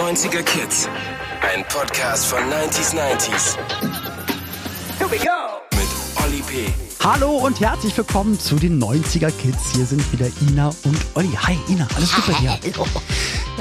90er 0.00 0.42
Kids. 0.42 0.88
Ein 1.42 1.62
Podcast 1.68 2.24
von 2.24 2.38
90s 2.38 2.94
90s. 2.94 3.58
Here 4.96 5.10
we 5.10 5.18
go! 5.18 5.60
Mit 5.76 6.24
Olli 6.24 6.40
P. 6.40 6.72
Hallo 7.04 7.36
und 7.36 7.60
herzlich 7.60 7.94
willkommen 7.98 8.40
zu 8.40 8.56
den 8.56 8.82
90er 8.82 9.30
Kids. 9.30 9.74
Hier 9.74 9.84
sind 9.84 10.10
wieder 10.10 10.28
Ina 10.48 10.68
und 10.84 10.96
Olli. 11.16 11.28
Hi 11.42 11.58
Ina, 11.68 11.86
alles 11.94 12.14
gut 12.14 12.28
bei 12.28 12.40
dir? 12.40 12.58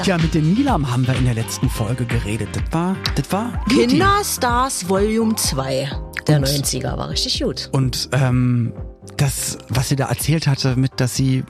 Ja, 0.05 0.17
mit 0.17 0.33
dem 0.33 0.53
Milam 0.53 0.89
haben 0.89 1.05
wir 1.05 1.15
in 1.15 1.25
der 1.25 1.33
letzten 1.33 1.69
Folge 1.69 2.05
geredet. 2.05 2.47
Das 2.53 2.63
war, 2.71 2.95
das 3.15 3.29
war 3.33 3.51
Beauty. 3.67 3.87
Kinderstars 3.87 4.87
Volume 4.87 5.35
2 5.35 5.91
der 6.25 6.39
90er 6.39 6.97
war 6.97 7.09
richtig 7.09 7.43
gut. 7.43 7.67
Und 7.73 8.07
ähm, 8.13 8.71
das, 9.17 9.57
was 9.67 9.89
sie 9.89 9.97
da 9.97 10.05
erzählt 10.07 10.47
hatte, 10.47 10.77
mit, 10.77 11.01
dass 11.01 11.17
sie 11.17 11.43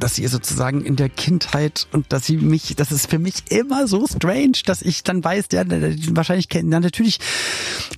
dass 0.00 0.16
sie 0.16 0.26
sozusagen 0.26 0.84
in 0.84 0.96
der 0.96 1.08
Kindheit 1.08 1.86
und 1.92 2.12
dass 2.12 2.26
sie 2.26 2.36
mich, 2.36 2.74
das 2.76 2.90
ist 2.92 3.08
für 3.08 3.18
mich 3.18 3.50
immer 3.50 3.86
so 3.86 4.06
strange, 4.06 4.58
dass 4.66 4.82
ich 4.82 5.02
dann 5.02 5.22
weiß, 5.22 5.46
ja, 5.52 5.64
wahrscheinlich 5.66 6.48
kennen, 6.48 6.72
ja, 6.72 6.80
natürlich 6.80 7.18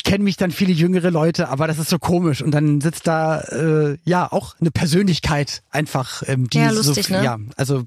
kennen 0.04 0.24
mich 0.24 0.36
dann 0.36 0.50
viele 0.50 0.72
jüngere 0.72 1.10
Leute, 1.10 1.48
aber 1.48 1.66
das 1.66 1.78
ist 1.78 1.88
so 1.88 1.98
komisch 1.98 2.42
und 2.42 2.50
dann 2.50 2.80
sitzt 2.80 3.06
da 3.06 3.40
äh, 3.40 3.96
ja 4.04 4.30
auch 4.30 4.56
eine 4.60 4.70
Persönlichkeit 4.70 5.62
einfach, 5.70 6.22
ähm, 6.26 6.48
die 6.50 6.58
Ja, 6.58 6.70
lustig, 6.70 7.06
so, 7.06 7.14
ne? 7.14 7.24
ja, 7.24 7.38
also 7.56 7.84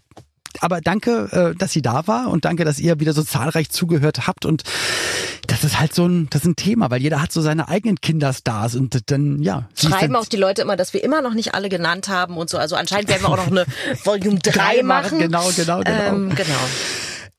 aber 0.61 0.81
danke, 0.81 1.53
äh, 1.53 1.57
dass 1.57 1.71
sie 1.71 1.81
da 1.81 2.07
war 2.07 2.29
und 2.29 2.45
danke, 2.45 2.65
dass 2.65 2.79
ihr 2.79 2.99
wieder 2.99 3.13
so 3.13 3.23
zahlreich 3.23 3.69
zugehört 3.69 4.27
habt 4.27 4.45
und 4.45 4.63
das 5.47 5.63
ist 5.63 5.79
halt 5.79 5.93
so 5.93 6.07
ein, 6.07 6.27
das 6.29 6.41
ist 6.41 6.47
ein 6.47 6.55
Thema, 6.55 6.89
weil 6.89 7.01
jeder 7.01 7.21
hat 7.21 7.31
so 7.31 7.41
seine 7.41 7.67
eigenen 7.67 8.01
Kinderstars 8.01 8.75
und 8.75 9.11
dann, 9.11 9.41
ja. 9.41 9.69
Schreiben 9.75 10.15
auch 10.15 10.25
die 10.25 10.37
Leute 10.37 10.61
immer, 10.61 10.75
dass 10.75 10.93
wir 10.93 11.03
immer 11.03 11.21
noch 11.21 11.33
nicht 11.33 11.53
alle 11.53 11.69
genannt 11.69 12.07
haben 12.07 12.37
und 12.37 12.49
so. 12.49 12.57
Also 12.57 12.75
anscheinend 12.75 13.09
werden 13.09 13.23
wir 13.23 13.29
auch 13.29 13.37
noch 13.37 13.47
eine 13.47 13.65
Volume 14.03 14.39
3 14.39 14.83
machen. 14.83 15.19
Genau, 15.19 15.49
genau, 15.55 15.81
genau. 15.81 15.85
Ähm, 15.85 16.33
genau. 16.35 16.59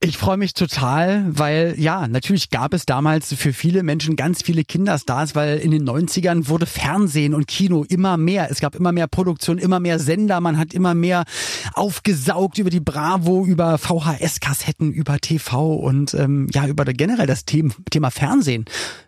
Ich 0.00 0.18
freue 0.18 0.36
mich 0.36 0.52
total, 0.52 1.24
weil 1.26 1.74
ja, 1.78 2.06
natürlich 2.06 2.50
gab 2.50 2.74
es 2.74 2.84
damals 2.84 3.32
für 3.32 3.54
viele 3.54 3.82
Menschen 3.82 4.14
ganz 4.14 4.42
viele 4.42 4.62
Kinderstars, 4.62 5.34
weil 5.34 5.56
in 5.56 5.70
den 5.70 5.88
90ern 5.88 6.48
wurde 6.48 6.66
Fernsehen 6.66 7.32
und 7.32 7.46
Kino 7.46 7.82
immer 7.82 8.18
mehr. 8.18 8.50
Es 8.50 8.60
gab 8.60 8.74
immer 8.74 8.92
mehr 8.92 9.06
Produktion, 9.06 9.56
immer 9.56 9.80
mehr 9.80 9.98
Sender, 9.98 10.42
man 10.42 10.58
hat 10.58 10.74
immer 10.74 10.94
mehr 10.94 11.24
aufgesaugt 11.72 12.58
über 12.58 12.68
die 12.68 12.80
Bravo, 12.80 13.46
über 13.46 13.78
VHS-Kassetten, 13.78 14.92
über 14.92 15.18
TV 15.18 15.74
und 15.76 16.12
ähm, 16.12 16.48
ja, 16.52 16.66
über 16.66 16.84
generell 16.84 17.26
das 17.26 17.46
Thema, 17.46 18.10
Fernsehen 18.10 18.66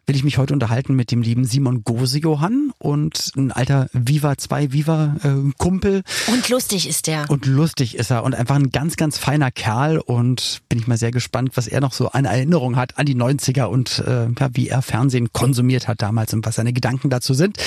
will 0.09 0.17
ich 0.17 0.25
mich 0.25 0.39
heute 0.39 0.55
unterhalten 0.55 0.95
mit 0.95 1.11
dem 1.11 1.21
lieben 1.21 1.45
Simon 1.45 1.85
Gose-Johann 1.85 2.73
und 2.79 3.31
ein 3.37 3.53
alter 3.53 3.89
Viva 3.93 4.39
2 4.39 4.73
Viva 4.73 5.17
äh, 5.23 5.53
Kumpel. 5.59 6.03
Und 6.29 6.49
lustig 6.49 6.89
ist 6.89 7.07
der. 7.07 7.31
Und 7.31 7.45
lustig 7.45 7.95
ist 7.95 8.11
er 8.11 8.25
und 8.25 8.35
einfach 8.35 8.57
ein 8.57 8.71
ganz, 8.71 8.97
ganz 8.97 9.19
feiner 9.19 9.51
Kerl 9.51 9.99
und 9.99 10.63
bin 10.71 10.78
ich 10.79 10.87
mal 10.87 10.97
sehr 10.97 11.11
gespannt, 11.11 11.57
was 11.57 11.67
er 11.67 11.81
noch 11.81 11.93
so 11.93 12.09
an 12.09 12.25
Erinnerung 12.25 12.77
hat 12.77 12.99
an 12.99 13.07
die 13.07 13.17
90er 13.17 13.65
und 13.65 13.99
äh, 14.01 14.29
ja, 14.39 14.49
wie 14.53 14.69
er 14.69 14.83
Fernsehen 14.83 15.33
konsumiert 15.33 15.89
hat 15.89 16.03
damals 16.03 16.33
und 16.35 16.45
was 16.47 16.57
seine 16.57 16.73
Gedanken 16.73 17.11
dazu 17.11 17.35
sind. 17.35 17.59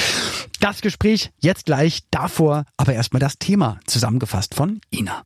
Das 0.60 0.82
Gespräch 0.82 1.32
jetzt 1.40 1.66
gleich 1.66 2.02
davor, 2.12 2.66
aber 2.78 2.94
erstmal 2.94 3.20
das 3.20 3.38
Thema 3.38 3.80
zusammengefasst 3.86 4.56
von 4.56 4.82
Ina. 4.92 5.24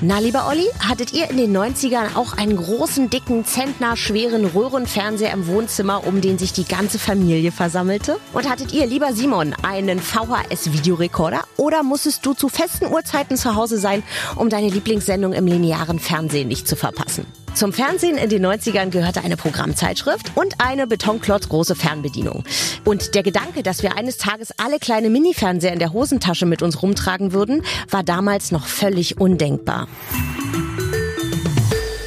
Na, 0.00 0.18
lieber 0.18 0.48
Olli, 0.48 0.66
hattet 0.80 1.12
ihr 1.12 1.30
in 1.30 1.36
den 1.36 1.56
90ern 1.56 2.16
auch 2.16 2.36
einen 2.36 2.56
großen, 2.56 3.08
dicken, 3.08 3.44
zentnerschweren 3.44 4.44
Röhrenfernseher 4.44 5.32
im 5.32 5.46
Wohnzimmer, 5.46 6.06
um 6.06 6.20
den 6.20 6.38
sich 6.38 6.52
die 6.52 6.64
ganze 6.64 6.98
Familie 6.98 7.52
versammelte? 7.52 8.18
Und 8.32 8.48
hattet 8.48 8.72
ihr, 8.72 8.86
lieber 8.86 9.12
Simon, 9.12 9.54
einen 9.62 10.00
VHS-Videorekorder? 10.00 11.44
Oder 11.56 11.84
musstest 11.84 12.26
du 12.26 12.34
zu 12.34 12.48
festen 12.48 12.86
Uhrzeiten 12.86 13.36
zu 13.36 13.54
Hause 13.54 13.78
sein, 13.78 14.02
um 14.34 14.48
deine 14.48 14.70
Lieblingssendung 14.70 15.32
im 15.32 15.46
linearen 15.46 16.00
Fernsehen 16.00 16.48
nicht 16.48 16.66
zu 16.66 16.74
verpassen? 16.74 17.24
Zum 17.54 17.72
Fernsehen 17.72 18.16
in 18.16 18.28
den 18.30 18.46
90ern 18.46 18.90
gehörte 18.90 19.22
eine 19.22 19.36
Programmzeitschrift 19.36 20.32
und 20.36 20.54
eine 20.58 20.86
betonklotzgroße 20.86 21.74
Fernbedienung. 21.74 22.44
Und 22.84 23.14
der 23.14 23.22
Gedanke, 23.22 23.62
dass 23.62 23.82
wir 23.82 23.96
eines 23.96 24.16
Tages 24.16 24.52
alle 24.58 24.78
kleine 24.78 25.10
Mini-Fernseher 25.10 25.72
in 25.72 25.78
der 25.78 25.92
Hosentasche 25.92 26.46
mit 26.46 26.62
uns 26.62 26.82
rumtragen 26.82 27.32
würden, 27.32 27.62
war 27.90 28.04
damals 28.04 28.52
noch 28.52 28.66
völlig 28.66 29.20
undenkbar. 29.20 29.88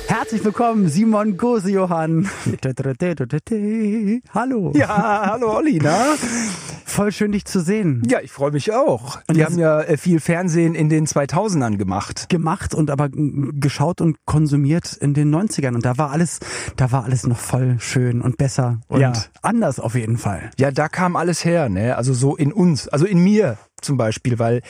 Herzlich 0.08 0.44
willkommen, 0.46 0.88
Simon 0.88 1.36
Gose-Johann. 1.36 2.30
Hallo. 4.34 4.72
Ja, 4.76 5.32
hallo 5.32 5.58
Olli, 5.58 5.80
na? 5.82 6.16
Voll 6.92 7.14
schön, 7.14 7.32
dich 7.32 7.46
zu 7.46 7.62
sehen. 7.62 8.04
Ja, 8.10 8.20
ich 8.22 8.32
freue 8.34 8.52
mich 8.52 8.74
auch. 8.74 9.20
Und 9.30 9.38
Wir 9.38 9.46
das- 9.46 9.54
haben 9.54 9.60
ja 9.62 9.80
äh, 9.80 9.96
viel 9.96 10.20
Fernsehen 10.20 10.76
in 10.76 10.90
den 10.90 11.08
2000ern 11.08 11.78
gemacht. 11.78 12.28
gemacht 12.28 12.76
und 12.76 12.92
aber 12.92 13.08
mm, 13.08 13.62
geschaut 13.62 14.02
und 14.02 14.18
konsumiert 14.26 14.98
in 15.00 15.14
den 15.14 15.34
90ern 15.34 15.74
und 15.76 15.86
da 15.86 15.98
war 15.98 16.12
alles, 16.12 16.40
da 16.76 16.92
war 16.92 17.06
alles 17.06 17.26
noch 17.26 17.38
voll 17.38 17.78
schön 17.80 18.20
und 18.22 18.36
besser 18.38 18.82
und 18.90 19.00
Ja. 19.00 19.14
anders 19.42 19.80
auf 19.80 19.96
jeden 19.96 20.18
Fall. 20.18 20.52
Ja, 20.60 20.72
da 20.72 20.90
kam 20.90 21.16
alles 21.16 21.46
her, 21.46 21.70
ne? 21.70 21.96
Also 21.96 22.14
so 22.14 22.36
in 22.36 22.52
uns, 22.52 22.90
also 22.90 23.06
in 23.06 23.20
mir 23.24 23.58
zum 23.82 23.96
Beispiel, 23.96 24.38
weil 24.38 24.62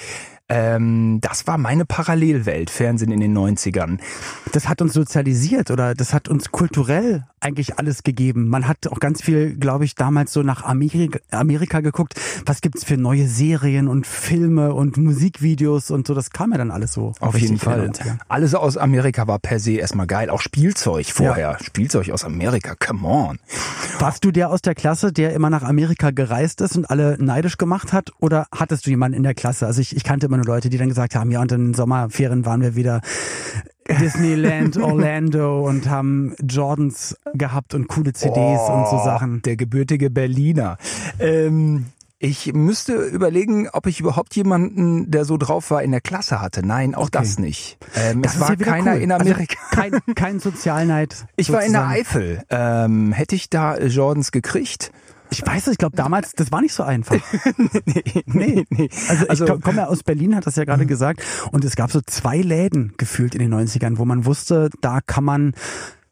ähm, 0.52 1.20
das 1.22 1.48
war 1.48 1.58
meine 1.58 1.86
Parallelwelt, 1.86 2.70
Fernsehen 2.70 3.10
in 3.10 3.22
den 3.22 3.38
90ern. 3.38 4.00
Das 4.52 4.68
hat 4.68 4.82
uns 4.82 4.92
sozialisiert 4.92 5.72
oder 5.72 5.96
das 5.96 6.14
hat 6.14 6.28
uns 6.28 6.52
kulturell 6.52 7.24
eigentlich 7.40 7.80
alles 7.80 8.04
gegeben. 8.04 8.50
Man 8.50 8.68
hat 8.68 8.86
auch 8.88 9.00
ganz 9.00 9.22
viel, 9.22 9.56
glaube 9.56 9.86
ich, 9.86 9.96
damals 9.96 10.34
so 10.34 10.44
nach 10.44 10.66
Amerika, 10.66 11.20
Amerika 11.32 11.80
geguckt. 11.80 12.16
Was 12.46 12.60
gibt's 12.60 12.84
für 12.84 12.98
neue 12.98 13.28
Serien 13.28 13.88
und 13.88 14.06
Filme 14.06 14.74
und 14.74 14.98
Musikvideos 14.98 15.90
und 15.90 16.06
so. 16.06 16.14
Das 16.14 16.32
kam 16.32 16.52
ja 16.52 16.58
dann 16.58 16.70
alles 16.70 16.92
so. 16.92 17.14
Auf 17.22 17.40
jeden 17.40 17.58
Fall. 17.58 17.90
90ern. 17.90 18.20
Alles 18.28 18.54
aus 18.54 18.76
Amerika 18.76 19.28
war 19.28 19.40
per 19.40 19.60
se 19.60 19.74
erstmal 19.74 20.06
geil. 20.06 20.30
Auch 20.30 20.42
Spielzeug 20.42 21.06
vorher. 21.06 21.58
Spielzeug 21.62 22.12
aus 22.12 22.26
Amerika, 22.26 22.76
come 22.76 23.08
on. 23.08 23.40
Warst 24.00 24.26
du 24.26 24.32
der 24.32 24.50
aus 24.50 24.62
der 24.62 24.76
Klasse, 24.76 25.14
der 25.14 25.34
immer 25.34 25.50
nach 25.50 25.64
Amerika 25.64 26.12
gereist 26.12 26.60
ist 26.60 26.76
und 26.76 26.90
alle 26.90 27.16
neidisch 27.24 27.58
gemacht 27.58 27.94
hat? 27.94 28.12
Oder 28.20 28.48
hattest 28.54 28.86
du 28.86 28.90
jemanden 28.90 29.16
in 29.16 29.24
der 29.24 29.34
Klasse? 29.34 29.66
Also 29.66 29.80
ich, 29.80 29.96
ich 29.96 30.04
kannte 30.04 30.26
immer 30.26 30.41
nur 30.44 30.56
Leute, 30.56 30.70
die 30.70 30.78
dann 30.78 30.90
gesagt 30.90 31.16
haben, 31.16 31.32
ja, 31.32 31.42
und 31.42 31.52
in 31.52 31.68
den 31.68 31.74
Sommerferien 31.74 32.46
waren 32.46 32.62
wir 32.62 32.76
wieder 32.76 33.02
Disneyland, 34.00 34.78
Orlando 34.82 35.68
und 35.68 35.90
haben 35.90 36.36
Jordans 36.44 37.16
gehabt 37.34 37.74
und 37.74 37.88
coole 37.88 38.14
CDs 38.14 38.62
und 38.70 38.88
so 38.88 38.98
Oh, 39.02 39.04
Sachen. 39.06 39.42
Der 39.44 39.56
gebürtige 39.56 40.10
Berliner. 40.10 40.78
Ähm, 41.20 41.86
ich 42.24 42.54
müsste 42.54 42.94
überlegen, 42.94 43.68
ob 43.74 43.88
ich 43.88 44.00
überhaupt 44.00 44.36
jemanden, 44.36 45.10
der 45.10 45.26
so 45.26 45.38
drauf 45.38 45.72
war, 45.72 45.82
in 45.82 45.90
der 45.90 46.02
Klasse 46.02 46.40
hatte. 46.40 46.64
Nein, 46.66 46.94
auch 46.94 47.10
das 47.10 47.40
nicht. 47.40 47.78
Ähm, 47.96 48.22
Das 48.22 48.36
es 48.36 48.40
war 48.42 48.50
ja 48.52 48.56
keiner 48.58 48.94
cool. 48.94 49.02
in 49.02 49.12
Also 49.12 49.32
Amerika. 49.32 49.56
kein, 49.72 50.00
kein 50.14 50.40
Sozialneid. 50.42 51.26
ich 51.36 51.52
war 51.52 51.64
in 51.64 51.72
der 51.74 51.82
sozusagen. 51.82 52.00
Eifel. 52.00 52.44
Ähm, 52.52 53.12
hätte 53.14 53.36
ich 53.36 53.50
da 53.50 53.78
Jordans 53.80 54.32
gekriegt? 54.32 54.92
Ich 55.32 55.46
weiß 55.46 55.68
es, 55.68 55.74
ich 55.74 55.78
glaube 55.78 55.96
damals, 55.96 56.34
das 56.34 56.52
war 56.52 56.62
nicht 56.62 56.74
so 56.74 56.84
einfach. 56.84 57.16
nee, 57.86 58.04
nee, 58.26 58.66
nee. 58.70 58.90
Also, 59.30 59.46
ich 59.46 59.50
komm- 59.50 59.62
komme 59.62 59.78
ja 59.78 59.88
aus 59.88 60.04
Berlin, 60.04 60.36
hat 60.36 60.46
das 60.46 60.58
ja 60.58 60.66
gerade 60.66 60.86
gesagt. 60.86 61.24
Und 61.52 61.64
es 61.64 61.76
gab 61.76 61.90
so 61.92 62.02
zwei 62.06 62.38
Läden 62.38 62.94
gefühlt 62.98 63.34
in 63.34 63.40
den 63.40 63.54
90ern, 63.54 63.98
wo 63.98 64.06
man 64.06 64.26
wusste, 64.26 64.70
da 64.82 65.00
kann 65.00 65.24
man, 65.24 65.54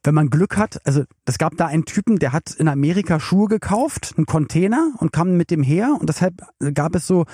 wenn 0.04 0.16
man 0.16 0.30
Glück 0.30 0.56
hat, 0.58 0.80
also 0.86 1.04
es 1.26 1.38
gab 1.38 1.58
da 1.58 1.66
einen 1.68 1.84
Typen, 1.86 2.18
der 2.20 2.32
hat 2.32 2.52
in 2.52 2.68
Amerika 2.70 3.20
Schuhe 3.20 3.48
gekauft, 3.48 4.14
einen 4.16 4.26
Container 4.26 4.94
und 5.00 5.12
kam 5.12 5.36
mit 5.36 5.52
dem 5.52 5.64
her. 5.64 5.98
Und 6.00 6.08
deshalb 6.08 6.42
gab 6.74 6.96
es 6.96 7.06
so 7.06 7.26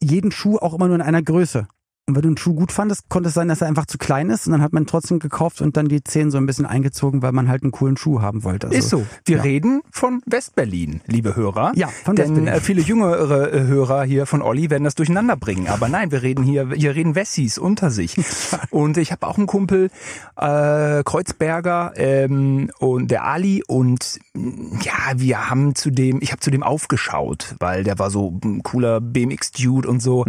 jeden 0.00 0.32
Schuh 0.32 0.58
auch 0.58 0.74
immer 0.74 0.86
nur 0.88 0.96
in 0.96 1.02
einer 1.02 1.22
Größe. 1.22 1.66
Und 2.08 2.16
wenn 2.16 2.22
du 2.22 2.28
einen 2.30 2.36
Schuh 2.36 2.54
gut 2.54 2.72
fandest, 2.72 3.08
konnte 3.08 3.28
es 3.28 3.34
sein, 3.34 3.46
dass 3.46 3.60
er 3.60 3.68
einfach 3.68 3.86
zu 3.86 3.96
klein 3.96 4.28
ist. 4.28 4.46
Und 4.46 4.52
dann 4.52 4.60
hat 4.62 4.72
man 4.72 4.86
trotzdem 4.86 5.20
gekauft 5.20 5.62
und 5.62 5.76
dann 5.76 5.86
die 5.86 6.02
Zehen 6.02 6.32
so 6.32 6.38
ein 6.38 6.46
bisschen 6.46 6.66
eingezogen, 6.66 7.22
weil 7.22 7.30
man 7.30 7.48
halt 7.48 7.62
einen 7.62 7.70
coolen 7.70 7.96
Schuh 7.96 8.20
haben 8.20 8.42
wollte. 8.42 8.66
Also, 8.66 8.76
Ist 8.76 8.88
so. 8.90 9.06
Wir 9.24 9.36
ja. 9.36 9.42
reden 9.44 9.82
von 9.92 10.20
Westberlin, 10.26 11.00
liebe 11.06 11.36
Hörer. 11.36 11.70
Ja, 11.76 11.86
von 11.86 12.16
Denn 12.16 12.30
Westberlin. 12.30 12.54
äh, 12.54 12.60
viele 12.60 12.82
jüngere 12.82 13.52
äh, 13.52 13.60
Hörer 13.62 14.02
hier 14.02 14.26
von 14.26 14.42
Olli 14.42 14.68
werden 14.68 14.82
das 14.82 14.96
durcheinander 14.96 15.36
bringen. 15.36 15.68
Aber 15.68 15.88
nein, 15.88 16.10
wir 16.10 16.22
reden 16.22 16.42
hier, 16.42 16.70
hier 16.74 16.96
reden 16.96 17.14
Wessis 17.14 17.56
unter 17.56 17.90
sich. 17.90 18.16
Und 18.70 18.96
ich 18.96 19.12
habe 19.12 19.24
auch 19.28 19.38
einen 19.38 19.46
Kumpel, 19.46 19.88
äh, 20.36 21.04
Kreuzberger 21.04 21.92
ähm, 21.94 22.70
und 22.80 23.10
der 23.12 23.24
Ali. 23.24 23.62
Und 23.66 24.18
mh, 24.34 24.80
ja, 24.82 24.92
wir 25.16 25.50
haben 25.50 25.76
zu 25.76 25.90
dem, 25.90 26.18
ich 26.20 26.32
habe 26.32 26.40
zu 26.40 26.50
dem 26.50 26.64
aufgeschaut, 26.64 27.54
weil 27.60 27.84
der 27.84 28.00
war 28.00 28.10
so 28.10 28.40
ein 28.42 28.62
cooler 28.64 29.00
BMX-Dude 29.00 29.88
und 29.88 30.00
so. 30.00 30.24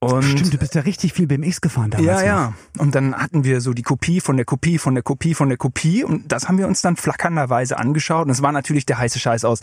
Und 0.00 0.22
Stimmt, 0.22 0.52
du 0.54 0.58
bist 0.58 0.74
ja 0.74 0.82
richtig 0.82 0.97
viel 1.06 1.26
BMX 1.26 1.60
gefahren 1.60 1.90
damals. 1.90 2.06
ja, 2.06 2.14
noch. 2.16 2.22
ja. 2.22 2.54
Und 2.78 2.94
dann 2.94 3.14
hatten 3.14 3.44
wir 3.44 3.60
so 3.60 3.72
die 3.72 3.82
Kopie 3.82 4.20
von 4.20 4.36
der 4.36 4.44
Kopie 4.44 4.78
von 4.78 4.94
der 4.94 5.02
Kopie 5.02 5.34
von 5.34 5.48
der 5.48 5.58
Kopie 5.58 6.04
und 6.04 6.32
das 6.32 6.48
haben 6.48 6.58
wir 6.58 6.66
uns 6.66 6.80
dann 6.82 6.96
flackernderweise 6.96 7.78
angeschaut. 7.78 8.26
Und 8.26 8.30
es 8.30 8.42
war 8.42 8.52
natürlich 8.52 8.86
der 8.86 8.98
heiße 8.98 9.18
Scheiß 9.18 9.44
aus, 9.44 9.60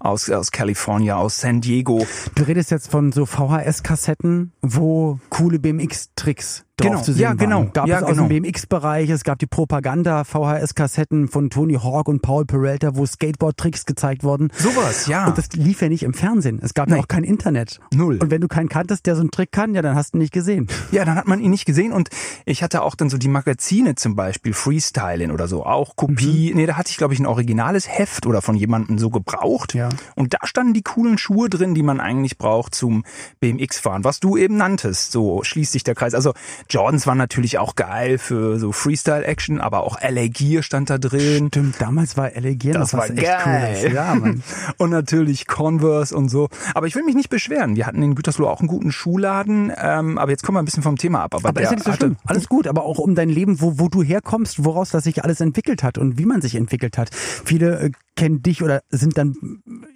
aus, 0.00 0.30
aus 0.30 0.50
California, 0.52 1.16
aus 1.16 1.40
San 1.40 1.60
Diego. 1.60 2.06
Du 2.34 2.42
redest 2.44 2.70
jetzt 2.70 2.90
von 2.90 3.12
so 3.12 3.26
VHS-Kassetten, 3.26 4.52
wo 4.62 5.18
coole 5.30 5.58
BMX-Tricks 5.58 6.65
drauf 6.76 6.90
Genau, 6.90 7.02
zu 7.02 7.12
sehen 7.12 7.22
ja, 7.22 7.32
genau, 7.34 7.58
waren. 7.60 7.72
Gab 7.72 7.86
ja, 7.88 7.98
es 7.98 8.02
aus 8.04 8.10
genau. 8.10 8.28
dem 8.28 8.42
BMX-Bereich, 8.42 9.10
es 9.10 9.24
gab 9.24 9.38
die 9.38 9.46
Propaganda, 9.46 10.24
VHS-Kassetten 10.24 11.28
von 11.28 11.50
Tony 11.50 11.74
Hawk 11.74 12.08
und 12.08 12.22
Paul 12.22 12.44
Peralta, 12.44 12.96
wo 12.96 13.06
Skateboard-Tricks 13.06 13.86
gezeigt 13.86 14.24
wurden. 14.24 14.50
Sowas, 14.56 15.06
ja. 15.06 15.26
Und 15.26 15.38
das 15.38 15.52
lief 15.52 15.82
ja 15.82 15.88
nicht 15.88 16.02
im 16.02 16.14
Fernsehen. 16.14 16.60
Es 16.62 16.74
gab 16.74 16.88
ja 16.88 16.96
Nee. 16.96 17.00
auch 17.02 17.08
kein 17.08 17.24
Internet. 17.24 17.80
Null. 17.94 18.18
Und 18.18 18.30
wenn 18.30 18.40
du 18.40 18.48
keinen 18.48 18.68
kanntest, 18.68 19.06
der 19.06 19.14
so 19.16 19.20
einen 19.22 19.30
Trick 19.30 19.52
kann, 19.52 19.74
ja, 19.74 19.82
dann 19.82 19.94
hast 19.96 20.12
du 20.14 20.18
ihn 20.18 20.20
nicht 20.20 20.32
gesehen. 20.32 20.66
Ja, 20.92 21.04
dann 21.04 21.16
hat 21.16 21.26
man 21.26 21.40
ihn 21.40 21.50
nicht 21.50 21.64
gesehen 21.66 21.92
und 21.92 22.08
ich 22.44 22.62
hatte 22.62 22.82
auch 22.82 22.94
dann 22.94 23.10
so 23.10 23.18
die 23.18 23.28
Magazine 23.28 23.94
zum 23.94 24.14
Beispiel, 24.16 24.52
Freestyling 24.52 25.30
oder 25.30 25.48
so, 25.48 25.64
auch 25.64 25.96
Kopie. 25.96 26.52
Nee, 26.54 26.66
da 26.66 26.76
hatte 26.76 26.90
ich 26.90 26.96
glaube 26.96 27.14
ich 27.14 27.20
ein 27.20 27.26
originales 27.26 27.88
Heft 27.88 28.26
oder 28.26 28.42
von 28.42 28.54
jemandem 28.56 28.98
so 28.98 29.10
gebraucht. 29.10 29.74
Ja. 29.74 29.88
Und 30.14 30.34
da 30.34 30.38
standen 30.44 30.74
die 30.74 30.82
coolen 30.82 31.18
Schuhe 31.18 31.48
drin, 31.48 31.74
die 31.74 31.82
man 31.82 32.00
eigentlich 32.00 32.38
braucht 32.38 32.74
zum 32.74 33.04
BMX-Fahren, 33.40 34.04
was 34.04 34.20
du 34.20 34.36
eben 34.36 34.56
nanntest. 34.56 35.12
So 35.12 35.42
schließt 35.42 35.72
sich 35.72 35.84
der 35.84 35.94
Kreis. 35.94 36.14
Also 36.14 36.32
Jordans 36.68 37.06
waren 37.06 37.18
natürlich 37.18 37.58
auch 37.58 37.74
geil 37.74 38.18
für 38.18 38.58
so 38.58 38.72
Freestyle-Action, 38.72 39.60
aber 39.60 39.80
auch 39.80 40.00
LA 40.00 40.28
Gear 40.28 40.62
stand 40.62 40.90
da 40.90 40.98
drin. 40.98 41.48
Stimmt, 41.48 41.80
damals 41.80 42.16
war 42.16 42.32
Elegieren 42.34 42.80
Das 42.80 42.92
noch 42.92 43.00
was 43.00 43.10
war 43.10 43.16
echt 43.16 43.26
geil. 43.26 43.76
Cooles. 43.80 43.94
Ja, 43.94 44.14
Mann. 44.14 44.42
und 44.78 44.90
natürlich 44.90 45.46
Converse 45.46 46.16
und 46.16 46.28
so. 46.28 46.48
Aber 46.74 46.86
ich 46.86 46.94
will 46.94 47.04
mich 47.04 47.14
nicht 47.14 47.30
beschweren. 47.30 47.76
Wir 47.76 47.86
hatten 47.86 48.02
in 48.02 48.14
Gütersloh 48.14 48.48
auch 48.48 48.60
einen 48.60 48.68
guten 48.68 48.92
Schuhladen. 48.92 49.72
Ähm, 49.76 50.18
aber 50.18 50.30
jetzt 50.30 50.42
kommen 50.42 50.56
wir 50.56 50.62
ein 50.62 50.64
bisschen 50.64 50.82
vom 50.82 50.96
Thema 50.96 51.22
ab. 51.22 51.34
Aber, 51.34 51.48
Aber 51.48 51.60
ist 51.60 51.70
ja 51.70 51.76
nicht 51.76 51.84
so 51.84 51.92
schlimm. 51.92 52.16
Alles 52.24 52.48
gut, 52.48 52.66
aber 52.66 52.84
auch 52.84 52.98
um 52.98 53.14
dein 53.14 53.28
Leben, 53.28 53.60
wo, 53.60 53.78
wo 53.78 53.88
du 53.88 54.02
herkommst, 54.02 54.64
woraus 54.64 54.90
das 54.90 55.04
sich 55.04 55.24
alles 55.24 55.40
entwickelt 55.40 55.82
hat 55.82 55.98
und 55.98 56.18
wie 56.18 56.26
man 56.26 56.40
sich 56.42 56.54
entwickelt 56.54 56.98
hat. 56.98 57.10
Viele 57.14 57.78
äh, 57.80 57.90
kennen 58.16 58.42
dich 58.42 58.62
oder 58.62 58.82
sind 58.90 59.16
dann 59.18 59.36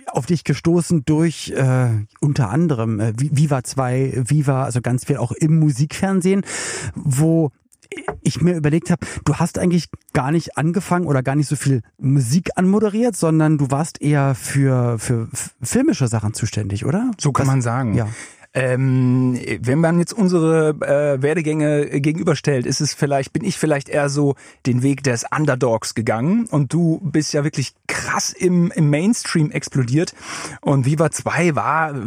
auf 0.06 0.26
dich 0.26 0.44
gestoßen 0.44 1.04
durch 1.04 1.50
äh, 1.56 1.88
unter 2.20 2.50
anderem 2.50 3.00
äh, 3.00 3.12
Vi- 3.16 3.30
Viva 3.36 3.64
2, 3.64 4.24
Viva, 4.28 4.64
also 4.64 4.80
ganz 4.80 5.04
viel 5.06 5.16
auch 5.16 5.32
im 5.32 5.58
Musikfernsehen, 5.58 6.44
wo 6.94 7.50
ich 8.22 8.40
mir 8.40 8.54
überlegt 8.56 8.90
habe, 8.90 9.04
du 9.24 9.36
hast 9.36 9.58
eigentlich 9.58 9.88
gar 10.12 10.30
nicht 10.30 10.56
angefangen 10.56 11.06
oder 11.06 11.24
gar 11.24 11.34
nicht 11.34 11.48
so 11.48 11.56
viel 11.56 11.82
Musik 11.98 12.50
anmoderiert, 12.54 13.16
sondern 13.16 13.58
du 13.58 13.70
warst 13.72 14.00
eher 14.00 14.36
für, 14.36 14.98
für 15.00 15.28
filmische 15.60 16.06
Sachen 16.06 16.32
zuständig, 16.32 16.84
oder? 16.84 17.10
So 17.18 17.32
kann 17.32 17.46
Das- 17.46 17.52
man 17.54 17.62
sagen. 17.62 17.94
Ja. 17.94 18.08
Ähm, 18.52 19.38
wenn 19.60 19.78
man 19.78 20.00
jetzt 20.00 20.12
unsere 20.12 20.70
äh, 20.80 21.22
Werdegänge 21.22 22.00
gegenüberstellt, 22.00 22.66
ist 22.66 22.80
es 22.80 22.94
vielleicht, 22.94 23.32
bin 23.32 23.44
ich 23.44 23.58
vielleicht 23.58 23.88
eher 23.88 24.08
so 24.08 24.34
den 24.66 24.82
Weg 24.82 25.04
des 25.04 25.24
Underdogs 25.30 25.94
gegangen. 25.94 26.46
Und 26.46 26.72
du 26.72 27.00
bist 27.02 27.32
ja 27.32 27.44
wirklich 27.44 27.74
krass 27.86 28.30
im, 28.30 28.72
im 28.72 28.90
Mainstream 28.90 29.50
explodiert. 29.52 30.14
Und 30.62 30.84
Viva 30.84 31.10
2 31.10 31.54
war, 31.54 31.94
äh, 31.94 32.00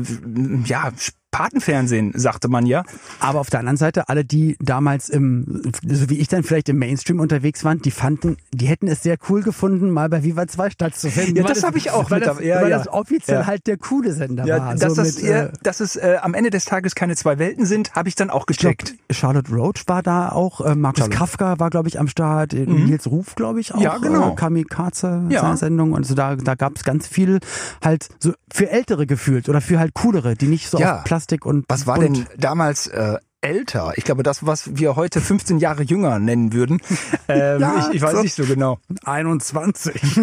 ja, 0.66 0.92
Patenfernsehen, 1.34 2.14
sagte 2.16 2.48
man 2.48 2.66
ja. 2.66 2.84
Aber 3.20 3.40
auf 3.42 3.50
der 3.50 3.60
anderen 3.60 3.76
Seite, 3.78 4.08
alle, 4.08 4.24
die 4.24 4.56
damals 4.62 5.10
im, 5.10 5.64
so 5.86 6.10
wie 6.10 6.20
ich 6.20 6.28
dann 6.30 6.44
vielleicht 6.44 6.70
im 6.70 6.78
Mainstream 6.78 7.20
unterwegs 7.20 7.66
waren, 7.66 7.82
die 7.82 7.92
fanden, 7.92 8.38
die 8.54 8.68
hätten 8.68 8.88
es 8.88 9.04
sehr 9.04 9.18
cool 9.30 9.42
gefunden, 9.42 9.90
mal 9.90 10.08
bei 10.10 10.24
Viva 10.24 10.48
2 10.48 10.70
stattzufinden. 10.70 11.36
Ja, 11.36 11.44
das 11.44 11.64
hab 11.64 11.76
ich 11.76 11.92
auch 11.92 12.12
weil 12.12 12.20
mit 12.20 12.28
das. 12.30 12.40
Ja, 12.40 12.62
weil 12.62 12.70
ja. 12.70 12.78
das 12.78 12.88
offiziell 12.88 13.40
Ja. 13.42 13.48
halt 13.48 13.66
der 13.68 13.78
coole 13.78 14.14
Sender 14.14 14.46
Ja, 14.46 14.60
war. 14.60 14.76
dass, 14.76 14.94
so 14.96 15.02
das, 15.02 15.16
mit, 15.22 15.26
äh, 15.32 15.52
dass 15.64 15.80
es 15.80 15.96
äh, 15.96 16.18
am 16.22 16.34
Ende 16.36 16.52
des 16.52 16.66
Tages 16.66 16.94
keine 16.96 17.16
zwei 17.16 17.40
Welten 17.40 17.66
sind, 17.66 17.94
habe 17.96 18.08
ich 18.10 18.16
dann 18.16 18.30
auch 18.30 18.46
ich 18.50 18.58
glaub, 18.58 18.78
gecheckt. 18.78 18.96
Charlotte 19.12 19.52
Roach 19.52 19.84
war 19.88 20.04
da 20.04 20.30
auch, 20.30 20.62
äh, 20.62 20.76
Markus 20.76 21.00
Charlotte. 21.00 21.18
Kafka 21.18 21.60
war, 21.60 21.72
glaube 21.72 21.88
ich, 21.88 22.00
am 22.00 22.08
Start, 22.08 22.54
äh, 22.54 22.66
Nils 22.68 23.08
Ruf, 23.08 23.34
glaube 23.34 23.60
ich, 23.60 23.74
auch. 23.74 23.82
Ja, 23.82 23.98
genau. 23.98 24.34
Äh, 24.34 24.36
Kamikaze, 24.36 25.24
Ja. 25.30 25.42
seine 25.42 25.58
Sendung. 25.58 25.94
Und 25.94 26.06
so 26.06 26.14
da, 26.14 26.36
da 26.36 26.54
gab 26.54 26.76
es 26.76 26.84
ganz 26.84 27.08
viel 27.08 27.40
halt 27.84 28.08
so 28.20 28.34
für 28.52 28.70
Ältere 28.70 29.08
gefühlt 29.08 29.50
oder 29.50 29.62
für 29.62 29.80
halt 29.80 29.96
coolere, 29.96 30.36
die 30.36 30.46
nicht 30.48 30.70
so 30.70 30.78
Ja. 30.78 30.98
auf 31.00 31.04
Plastik 31.06 31.23
und 31.46 31.66
Was 31.68 31.88
war 31.88 31.96
bunt- 32.00 32.18
denn 32.18 32.26
damals 32.38 32.88
äh, 32.88 33.18
älter? 33.42 33.94
Ich 33.98 34.04
glaube, 34.06 34.24
das, 34.24 34.46
was 34.46 34.76
wir 34.78 34.96
heute 34.96 35.20
15 35.22 35.60
Jahre 35.60 35.84
jünger 35.84 36.20
nennen 36.20 36.54
würden. 36.54 36.80
Ähm, 37.30 37.62
Ja, 37.62 37.88
ich, 37.88 37.96
ich 37.96 38.02
weiß 38.02 38.22
nicht 38.22 38.36
so 38.36 38.44
genau. 38.44 38.80
21. 39.06 39.94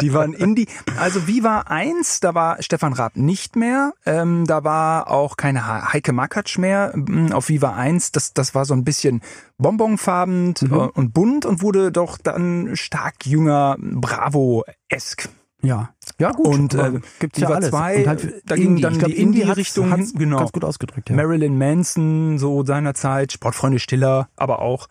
Die 0.00 0.14
waren 0.14 0.32
Indie. 0.32 0.68
Also 0.98 1.26
Viva 1.26 1.64
1, 1.66 2.20
da 2.20 2.34
war 2.34 2.62
Stefan 2.62 2.94
Raab 2.94 3.14
nicht 3.16 3.56
mehr. 3.56 3.92
Ähm, 4.06 4.46
da 4.46 4.64
war 4.64 5.10
auch 5.10 5.36
keine 5.36 5.66
He- 5.66 5.92
Heike 5.92 6.14
Makatsch 6.14 6.56
mehr 6.56 6.92
mm, 6.96 7.32
auf 7.32 7.50
Viva 7.50 7.74
1. 7.74 8.12
Das, 8.12 8.32
das 8.32 8.54
war 8.54 8.64
so 8.64 8.72
ein 8.72 8.84
bisschen 8.84 9.20
bonbonfarben 9.58 10.54
äh, 10.62 10.64
und 10.74 11.12
bunt 11.12 11.44
und 11.44 11.60
wurde 11.60 11.92
doch 11.92 12.16
dann 12.16 12.70
stark 12.74 13.26
jünger, 13.26 13.76
Bravo-esk. 13.78 15.28
Ja, 15.62 15.90
ja 16.18 16.32
gut. 16.32 16.46
Und, 16.46 16.74
äh, 16.74 17.00
gibt's 17.18 17.38
ja 17.38 17.48
alles. 17.50 17.70
2, 17.70 17.98
Und 17.98 18.06
halt 18.06 18.42
da 18.46 18.54
ging 18.56 18.80
dann 18.80 18.92
ich 18.94 18.98
glaub, 18.98 19.10
die 19.10 19.18
Indie- 19.20 19.44
hat's- 19.46 19.56
Richtung 19.58 19.90
hat's 19.90 20.10
hin, 20.10 20.18
genau. 20.18 20.38
ganz 20.38 20.52
gut 20.52 20.64
ausgedrückt. 20.64 21.10
Ja. 21.10 21.16
Marilyn 21.16 21.58
Manson, 21.58 22.38
so 22.38 22.64
seinerzeit, 22.64 23.32
Sportfreunde 23.32 23.78
Stiller, 23.78 24.28
aber 24.36 24.60
auch, 24.60 24.88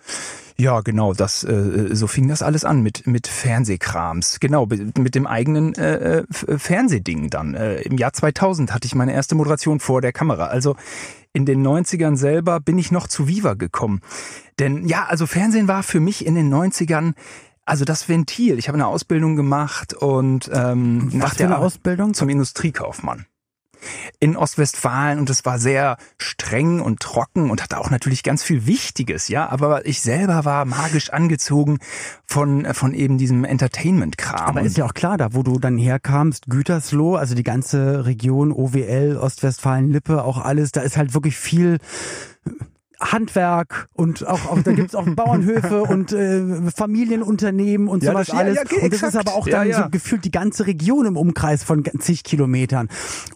ja 0.57 0.81
genau, 0.81 1.13
das, 1.13 1.44
äh, 1.44 1.89
so 1.95 2.06
fing 2.07 2.27
das 2.27 2.42
alles 2.44 2.66
an 2.66 2.81
mit, 2.83 3.07
mit 3.07 3.27
Fernsehkrams. 3.27 4.39
Genau, 4.39 4.68
mit 4.98 5.16
dem 5.16 5.25
eigenen 5.25 5.74
äh, 5.75 6.24
F- 6.30 6.45
Fernsehding 6.57 7.30
dann. 7.30 7.56
Äh, 7.56 7.81
Im 7.81 7.98
Jahr 7.98 8.13
2000 8.13 8.74
hatte 8.74 8.86
ich 8.86 8.94
meine 8.95 9.13
erste 9.13 9.36
Moderation 9.36 9.80
vor 9.80 10.01
der 10.01 10.12
Kamera. 10.13 10.45
Also 10.48 10.75
in 11.33 11.45
den 11.45 11.65
90ern 11.65 12.15
selber 12.15 12.60
bin 12.60 12.77
ich 12.77 12.92
noch 12.92 13.07
zu 13.07 13.27
Viva 13.27 13.54
gekommen. 13.54 14.01
Denn 14.60 14.86
ja, 14.88 15.06
also 15.06 15.25
Fernsehen 15.27 15.68
war 15.68 15.83
für 15.83 16.00
mich 16.00 16.25
in 16.25 16.36
den 16.36 16.50
90ern 16.54 17.13
also 17.69 17.86
das 17.86 18.10
Ventil. 18.10 18.57
Ich 18.60 18.68
habe 18.68 18.75
eine 18.75 18.88
Ausbildung 18.88 19.36
gemacht 19.36 19.94
und 19.94 20.50
ähm, 20.54 21.10
nach 21.13 21.36
der 21.36 21.51
Arbeit- 21.51 21.66
Ausbildung? 21.66 22.13
zum 22.13 22.30
Industriekaufmann 22.30 23.25
in 24.19 24.36
Ostwestfalen 24.36 25.19
und 25.19 25.30
es 25.30 25.45
war 25.45 25.60
sehr 25.60 25.98
streng 26.18 26.81
und 26.81 27.00
trocken 27.00 27.50
und 27.50 27.63
hatte 27.63 27.77
auch 27.77 27.89
natürlich 27.89 28.24
ganz 28.24 28.44
viel 28.44 28.66
Wichtiges, 28.66 29.30
ja, 29.30 29.50
aber 29.50 29.86
ich 29.86 30.01
selber 30.01 30.44
war 30.45 30.66
magisch 30.66 31.12
angezogen 31.12 31.80
von 32.25 32.68
von 32.74 32.94
eben 32.94 33.18
diesem 33.18 33.45
Entertainment-Kram. 33.45 34.48
Aber 34.50 34.62
ist 34.62 34.77
ja 34.77 34.86
auch 34.86 34.94
klar, 34.94 35.18
da 35.18 35.33
wo 35.33 35.44
du 35.44 35.60
dann 35.60 35.77
herkamst, 35.77 36.48
Gütersloh, 36.48 37.15
also 37.15 37.36
die 37.36 37.44
ganze 37.44 38.06
Region, 38.06 38.51
OWL, 38.51 39.18
Ostwestfalen, 39.18 39.89
Lippe, 39.92 40.24
auch 40.24 40.39
alles, 40.39 40.72
da 40.72 40.81
ist 40.81 40.98
halt 40.98 41.13
wirklich 41.13 41.38
viel 41.38 41.77
Handwerk 43.00 43.88
und 43.94 44.28
auch, 44.28 44.46
auch 44.51 44.62
da 44.62 44.74
gibt's 44.74 44.96
auch 44.96 45.07
Bauernhöfe 45.16 45.84
und 45.84 46.12
äh, 46.12 46.69
Familienunternehmen 46.72 47.88
und 47.88 48.04
Ja, 48.04 48.12
sowas 48.12 48.28
das- 48.28 48.34
ja, 48.36 48.40
alles. 48.42 48.56
ja, 48.56 48.84
und 48.84 48.94
das 48.94 49.04
ist 49.04 49.16
aber 49.16 49.34
auch 49.36 49.48
Ja, 49.48 49.60
dann 49.60 49.69
ja. 49.69 49.84
so 49.84 49.90
gefühlt 49.90 50.25
die 50.25 50.31
ganze 50.31 50.68
Region 50.68 51.06
im 51.06 51.18
Umkreis 51.18 51.63
von 51.63 51.84
zig 52.00 52.24
Kilometern. 52.24 52.90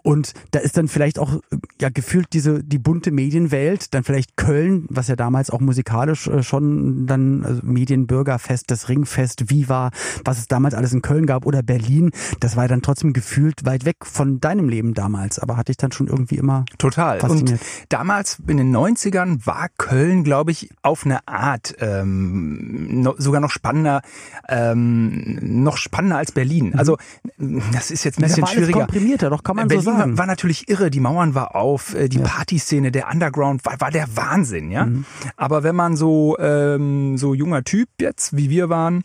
Und 0.04 0.34
da 0.52 0.60
ist 0.60 0.78
dann 0.78 0.88
vielleicht 0.88 1.18
auch 1.20 1.40
ja 1.82 1.90
gefühlt 1.90 2.28
diese 2.34 2.64
die 2.64 2.78
bunte 2.78 3.12
Medienwelt, 3.12 3.94
dann 3.94 4.04
vielleicht 4.04 4.36
Köln, 4.38 4.86
was 4.90 5.08
ja 5.08 5.16
damals 5.16 5.50
auch 5.50 5.60
musikalisch 5.62 6.28
äh, 6.28 6.44
schon 6.44 7.08
dann 7.08 7.44
also 7.46 7.62
Medienbürgerfest, 7.64 8.70
das 8.70 8.90
Ringfest, 8.90 9.50
Viva, 9.50 9.92
was 10.26 10.40
es 10.40 10.48
damals 10.48 10.74
alles 10.74 10.94
in 10.94 11.02
Köln 11.02 11.26
gab 11.26 11.46
oder 11.46 11.64
Berlin, 11.64 12.12
das 12.40 12.56
war 12.58 12.68
dann 12.68 12.82
trotzdem 12.82 13.14
gefühlt 13.14 13.66
weit 13.66 13.86
weg 13.86 13.98
von 14.02 14.40
deinem 14.42 14.68
Leben 14.70 14.94
damals, 14.94 15.40
aber 15.40 15.58
hatte 15.58 15.72
ich 15.72 15.78
dann 15.78 15.92
schon 15.92 16.08
irgendwie 16.08 16.36
immer 16.36 16.66
Total. 16.78 17.20
Und 17.22 17.30
Fasziniert. 17.30 17.62
damals 17.90 18.40
in 18.48 18.58
den 18.58 18.76
90ern 18.76 19.46
war 19.46 19.53
Köln, 19.78 20.24
glaube 20.24 20.52
ich, 20.52 20.70
auf 20.82 21.06
eine 21.06 21.28
Art 21.28 21.76
ähm, 21.80 23.02
no, 23.02 23.16
sogar 23.18 23.42
noch 23.42 23.52
spannender, 23.52 24.02
ähm, 24.50 25.38
noch 25.64 25.78
spannender 25.78 26.18
als 26.18 26.32
Berlin. 26.32 26.74
Also 26.76 26.98
das 27.38 27.92
ist 27.92 28.04
jetzt 28.04 28.20
ein 28.20 28.24
Mhm. 28.24 28.28
Bisschen 28.28 28.42
war 28.44 28.50
alles 28.50 28.58
schwieriger. 28.58 28.80
komprimierter, 28.80 29.30
doch 29.30 29.44
kann 29.44 29.56
man 29.56 29.68
Berlin 29.68 29.84
so 29.84 29.92
sagen. 29.92 30.12
War, 30.14 30.18
war 30.20 30.26
natürlich 30.26 30.70
irre, 30.70 30.90
die 30.90 31.00
Mauern 31.00 31.36
war 31.36 31.56
auf, 31.56 31.94
äh, 31.96 32.10
die 32.10 32.20
Partyszene, 32.20 32.92
der 32.92 33.10
Underground 33.12 33.66
war, 33.66 33.80
war 33.80 33.92
der 33.92 34.08
Wahnsinn, 34.16 34.72
ja. 34.72 34.86
Mhm. 34.86 35.06
Aber 35.38 35.64
wenn 35.64 35.76
man 35.76 35.96
so 35.96 36.38
ähm, 36.40 37.18
so 37.18 37.34
junger 37.34 37.64
Typ 37.64 37.90
jetzt, 38.00 38.36
wie 38.36 38.50
wir 38.50 38.70
waren, 38.70 39.04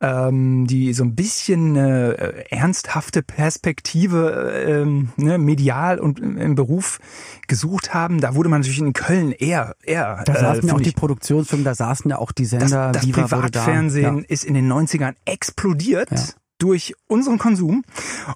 ähm, 0.00 0.66
die 0.66 0.92
so 0.92 1.04
ein 1.04 1.14
bisschen 1.14 1.76
äh, 1.76 2.44
ernsthafte 2.50 3.22
Perspektive 3.22 4.52
ähm, 4.66 5.10
ne, 5.16 5.38
medial 5.38 5.98
und 5.98 6.20
im 6.20 6.54
Beruf 6.54 7.00
gesucht 7.48 7.92
haben, 7.94 8.20
da 8.20 8.34
wurde 8.34 8.48
man 8.48 8.60
natürlich 8.60 8.80
in 8.80 8.92
Köln 8.92 9.32
eher 9.32 9.74
eher 9.90 10.22
da 10.24 10.34
saßen 10.34 10.68
ja 10.68 10.74
auch 10.74 10.80
die 10.80 10.92
Produktionsfirmen, 10.92 11.64
da 11.64 11.74
saßen 11.74 12.10
ja 12.10 12.18
auch 12.18 12.32
die 12.32 12.44
das, 12.44 12.50
Sender, 12.50 12.92
das 12.92 13.06
Viva 13.06 13.22
wurde 13.30 13.50
da. 13.50 13.60
Privatfernsehen 13.60 14.18
Ja. 14.18 14.24
ist 14.28 14.44
in 14.44 14.54
den 14.54 14.70
90ern 14.72 15.14
explodiert. 15.24 16.10
Ja. 16.10 16.18
Durch 16.58 16.94
unseren 17.06 17.38
Konsum 17.38 17.84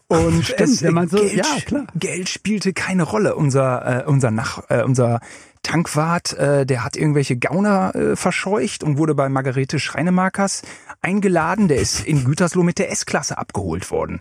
und 0.09 0.45
Stimmt, 0.45 0.61
es, 0.61 0.83
wenn 0.83 0.95
man 0.95 1.09
so- 1.09 1.19
Geld, 1.19 1.35
ja, 1.35 1.45
klar. 1.67 1.87
Geld 1.95 2.31
spielte 2.31 2.73
keine 2.73 3.03
Rolle. 3.03 3.35
Unser 3.37 4.05
äh, 4.07 4.09
unser 4.09 4.31
Nach 4.31 4.63
äh, 4.71 4.83
unser 4.83 5.21
Tankwart, 5.65 6.39
äh, 6.39 6.65
der 6.65 6.85
hat 6.85 6.97
irgendwelche 6.97 7.37
Gauner 7.37 7.95
äh, 7.97 8.17
verscheucht 8.17 8.85
und 8.85 8.99
wurde 8.99 9.17
bei 9.17 9.29
Margarete 9.29 9.81
Schreinemarkers 9.81 10.63
eingeladen. 11.01 11.67
Der 11.67 11.79
ist 11.79 12.07
in 12.07 12.25
Gütersloh 12.25 12.63
mit 12.63 12.79
der 12.79 12.93
S-Klasse 12.93 13.37
abgeholt 13.37 13.91
worden. 13.91 14.21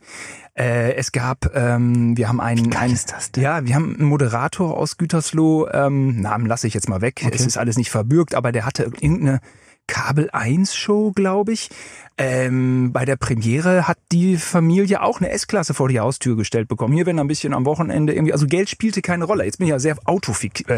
Äh, 0.56 0.94
es 0.96 1.12
gab, 1.12 1.56
ähm, 1.56 2.18
wir 2.18 2.28
haben 2.28 2.42
einen, 2.42 2.70
geil 2.70 2.90
einen 2.90 2.98
ja, 3.36 3.66
wir 3.66 3.76
haben 3.76 3.96
einen 3.96 4.08
Moderator 4.08 4.78
aus 4.78 4.98
Gütersloh, 4.98 5.68
ähm, 5.72 6.22
Namen 6.22 6.46
lasse 6.46 6.68
ich 6.68 6.74
jetzt 6.74 6.90
mal 6.90 7.02
weg, 7.02 7.24
es 7.32 7.46
ist 7.46 7.58
alles 7.58 7.78
nicht 7.78 7.90
verbürgt, 7.90 8.36
aber 8.36 8.52
der 8.52 8.66
hatte 8.66 8.84
irgendeine 8.84 9.40
Kabel 9.88 10.30
1 10.32 10.76
Show, 10.76 11.12
glaube 11.12 11.54
ich. 11.54 11.70
Ähm, 12.18 12.92
bei 12.94 13.06
der 13.06 13.16
Premiere 13.16 13.88
hat 13.88 13.98
die 14.12 14.38
Familie 14.38 15.02
auch 15.02 15.20
eine 15.20 15.32
S-Klasse 15.32 15.74
vor 15.74 15.90
die 15.90 16.00
Haustür 16.00 16.38
gestellt 16.38 16.68
bekommen. 16.68 16.94
Hier 16.94 17.06
werden 17.06 17.20
ein 17.20 17.28
bisschen 17.28 17.54
am 17.54 17.66
Wochenende 17.66 18.14
irgendwie, 18.14 18.34
also 18.34 18.46
Geld 18.46 18.70
spielte 18.70 19.02
keine 19.02 19.26
Rolle. 19.26 19.46
Jetzt 19.46 19.58
bin 19.58 19.68
ich 19.68 19.72
ja 19.72 19.80
sehr 19.80 19.98
autofixiert, 20.06 20.70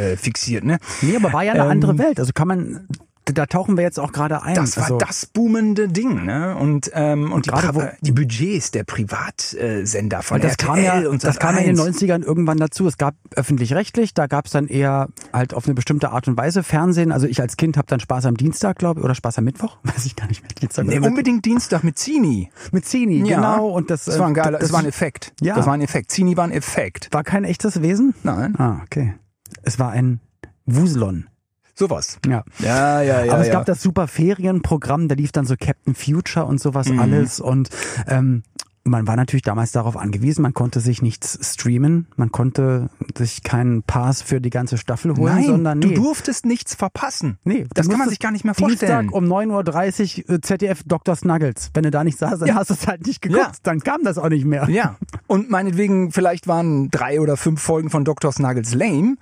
äh, 0.64 0.66
ne? 0.68 0.80
Nee, 1.02 1.16
aber 1.16 1.34
war 1.34 1.44
ja 1.44 1.54
eine 1.54 1.64
ähm, 1.64 1.72
andere 1.72 1.98
Welt. 1.98 2.20
Also 2.20 2.32
kann 2.34 2.48
man 2.48 2.88
da 3.34 3.46
tauchen 3.48 3.76
wir 3.76 3.84
jetzt 3.84 4.00
auch 4.00 4.12
gerade 4.12 4.44
ein. 4.44 4.56
Das 4.56 4.78
war 4.78 4.84
also, 4.84 4.98
das 4.98 5.26
boomende 5.26 5.88
Ding, 5.88 6.26
ne? 6.26 6.56
Und 6.56 6.92
ähm, 6.94 7.32
und 7.32 7.46
die, 7.46 7.50
gerade, 7.50 7.74
wo, 7.74 7.84
die 8.02 8.12
Budgets 8.12 8.72
der 8.72 8.84
Privatsender 8.84 10.22
von 10.22 10.42
das 10.42 10.52
RTL 10.52 10.68
kam 10.68 10.84
ja, 10.84 11.10
und 11.10 11.24
das 11.24 11.40
kam 11.40 11.56
ja 11.56 11.62
in 11.62 11.76
den 11.76 11.80
90ern 11.80 12.24
irgendwann 12.24 12.58
dazu. 12.58 12.88
Es 12.88 12.98
gab 12.98 13.16
öffentlich-rechtlich, 13.36 14.14
da 14.14 14.28
gab 14.28 14.46
es 14.46 14.52
dann 14.52 14.68
eher 14.68 15.08
halt 15.34 15.54
auf 15.54 15.66
eine 15.66 15.74
bestimmte 15.74 16.12
Art 16.12 16.28
und 16.28 16.38
Weise 16.38 16.62
Fernsehen. 16.62 17.12
Also 17.12 17.26
ich 17.26 17.42
als 17.42 17.58
Kind 17.58 17.78
habe 17.78 17.88
dann 17.88 18.00
Spaß 18.00 18.28
am 18.28 18.38
Dienstag, 18.38 18.78
glaube 18.78 19.00
ich, 19.00 19.04
oder 19.04 19.16
Spaß 19.16 19.40
am 19.40 19.46
Mittwoch, 19.46 19.78
weiß 19.84 20.06
ich 20.06 20.16
gar 20.16 20.28
nicht 20.28 20.44
mehr. 20.44 20.52
Dienstag 20.52 20.86
nee, 20.86 21.00
unbedingt 21.00 21.46
Dienstag 21.46 21.84
mit 21.84 21.98
Zini. 21.98 22.52
Mit 22.72 22.86
Zini, 22.86 23.28
ja. 23.28 23.38
genau. 23.38 23.70
Und 23.70 23.90
das, 23.90 24.06
das 24.06 24.20
war 24.20 24.28
ein 24.28 24.34
geiler, 24.34 24.60
das, 24.60 24.62
das 24.62 24.72
war 24.72 24.80
ein 24.80 24.86
Effekt. 24.86 25.34
Ja. 25.42 25.56
Das 25.56 25.66
war 25.66 25.74
ein 25.74 25.82
Effekt. 25.82 26.12
Zini 26.12 26.38
war 26.38 26.44
ein 26.44 26.52
Effekt. 26.52 27.10
War 27.12 27.24
kein 27.24 27.44
echtes 27.44 27.82
Wesen? 27.82 28.14
Nein. 28.24 28.56
Ah, 28.58 28.82
okay. 28.84 29.16
Es 29.64 29.80
war 29.80 29.92
ein 29.92 30.20
Wuselon. 30.66 31.28
Sowas. 31.76 32.20
Ja. 32.26 32.44
Ja, 32.60 33.02
ja, 33.02 33.26
ja. 33.26 33.34
Aber 33.34 33.42
es 33.42 33.48
ja. 33.48 33.54
gab 33.54 33.66
das 33.66 33.82
super 33.82 34.08
Ferienprogramm, 34.08 35.08
da 35.08 35.16
lief 35.16 35.32
dann 35.32 35.46
so 35.46 35.56
Captain 35.60 35.94
Future 35.94 36.46
und 36.46 36.60
sowas 36.60 36.88
mhm. 36.88 37.00
alles 37.00 37.40
und 37.40 37.70
ähm, 38.08 38.44
man 38.86 39.08
war 39.08 39.16
natürlich 39.16 39.42
damals 39.42 39.72
darauf 39.72 39.98
angewiesen, 39.98 40.44
man 40.44 40.54
konnte 40.54 40.80
sich 40.80 41.02
nichts 41.02 41.40
streamen, 41.42 42.08
man 42.16 42.32
konnte 42.32 42.90
sich 43.18 43.42
keinen 43.42 43.82
Pass 43.82 44.22
für 44.22 44.40
die 44.40 44.52
ganze 44.52 44.78
Staffel 44.78 45.18
holen, 45.18 45.36
Nein, 45.36 45.46
sondern 45.46 45.80
nee. 45.80 45.88
du 45.88 46.02
durftest 46.02 46.46
nichts 46.46 46.76
verpassen. 46.76 47.40
Nee, 47.44 47.66
das 47.74 47.90
kann 47.90 47.98
man 47.98 48.10
sich 48.10 48.20
gar 48.20 48.32
nicht 48.32 48.46
mehr 48.46 48.54
vorstellen. 48.54 49.10
Dienstag 49.10 49.18
um 49.18 49.26
9.30 49.26 50.30
Uhr 50.30 50.36
äh, 50.36 50.42
ZDF 50.42 50.84
Dr. 50.86 51.16
Snuggles. 51.16 51.72
Wenn 51.74 51.84
du 51.84 51.92
da 51.92 52.04
nicht 52.04 52.20
saß, 52.20 52.40
dann 52.40 52.48
ja. 52.48 52.56
hast 52.56 52.70
du 52.70 52.76
es 52.76 52.86
halt 52.86 53.06
nicht 53.08 53.24
geguckt, 53.24 53.42
ja. 53.42 53.52
dann 53.64 53.80
kam 53.80 54.04
das 54.04 54.20
auch 54.20 54.30
nicht 54.30 54.46
mehr. 54.46 54.70
Ja, 54.70 54.98
und 55.26 55.50
meinetwegen, 55.50 56.12
vielleicht 56.12 56.48
waren 56.48 56.92
drei 56.92 57.20
oder 57.20 57.38
fünf 57.38 57.62
Folgen 57.62 57.90
von 57.90 58.06
Dr. 58.06 58.32
Snuggles 58.32 58.76
lame, 58.76 59.18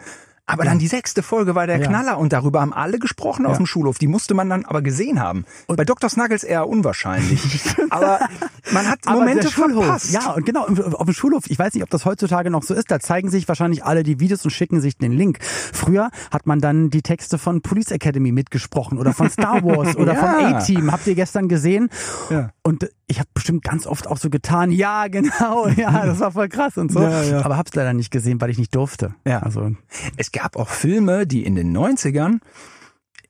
aber 0.45 0.65
ja. 0.65 0.71
dann 0.71 0.79
die 0.79 0.88
sechste 0.88 1.23
Folge 1.23 1.55
war 1.55 1.67
der 1.67 1.79
ja. 1.79 1.88
Knaller 1.88 2.17
und 2.17 2.33
darüber 2.33 2.59
haben 2.59 2.73
alle 2.73 3.00
gesprochen 3.00 3.45
ja. 3.45 3.51
auf 3.51 3.57
dem 3.57 3.65
Schulhof. 3.65 3.97
Die 3.97 4.07
musste 4.07 4.33
man 4.33 4.50
dann 4.50 4.65
aber 4.65 4.81
gesehen 4.81 5.21
haben. 5.21 5.45
Und 5.67 5.77
Bei 5.77 5.85
Dr. 5.85 6.09
Snuggles 6.09 6.43
eher 6.43 6.67
unwahrscheinlich. 6.67 7.41
aber 7.89 8.19
man 8.73 8.89
hat 8.89 9.00
aber 9.05 9.19
Momente 9.19 9.50
verpasst. 9.50 10.12
Ja, 10.12 10.31
und 10.31 10.45
genau, 10.45 10.65
auf 10.65 11.05
dem 11.05 11.13
Schulhof, 11.13 11.43
ich 11.47 11.57
weiß 11.57 11.73
nicht, 11.73 11.83
ob 11.83 11.89
das 11.89 12.03
heutzutage 12.03 12.50
noch 12.50 12.63
so 12.63 12.73
ist, 12.73 12.91
da 12.91 13.00
zeigen 13.00 13.29
sich 13.29 13.47
wahrscheinlich 13.47 13.85
alle 13.85 14.03
die 14.03 14.19
Videos 14.19 14.43
und 14.43 14.51
schicken 14.51 14.81
sich 14.81 14.97
den 14.97 15.13
Link. 15.13 15.39
Früher 15.41 16.09
hat 16.29 16.45
man 16.45 16.59
dann 16.59 16.89
die 16.89 17.03
Texte 17.03 17.38
von 17.38 17.62
Police 17.62 17.91
Academy 17.91 18.33
mitgesprochen 18.33 18.97
oder 18.97 19.13
von 19.13 19.29
Star 19.29 19.63
Wars 19.63 19.95
oder 19.95 20.15
von 20.15 20.27
A-Team. 20.27 20.91
Habt 20.91 21.07
ihr 21.07 21.15
gestern 21.15 21.47
gesehen? 21.47 21.89
Und 22.63 22.89
ich 23.07 23.19
habe 23.19 23.29
bestimmt 23.33 23.63
ganz 23.63 23.88
oft 23.88 24.07
auch 24.07 24.17
so 24.17 24.29
getan, 24.29 24.71
ja, 24.71 25.07
genau, 25.07 25.67
ja, 25.67 26.05
das 26.05 26.19
war 26.19 26.31
voll 26.31 26.50
krass 26.50 26.77
und 26.77 26.91
so. 26.91 27.00
Aber 27.00 27.57
hab's 27.57 27.73
leider 27.75 27.93
nicht 27.93 28.12
gesehen, 28.12 28.41
weil 28.41 28.50
ich 28.50 28.57
nicht 28.57 28.75
durfte. 28.75 29.15
Ja. 29.25 29.39
Also 29.39 29.71
es 30.17 30.32
gab 30.33 30.57
auch 30.57 30.69
Filme, 30.69 31.25
die 31.25 31.45
in 31.45 31.55
den 31.55 31.75
90ern 31.75 32.39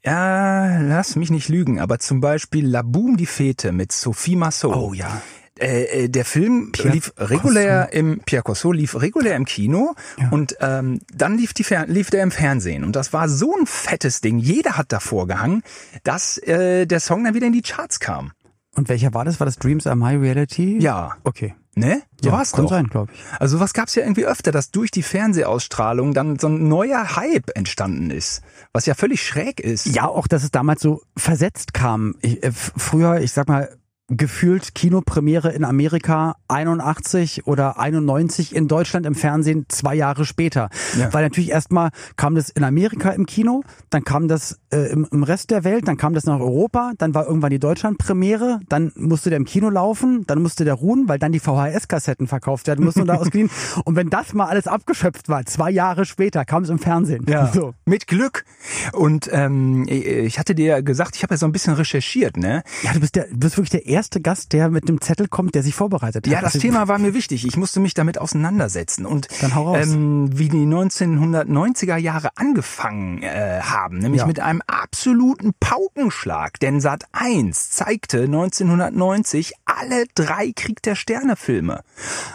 ja, 0.05 0.79
lass 0.79 1.15
mich 1.15 1.31
nicht 1.31 1.47
lügen, 1.47 1.79
aber 1.79 1.97
zum 1.99 2.19
Beispiel 2.19 2.67
La 2.67 2.81
Boom 2.81 3.15
die 3.15 3.25
Fete 3.25 3.71
mit 3.71 3.93
Sophie 3.93 4.35
Massot. 4.35 4.75
Oh 4.75 4.93
ja. 4.93 5.21
Äh, 5.57 5.83
äh 5.83 6.09
der 6.09 6.25
Film 6.25 6.71
Pierre 6.73 6.93
lief 6.93 7.13
regulär 7.17 7.85
Cosso. 7.85 7.97
im 7.97 8.19
Pierre 8.25 8.43
Cosso 8.43 8.71
lief 8.71 8.99
regulär 8.99 9.35
im 9.35 9.45
Kino 9.45 9.95
ja. 10.19 10.29
und 10.29 10.57
ähm, 10.59 10.99
dann 11.13 11.37
lief, 11.37 11.53
die, 11.53 11.65
lief 11.87 12.09
der 12.09 12.23
im 12.23 12.31
Fernsehen 12.31 12.83
und 12.83 12.95
das 12.95 13.13
war 13.13 13.29
so 13.29 13.55
ein 13.55 13.65
fettes 13.65 14.19
Ding. 14.19 14.39
Jeder 14.39 14.77
hat 14.77 14.91
davor 14.91 15.25
gehangen, 15.27 15.63
dass 16.03 16.37
äh, 16.39 16.85
der 16.85 16.99
Song 16.99 17.23
dann 17.23 17.33
wieder 17.33 17.47
in 17.47 17.53
die 17.53 17.61
Charts 17.61 17.99
kam. 17.99 18.31
Und 18.75 18.89
welcher 18.89 19.13
war 19.13 19.23
das? 19.23 19.39
War 19.39 19.45
das 19.45 19.57
Dreams 19.57 19.87
Are 19.87 19.95
My 19.95 20.15
Reality? 20.15 20.79
Ja. 20.81 21.15
Okay. 21.23 21.53
Ne? 21.75 22.03
So 22.21 22.29
ja, 22.29 22.35
war's 22.35 22.51
kann 22.51 22.65
doch. 22.65 22.69
sein, 22.69 22.87
glaube 22.87 23.11
ich. 23.13 23.19
Also 23.39 23.59
was 23.59 23.73
gab's 23.73 23.95
ja 23.95 24.03
irgendwie 24.03 24.25
öfter, 24.25 24.51
dass 24.51 24.69
durch 24.69 24.91
die 24.91 25.01
Fernsehausstrahlung 25.01 26.13
dann 26.13 26.37
so 26.37 26.47
ein 26.47 26.67
neuer 26.67 27.15
Hype 27.15 27.49
entstanden 27.55 28.11
ist, 28.11 28.43
was 28.73 28.85
ja 28.85 28.93
völlig 28.93 29.25
schräg 29.25 29.59
ist. 29.59 29.87
Ja, 29.87 30.07
auch 30.07 30.27
dass 30.27 30.43
es 30.43 30.51
damals 30.51 30.81
so 30.81 31.01
versetzt 31.17 31.73
kam. 31.73 32.15
Ich, 32.21 32.43
äh, 32.43 32.51
früher, 32.51 33.21
ich 33.21 33.31
sag 33.31 33.47
mal, 33.47 33.75
gefühlt 34.09 34.75
Kinopremiere 34.75 35.51
in 35.53 35.63
Amerika 35.63 36.35
81 36.49 37.47
oder 37.47 37.79
91 37.79 38.53
in 38.53 38.67
Deutschland 38.67 39.05
im 39.05 39.15
Fernsehen 39.15 39.65
zwei 39.69 39.95
Jahre 39.95 40.25
später. 40.25 40.69
Ja. 40.99 41.13
Weil 41.13 41.23
natürlich 41.23 41.51
erstmal 41.51 41.89
kam 42.17 42.35
das 42.35 42.49
in 42.49 42.65
Amerika 42.65 43.11
im 43.11 43.25
Kino, 43.25 43.63
dann 43.89 44.03
kam 44.03 44.27
das 44.27 44.59
äh, 44.71 44.91
im, 44.91 45.07
im, 45.09 45.23
Rest 45.23 45.51
der 45.51 45.63
Welt, 45.63 45.87
dann 45.87 45.95
kam 45.95 46.13
das 46.13 46.25
nach 46.25 46.39
Europa, 46.39 46.91
dann 46.97 47.15
war 47.15 47.27
irgendwann 47.27 47.51
die 47.51 47.59
Deutschlandpremiere, 47.59 48.59
dann 48.67 48.91
musste 48.95 49.29
der 49.29 49.37
im 49.37 49.45
Kino 49.45 49.69
laufen, 49.69 50.25
dann 50.27 50.41
musste 50.41 50.65
der 50.65 50.73
ruhen, 50.73 51.07
weil 51.07 51.17
dann 51.17 51.31
die 51.31 51.39
VHS-Kassetten 51.39 52.27
verkauft 52.27 52.67
werden 52.67 52.83
mussten 52.83 53.01
und 53.01 53.07
da 53.07 53.15
ausgeliehen. 53.15 53.49
Und 53.85 53.95
wenn 53.95 54.09
das 54.09 54.33
mal 54.33 54.45
alles 54.45 54.67
abgeschöpft 54.67 55.29
war, 55.29 55.45
zwei 55.45 55.69
Jahre 55.69 56.05
später 56.05 56.45
kam 56.45 56.63
es 56.63 56.69
im 56.69 56.79
Fernsehen. 56.79 57.25
Ja. 57.27 57.51
So. 57.51 57.73
Mit 57.85 58.07
Glück. 58.07 58.45
Und 58.93 59.29
ähm, 59.31 59.85
ich 59.87 60.39
hatte 60.39 60.55
dir 60.55 60.81
gesagt, 60.81 61.15
ich 61.15 61.23
habe 61.23 61.33
ja 61.33 61.37
so 61.37 61.45
ein 61.45 61.51
bisschen 61.51 61.73
recherchiert, 61.73 62.37
ne? 62.37 62.63
Ja, 62.83 62.93
du 62.93 62.99
bist 62.99 63.15
der, 63.15 63.27
du 63.27 63.37
bist 63.37 63.57
wirklich 63.57 63.71
der 63.71 63.87
erste 63.93 64.21
Gast, 64.21 64.53
der 64.53 64.69
mit 64.69 64.87
einem 64.87 65.01
Zettel 65.01 65.27
kommt, 65.27 65.55
der 65.55 65.63
sich 65.63 65.75
vorbereitet 65.75 66.25
hat. 66.25 66.31
Ja, 66.31 66.41
das 66.41 66.55
also, 66.55 66.59
Thema 66.59 66.87
war 66.87 66.99
mir 66.99 67.13
wichtig. 67.13 67.45
Ich 67.45 67.57
musste 67.57 67.79
mich 67.79 67.93
damit 67.93 68.17
auseinandersetzen. 68.17 69.05
Und 69.05 69.27
dann 69.41 69.55
hau 69.55 69.73
raus. 69.73 69.87
Ähm, 69.87 70.29
wie 70.37 70.49
die 70.49 70.65
1990er 70.65 71.97
Jahre 71.97 72.29
angefangen 72.35 73.21
äh, 73.21 73.61
haben, 73.61 73.99
nämlich 73.99 74.21
ja. 74.21 74.27
mit 74.27 74.39
einem 74.39 74.61
absoluten 74.67 75.53
Paukenschlag. 75.59 76.59
Denn 76.59 76.81
Sat 76.81 77.05
1 77.11 77.71
zeigte 77.71 78.23
1990 78.23 79.53
alle 79.65 80.05
drei 80.15 80.51
Krieg 80.55 80.81
der 80.81 80.95
Sterne 80.95 81.35
Filme. 81.35 81.81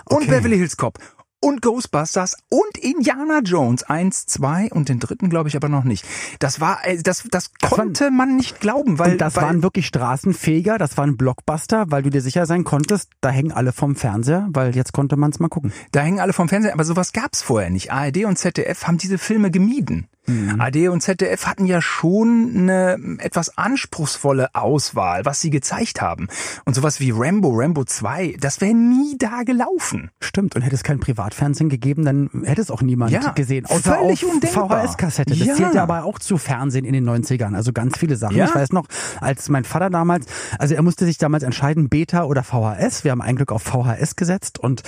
Und 0.04 0.22
okay. 0.22 0.30
Beverly 0.30 0.56
Hills 0.56 0.76
Cop 0.76 0.98
und 1.40 1.62
Ghostbusters 1.62 2.36
und 2.48 2.78
Indiana 2.78 3.40
Jones 3.40 3.82
1, 3.82 4.26
2 4.26 4.70
und 4.72 4.88
den 4.88 4.98
dritten 4.98 5.28
glaube 5.30 5.48
ich 5.48 5.56
aber 5.56 5.68
noch 5.68 5.84
nicht. 5.84 6.04
Das 6.38 6.60
war 6.60 6.86
äh, 6.86 7.02
das 7.02 7.18
das, 7.30 7.50
das 7.60 7.70
konnte 7.70 8.04
waren, 8.04 8.16
man 8.16 8.36
nicht 8.36 8.60
glauben, 8.60 8.98
weil 8.98 9.16
das 9.16 9.36
weil, 9.36 9.44
waren 9.44 9.62
wirklich 9.62 9.86
Straßenfeger, 9.86 10.78
das 10.78 10.96
waren 10.96 11.16
Blockbuster, 11.16 11.86
weil 11.88 12.02
du 12.02 12.10
dir 12.10 12.20
sicher 12.20 12.46
sein 12.46 12.64
konntest, 12.64 13.10
da 13.20 13.30
hängen 13.30 13.52
alle 13.52 13.72
vom 13.72 13.96
Fernseher, 13.96 14.46
weil 14.50 14.74
jetzt 14.76 14.92
konnte 14.92 15.16
man 15.16 15.30
es 15.30 15.38
mal 15.38 15.48
gucken. 15.48 15.72
Da 15.92 16.00
hängen 16.00 16.20
alle 16.20 16.32
vom 16.32 16.48
Fernseher, 16.48 16.72
aber 16.72 16.84
sowas 16.84 17.12
gab's 17.12 17.42
vorher 17.42 17.70
nicht. 17.70 17.92
ARD 17.92 18.24
und 18.24 18.38
ZDF 18.38 18.86
haben 18.86 18.98
diese 18.98 19.18
Filme 19.18 19.50
gemieden. 19.50 20.08
Mhm. 20.28 20.60
AD 20.60 20.88
und 20.88 21.00
ZDF 21.00 21.46
hatten 21.46 21.66
ja 21.66 21.80
schon 21.80 22.52
eine 22.54 23.18
etwas 23.18 23.56
anspruchsvolle 23.56 24.54
Auswahl, 24.54 25.24
was 25.24 25.40
sie 25.40 25.50
gezeigt 25.50 26.00
haben. 26.00 26.28
Und 26.64 26.74
sowas 26.74 27.00
wie 27.00 27.12
Rambo, 27.14 27.50
Rambo 27.54 27.84
2, 27.84 28.36
das 28.38 28.60
wäre 28.60 28.74
nie 28.74 29.16
da 29.18 29.42
gelaufen. 29.42 30.10
Stimmt, 30.20 30.54
und 30.54 30.62
hätte 30.62 30.74
es 30.74 30.84
kein 30.84 31.00
Privatfernsehen 31.00 31.70
gegeben, 31.70 32.04
dann 32.04 32.30
hätte 32.44 32.60
es 32.60 32.70
auch 32.70 32.82
niemand 32.82 33.12
ja, 33.12 33.32
gesehen. 33.32 33.66
Außer 33.66 33.96
völlig 33.96 34.24
auf 34.24 34.32
VHS-Kassette. 34.42 35.36
Das 35.36 35.46
ja. 35.46 35.54
zählt 35.54 35.74
ja 35.74 35.82
aber 35.82 36.04
auch 36.04 36.18
zu 36.18 36.38
Fernsehen 36.38 36.84
in 36.84 36.92
den 36.92 37.08
90ern. 37.08 37.54
Also 37.54 37.72
ganz 37.72 37.98
viele 37.98 38.16
Sachen. 38.16 38.36
Ja. 38.36 38.46
Ich 38.46 38.54
weiß 38.54 38.72
noch, 38.72 38.86
als 39.20 39.48
mein 39.48 39.64
Vater 39.64 39.90
damals, 39.90 40.26
also 40.58 40.74
er 40.74 40.82
musste 40.82 41.04
sich 41.04 41.18
damals 41.18 41.42
entscheiden, 41.42 41.88
Beta 41.88 42.24
oder 42.24 42.42
VHS. 42.42 43.04
Wir 43.04 43.12
haben 43.12 43.22
ein 43.22 43.36
Glück 43.36 43.52
auf 43.52 43.62
VHS 43.62 44.16
gesetzt 44.16 44.58
und 44.58 44.82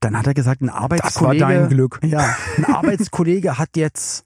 dann 0.00 0.18
hat 0.18 0.26
er 0.26 0.34
gesagt, 0.34 0.60
ein 0.62 0.68
Arbeitskollege. 0.68 1.38
Das 1.38 1.48
war 1.48 1.58
dein 1.58 1.68
Glück. 1.68 2.00
Ja, 2.02 2.36
ein 2.56 2.64
Arbeitskollege 2.64 3.58
hat 3.58 3.76
jetzt 3.76 4.24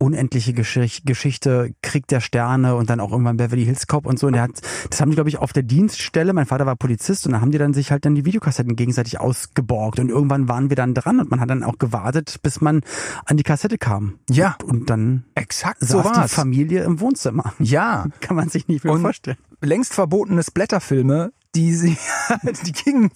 unendliche 0.00 0.54
Geschichte, 0.54 1.74
Krieg 1.82 2.06
der 2.08 2.20
Sterne 2.20 2.74
und 2.74 2.88
dann 2.88 3.00
auch 3.00 3.12
irgendwann 3.12 3.36
Beverly 3.36 3.64
Hills 3.64 3.86
Cop 3.86 4.06
und 4.06 4.18
so. 4.18 4.26
Und 4.28 4.32
der 4.32 4.42
hat, 4.42 4.52
das 4.88 5.00
haben 5.00 5.10
die, 5.10 5.14
glaube 5.14 5.28
ich, 5.28 5.38
auf 5.38 5.52
der 5.52 5.62
Dienststelle, 5.62 6.32
mein 6.32 6.46
Vater 6.46 6.64
war 6.64 6.74
Polizist 6.74 7.26
und 7.26 7.32
da 7.32 7.40
haben 7.40 7.50
die 7.50 7.58
dann 7.58 7.74
sich 7.74 7.92
halt 7.92 8.06
dann 8.06 8.14
die 8.14 8.24
Videokassetten 8.24 8.76
gegenseitig 8.76 9.20
ausgeborgt. 9.20 10.00
Und 10.00 10.08
irgendwann 10.08 10.48
waren 10.48 10.70
wir 10.70 10.76
dann 10.76 10.94
dran 10.94 11.20
und 11.20 11.30
man 11.30 11.40
hat 11.40 11.50
dann 11.50 11.62
auch 11.62 11.78
gewartet, 11.78 12.40
bis 12.42 12.62
man 12.62 12.80
an 13.26 13.36
die 13.36 13.42
Kassette 13.42 13.76
kam. 13.76 14.18
Ja. 14.30 14.56
Und 14.64 14.88
dann 14.88 15.24
exakt 15.34 15.80
saß 15.80 15.90
so 15.90 16.04
war's. 16.04 16.30
die 16.30 16.34
Familie 16.34 16.82
im 16.84 17.00
Wohnzimmer. 17.00 17.52
Ja. 17.58 18.06
Kann 18.20 18.36
man 18.36 18.48
sich 18.48 18.68
nicht 18.68 18.84
mehr 18.84 18.94
und 18.94 19.02
vorstellen. 19.02 19.36
Längst 19.60 19.92
verbotene 19.92 20.40
Blätterfilme 20.52 21.32
die, 21.54 21.74
sie, 21.74 21.96
die 22.64 22.72
gingen 22.72 23.10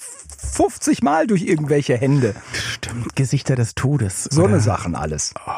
50 0.53 1.03
Mal 1.03 1.27
durch 1.27 1.43
irgendwelche 1.43 1.97
Hände. 1.97 2.35
Stimmt, 2.53 3.15
Gesichter 3.15 3.55
des 3.55 3.75
Todes. 3.75 4.25
So 4.25 4.45
eine 4.45 4.61
Sachen 4.61 4.97
alles. 4.97 5.35
Oh. 5.47 5.51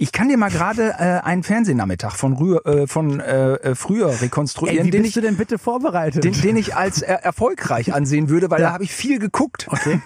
Ich 0.00 0.12
kann 0.12 0.28
dir 0.28 0.36
mal 0.36 0.48
gerade 0.48 0.94
äh, 0.98 1.26
einen 1.26 1.42
Fernsehnachmittag 1.42 2.14
von, 2.14 2.34
Rühr, 2.34 2.64
äh, 2.64 2.86
von 2.86 3.18
äh, 3.18 3.54
äh 3.54 3.74
früher 3.74 4.20
rekonstruieren. 4.20 4.78
Ey, 4.78 4.84
wie 4.84 4.90
den 4.92 5.02
bist 5.02 5.08
ich, 5.08 5.14
du 5.14 5.26
denn 5.26 5.36
bitte 5.36 5.58
vorbereitet? 5.58 6.22
Den, 6.22 6.40
den 6.40 6.56
ich 6.56 6.76
als 6.76 7.02
er 7.02 7.24
erfolgreich 7.24 7.92
ansehen 7.92 8.28
würde, 8.28 8.48
weil 8.48 8.60
ja. 8.60 8.68
da 8.68 8.72
habe 8.74 8.84
ich 8.84 8.92
viel 8.92 9.18
geguckt. 9.18 9.66
Okay. 9.68 10.00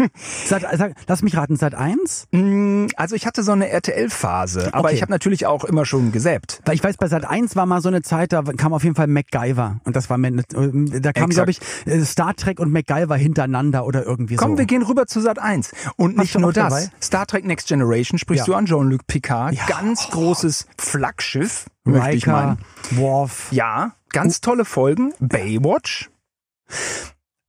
seit, 0.46 0.64
sag, 0.78 0.94
lass 1.06 1.22
mich 1.22 1.36
raten, 1.36 1.56
seit 1.56 1.74
eins? 1.74 2.26
Mm, 2.30 2.86
also 2.96 3.14
ich 3.14 3.26
hatte 3.26 3.42
so 3.42 3.52
eine 3.52 3.68
RTL-Phase, 3.68 4.72
aber 4.72 4.88
okay. 4.88 4.94
ich 4.94 5.02
habe 5.02 5.12
natürlich 5.12 5.44
auch 5.44 5.64
immer 5.64 5.84
schon 5.84 6.10
gesäppt. 6.10 6.62
Weil 6.64 6.74
ich 6.74 6.82
weiß, 6.82 6.96
bei 6.96 7.08
Sat 7.08 7.28
1 7.28 7.54
war 7.54 7.66
mal 7.66 7.82
so 7.82 7.88
eine 7.88 8.00
Zeit, 8.00 8.32
da 8.32 8.42
kam 8.42 8.72
auf 8.72 8.84
jeden 8.84 8.96
Fall 8.96 9.08
MacGyver. 9.08 9.80
Und 9.84 9.94
das 9.94 10.08
war 10.08 10.16
mir, 10.16 10.32
da 10.32 11.12
kam, 11.12 11.28
glaube 11.28 11.50
ich, 11.50 11.60
äh, 11.84 12.00
Star 12.04 12.34
Trek 12.34 12.60
und 12.60 12.72
MacGyver 12.72 13.16
hintereinander 13.16 13.84
oder 13.84 14.06
irgendwie 14.06 14.36
Komm, 14.36 14.44
so. 14.44 14.48
Komm, 14.52 14.58
wir 14.58 14.64
gehen 14.64 14.82
rüber 14.82 15.06
zu 15.06 15.20
Sat 15.20 15.38
1. 15.38 15.72
Und 15.96 16.16
nicht 16.16 16.38
nur 16.38 16.54
das. 16.54 16.72
Dabei? 16.72 16.88
Star 17.02 17.26
Trek 17.26 17.44
Next 17.44 17.68
Generation 17.68 18.18
sprichst 18.18 18.46
ja. 18.46 18.52
du 18.52 18.56
an 18.56 18.64
Jean-Luc 18.64 19.06
Picard. 19.06 19.52
Ja. 19.54 19.81
Ganz 19.82 20.06
oh. 20.08 20.12
großes 20.12 20.66
Flaggschiff. 20.78 21.66
Riker, 21.86 22.56
Worf. 22.92 23.48
Ja, 23.50 23.96
ganz 24.10 24.40
tolle 24.40 24.64
Folgen. 24.64 25.12
Baywatch 25.18 26.10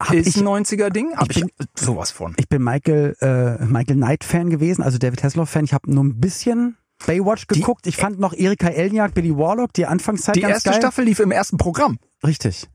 Hab 0.01 0.13
ist 0.13 0.27
ich, 0.27 0.37
ein 0.37 0.47
90er-Ding. 0.47 1.15
Hab 1.15 1.29
ich 1.29 1.43
ich, 1.43 1.53
sowas 1.75 2.09
von. 2.09 2.33
ich 2.37 2.49
bin 2.49 2.63
Michael, 2.63 3.15
äh, 3.21 3.63
Michael 3.65 3.97
Knight-Fan 3.97 4.49
gewesen, 4.49 4.81
also 4.81 4.97
David 4.97 5.23
Hasselhoff-Fan. 5.23 5.65
Ich 5.65 5.73
habe 5.73 5.93
nur 5.93 6.03
ein 6.03 6.19
bisschen 6.19 6.77
Baywatch 7.05 7.45
Die- 7.47 7.59
geguckt. 7.59 7.85
ich 7.85 7.97
fand 7.97 8.19
noch 8.19 8.33
Erika 8.33 8.67
Elniak, 8.67 9.13
Billy 9.13 9.37
Warlock, 9.37 9.71
die 9.73 9.85
Anfangszeit 9.85 10.35
Die 10.35 10.41
ganz 10.41 10.55
erste 10.55 10.71
geil. 10.71 10.79
Staffel 10.79 11.05
lief 11.05 11.19
im 11.19 11.31
ersten 11.31 11.57
Programm. 11.57 11.99
Richtig. 12.25 12.67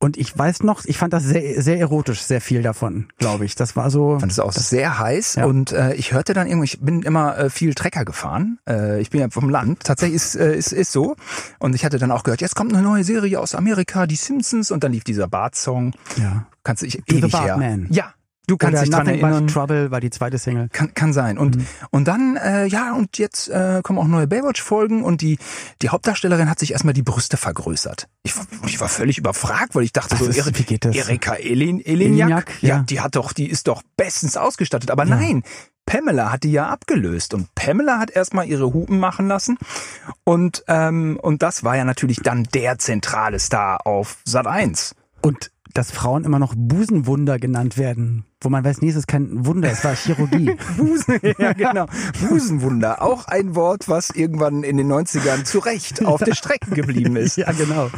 Und 0.00 0.16
ich 0.18 0.36
weiß 0.36 0.64
noch, 0.64 0.84
ich 0.84 0.98
fand 0.98 1.12
das 1.14 1.22
sehr, 1.24 1.62
sehr 1.62 1.78
erotisch, 1.78 2.20
sehr 2.22 2.40
viel 2.42 2.62
davon, 2.62 3.06
glaube 3.18 3.46
ich. 3.46 3.54
Das 3.54 3.74
war 3.74 3.90
so. 3.90 4.18
fand 4.18 4.30
es 4.30 4.38
auch 4.38 4.52
sehr 4.52 4.98
heiß 4.98 5.36
Ja. 5.36 5.46
und 5.46 5.72
äh, 5.72 5.94
ich 5.94 6.12
hörte 6.12 6.34
dann 6.34 6.46
irgendwie, 6.46 6.64
ich 6.66 6.80
bin 6.80 7.02
immer 7.02 7.38
äh, 7.38 7.48
viel 7.50 7.74
Trecker 7.74 8.04
gefahren. 8.04 8.58
Äh, 8.68 9.00
ich 9.00 9.08
bin 9.10 9.20
ja 9.20 9.28
vom 9.30 9.48
Land, 9.48 9.80
tatsächlich 9.84 10.16
ist, 10.16 10.34
äh, 10.34 10.54
ist, 10.56 10.72
ist 10.72 10.92
so. 10.92 11.16
Und 11.58 11.74
ich 11.74 11.84
hatte 11.86 11.98
dann 11.98 12.10
auch 12.10 12.22
gehört, 12.22 12.42
jetzt 12.42 12.54
kommt 12.54 12.74
eine 12.74 12.82
neue 12.82 13.04
Serie 13.04 13.40
aus 13.40 13.54
Amerika, 13.54 14.06
die 14.06 14.16
Simpsons 14.16 14.70
und 14.70 14.84
dann 14.84 14.92
lief 14.92 15.04
dieser 15.04 15.26
Bart-Song. 15.28 15.94
Ja. 16.16 16.46
Kannst 16.64 16.82
du 16.82 16.90
the 16.90 17.02
ewig 17.06 17.32
her. 17.32 17.40
Bartman. 17.56 17.86
Ja, 17.90 18.12
du 18.46 18.56
kannst 18.56 18.82
dich 18.82 18.90
dran 18.90 19.06
erinnern. 19.06 19.46
Trouble 19.46 19.90
war 19.90 20.00
die 20.00 20.10
zweite 20.10 20.38
Single. 20.38 20.68
Kann, 20.72 20.92
kann 20.94 21.12
sein. 21.12 21.38
Und, 21.38 21.56
Mhm. 21.56 21.66
und 21.90 22.08
dann, 22.08 22.36
äh, 22.36 22.66
ja, 22.66 22.92
und 22.94 23.18
jetzt 23.18 23.48
äh, 23.48 23.80
kommen 23.82 23.98
auch 23.98 24.06
neue 24.06 24.26
Baywatch-Folgen 24.26 25.02
und 25.02 25.20
die, 25.20 25.38
die 25.82 25.88
Hauptdarstellerin 25.88 26.48
hat 26.50 26.58
sich 26.58 26.72
erstmal 26.72 26.94
die 26.94 27.02
Brüste 27.02 27.36
vergrößert. 27.36 28.08
Ich, 28.22 28.36
war- 28.36 28.46
ich 28.66 28.80
war 28.80 28.88
völlig 28.88 29.18
überfragt, 29.18 29.74
weil 29.74 29.82
ich 29.84 29.92
dachte 29.92 30.12
Was 30.12 30.20
so, 30.20 30.26
ist- 30.26 30.58
wie 30.58 30.62
geht 30.64 30.84
das? 30.84 30.94
Erika 30.94 31.34
Elin, 31.34 31.80
Eliniak, 31.80 31.86
Eliniak, 31.88 32.62
ja. 32.62 32.68
ja. 32.76 32.82
die 32.82 33.00
hat 33.00 33.16
doch, 33.16 33.32
die 33.32 33.48
ist 33.48 33.68
doch 33.68 33.82
bestens 33.96 34.36
ausgestattet. 34.36 34.90
Aber 34.90 35.04
Ja. 35.04 35.16
nein, 35.16 35.42
Pamela 35.86 36.32
hat 36.32 36.44
die 36.44 36.52
ja 36.52 36.68
abgelöst 36.68 37.34
und 37.34 37.54
Pamela 37.54 37.98
hat 37.98 38.10
erstmal 38.10 38.46
ihre 38.48 38.72
Hupen 38.72 38.98
machen 38.98 39.28
lassen 39.28 39.58
und 40.24 40.64
ähm, 40.68 41.18
und 41.20 41.42
das 41.42 41.62
war 41.64 41.76
ja 41.76 41.84
natürlich 41.84 42.20
dann 42.22 42.44
der 42.54 42.78
zentrale 42.78 43.38
Star 43.38 43.86
auf 43.86 44.16
Sat 44.24 44.46
1. 44.46 44.94
Und 45.20 45.50
dass 45.74 45.90
Frauen 45.90 46.24
immer 46.24 46.38
noch 46.38 46.54
Busenwunder 46.56 47.38
genannt 47.38 47.76
werden, 47.76 48.24
wo 48.40 48.48
man 48.48 48.64
weiß, 48.64 48.80
nee, 48.80 48.90
es 48.90 48.96
ist 48.96 49.08
kein 49.08 49.44
Wunder, 49.44 49.70
es 49.70 49.82
war 49.84 49.94
Chirurgie. 49.94 50.56
Busen, 50.76 51.18
ja 51.38 51.52
genau. 51.52 51.86
Busenwunder, 52.20 53.02
auch 53.02 53.26
ein 53.26 53.56
Wort, 53.56 53.88
was 53.88 54.10
irgendwann 54.10 54.62
in 54.62 54.76
den 54.76 54.90
90ern 54.90 55.44
zu 55.44 55.58
Recht 55.58 56.04
auf 56.06 56.22
der 56.22 56.34
Strecke 56.34 56.70
geblieben 56.70 57.16
ist. 57.16 57.36
ja, 57.36 57.50
genau. 57.50 57.90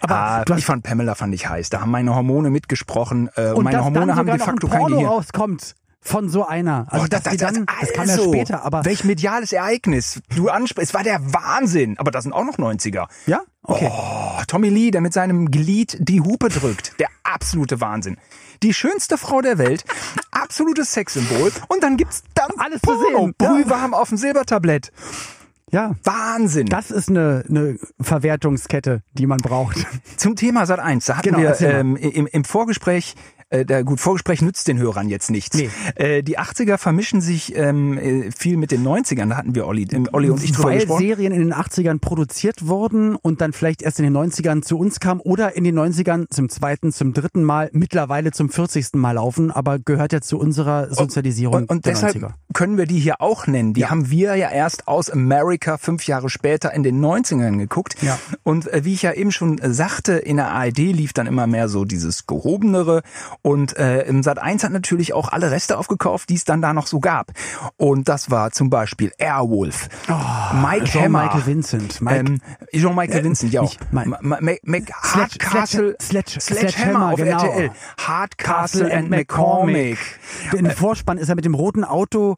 Aber 0.00 0.14
ah, 0.14 0.44
ich 0.56 0.64
fand 0.64 0.82
Pamela 0.82 1.14
fand 1.14 1.32
ich 1.34 1.48
heiß. 1.48 1.70
Da 1.70 1.80
haben 1.80 1.92
meine 1.92 2.14
Hormone 2.14 2.50
mitgesprochen. 2.50 3.30
Äh, 3.36 3.52
und 3.52 3.64
meine 3.64 3.84
Hormone 3.84 4.16
haben 4.16 4.26
de 4.26 4.38
facto 4.38 4.66
kein 4.66 4.86
Gehirn. 4.86 5.06
rauskommt 5.06 5.76
von 6.02 6.28
so 6.28 6.46
einer. 6.46 6.86
Also 6.90 7.04
Oh, 7.04 7.08
dass 7.08 7.22
die 7.24 7.36
dann, 7.36 7.66
das 7.80 7.92
kam 7.92 8.08
ja 8.08 8.16
später, 8.18 8.64
aber 8.64 8.84
welch 8.84 9.04
mediales 9.04 9.52
Ereignis. 9.52 10.20
Du 10.34 10.48
ansprichst, 10.48 10.90
es 10.90 10.94
war 10.94 11.02
der 11.04 11.20
Wahnsinn. 11.32 11.98
Aber 11.98 12.10
das 12.10 12.24
sind 12.24 12.32
auch 12.32 12.44
noch 12.44 12.56
90er. 12.58 13.06
ja, 13.26 13.40
okay. 13.62 13.90
Oh, 13.92 14.42
Tommy 14.46 14.68
Lee, 14.70 14.90
der 14.90 15.00
mit 15.02 15.12
seinem 15.12 15.50
Glied 15.50 15.96
die 16.00 16.20
Hupe 16.20 16.48
drückt. 16.48 16.98
Der 16.98 17.08
absolute 17.22 17.80
Wahnsinn. 17.80 18.16
Die 18.62 18.74
schönste 18.74 19.16
Frau 19.18 19.40
der 19.40 19.56
Welt, 19.58 19.84
absolutes 20.30 20.92
Sexsymbol. 20.92 21.52
Und 21.68 21.82
dann 21.82 21.96
gibt's 21.96 22.22
dann 22.34 22.50
Alles 22.58 22.80
zu 22.82 22.86
Porno, 22.92 23.26
sehen. 23.26 23.34
Ja. 23.40 23.48
brühwarm 23.52 23.94
auf 23.94 24.08
dem 24.10 24.18
Silbertablett. 24.18 24.92
Ja. 25.72 25.94
Wahnsinn. 26.04 26.66
Das 26.66 26.90
ist 26.90 27.08
eine, 27.08 27.44
eine 27.48 27.78
Verwertungskette, 28.00 29.02
die 29.12 29.26
man 29.26 29.38
braucht. 29.38 29.76
Zum 30.16 30.36
Thema 30.36 30.66
Sat 30.66 30.80
1, 30.80 31.04
da 31.06 31.16
hatten 31.18 31.28
Genau, 31.34 31.38
wir 31.38 31.60
ähm, 31.62 31.96
im, 31.96 32.26
im 32.26 32.44
Vorgespräch, 32.44 33.14
äh, 33.50 33.64
der, 33.64 33.84
gut, 33.84 34.00
Vorgespräch 34.00 34.42
nützt 34.42 34.66
den 34.68 34.78
Hörern 34.78 35.08
jetzt 35.08 35.30
nichts. 35.30 35.56
Nee. 35.56 35.70
Äh, 35.96 36.22
die 36.22 36.38
80er 36.38 36.78
vermischen 36.78 37.20
sich 37.20 37.54
ähm, 37.56 37.98
äh, 37.98 38.30
viel 38.30 38.56
mit 38.56 38.70
den 38.70 38.82
90ern, 38.86 39.28
da 39.28 39.36
hatten 39.36 39.54
wir 39.54 39.66
Olli, 39.66 39.86
ähm, 39.92 40.08
Olli 40.12 40.30
und 40.30 40.42
ich 40.42 40.52
drüber 40.52 40.68
Weil 40.70 40.78
gesprochen. 40.78 41.02
Serien 41.04 41.32
in 41.32 41.40
den 41.40 41.54
80ern 41.54 41.98
produziert 42.00 42.66
wurden 42.66 43.16
und 43.16 43.40
dann 43.40 43.52
vielleicht 43.52 43.82
erst 43.82 43.98
in 44.00 44.04
den 44.04 44.16
90ern 44.16 44.62
zu 44.62 44.78
uns 44.78 45.00
kamen 45.00 45.20
oder 45.20 45.56
in 45.56 45.64
den 45.64 45.78
90ern 45.78 46.26
zum 46.30 46.48
zweiten, 46.48 46.92
zum 46.92 47.12
dritten 47.12 47.42
Mal, 47.44 47.70
mittlerweile 47.72 48.30
zum 48.32 48.48
40. 48.50 48.94
Mal 48.94 49.12
laufen, 49.12 49.50
aber 49.50 49.78
gehört 49.78 50.12
ja 50.12 50.20
zu 50.20 50.38
unserer 50.38 50.92
Sozialisierung 50.94 51.54
Und, 51.62 51.70
und 51.70 51.86
der 51.86 51.92
deshalb 51.94 52.16
90er. 52.16 52.30
können 52.54 52.78
wir 52.78 52.86
die 52.86 52.98
hier 52.98 53.20
auch 53.20 53.46
nennen. 53.46 53.74
Die 53.74 53.80
Ja. 53.82 53.90
haben 53.90 54.10
wir 54.10 54.36
ja 54.36 54.50
erst 54.50 54.88
aus 54.88 55.10
Amerika 55.10 55.76
fünf 55.78 56.06
Jahre 56.06 56.30
später 56.30 56.72
in 56.72 56.82
den 56.82 57.00
90ern 57.04 57.58
geguckt. 57.58 57.96
Ja. 58.02 58.18
Und 58.42 58.68
äh, 58.72 58.84
wie 58.84 58.94
ich 58.94 59.02
ja 59.02 59.12
eben 59.12 59.32
schon 59.32 59.60
sagte, 59.62 60.12
in 60.12 60.36
der 60.36 60.50
ARD 60.50 60.78
lief 60.78 61.12
dann 61.12 61.26
immer 61.26 61.46
mehr 61.46 61.68
so 61.68 61.84
dieses 61.84 62.26
gehobenere. 62.26 63.02
Und 63.42 63.76
äh, 63.78 64.02
im 64.02 64.22
Sat 64.22 64.38
1 64.38 64.64
hat 64.64 64.72
natürlich 64.72 65.12
auch 65.14 65.28
alle 65.30 65.50
Reste 65.50 65.78
aufgekauft, 65.78 66.28
die 66.28 66.34
es 66.34 66.44
dann 66.44 66.60
da 66.60 66.72
noch 66.74 66.86
so 66.86 67.00
gab. 67.00 67.32
Und 67.76 68.08
das 68.08 68.30
war 68.30 68.50
zum 68.50 68.68
Beispiel 68.70 69.12
Airwolf, 69.18 69.88
Mike 70.62 70.84
Jean 70.84 71.04
Hammer, 71.04 71.22
Michael 71.24 71.46
Vincent, 71.46 72.00
Mike, 72.00 72.16
ähm, 72.18 72.40
Jean-Michael 72.72 73.20
Äh, 73.20 73.24
Vincent, 73.24 73.52
ja 73.52 73.62
Hardcastle, 75.02 75.96
Sledge- 76.00 76.40
Sledge- 76.40 76.40
Sledgehammer 76.40 77.10
auf 77.12 77.16
genau. 77.16 77.42
RTL. 77.44 77.70
Hardcastle 77.98 78.92
and 78.94 79.10
McCormick. 79.10 79.98
In 80.52 80.64
dem 80.64 80.70
Vorspann 80.70 81.18
ist 81.18 81.28
er 81.28 81.34
mit 81.36 81.44
dem 81.44 81.54
roten 81.54 81.84
Auto, 81.84 82.36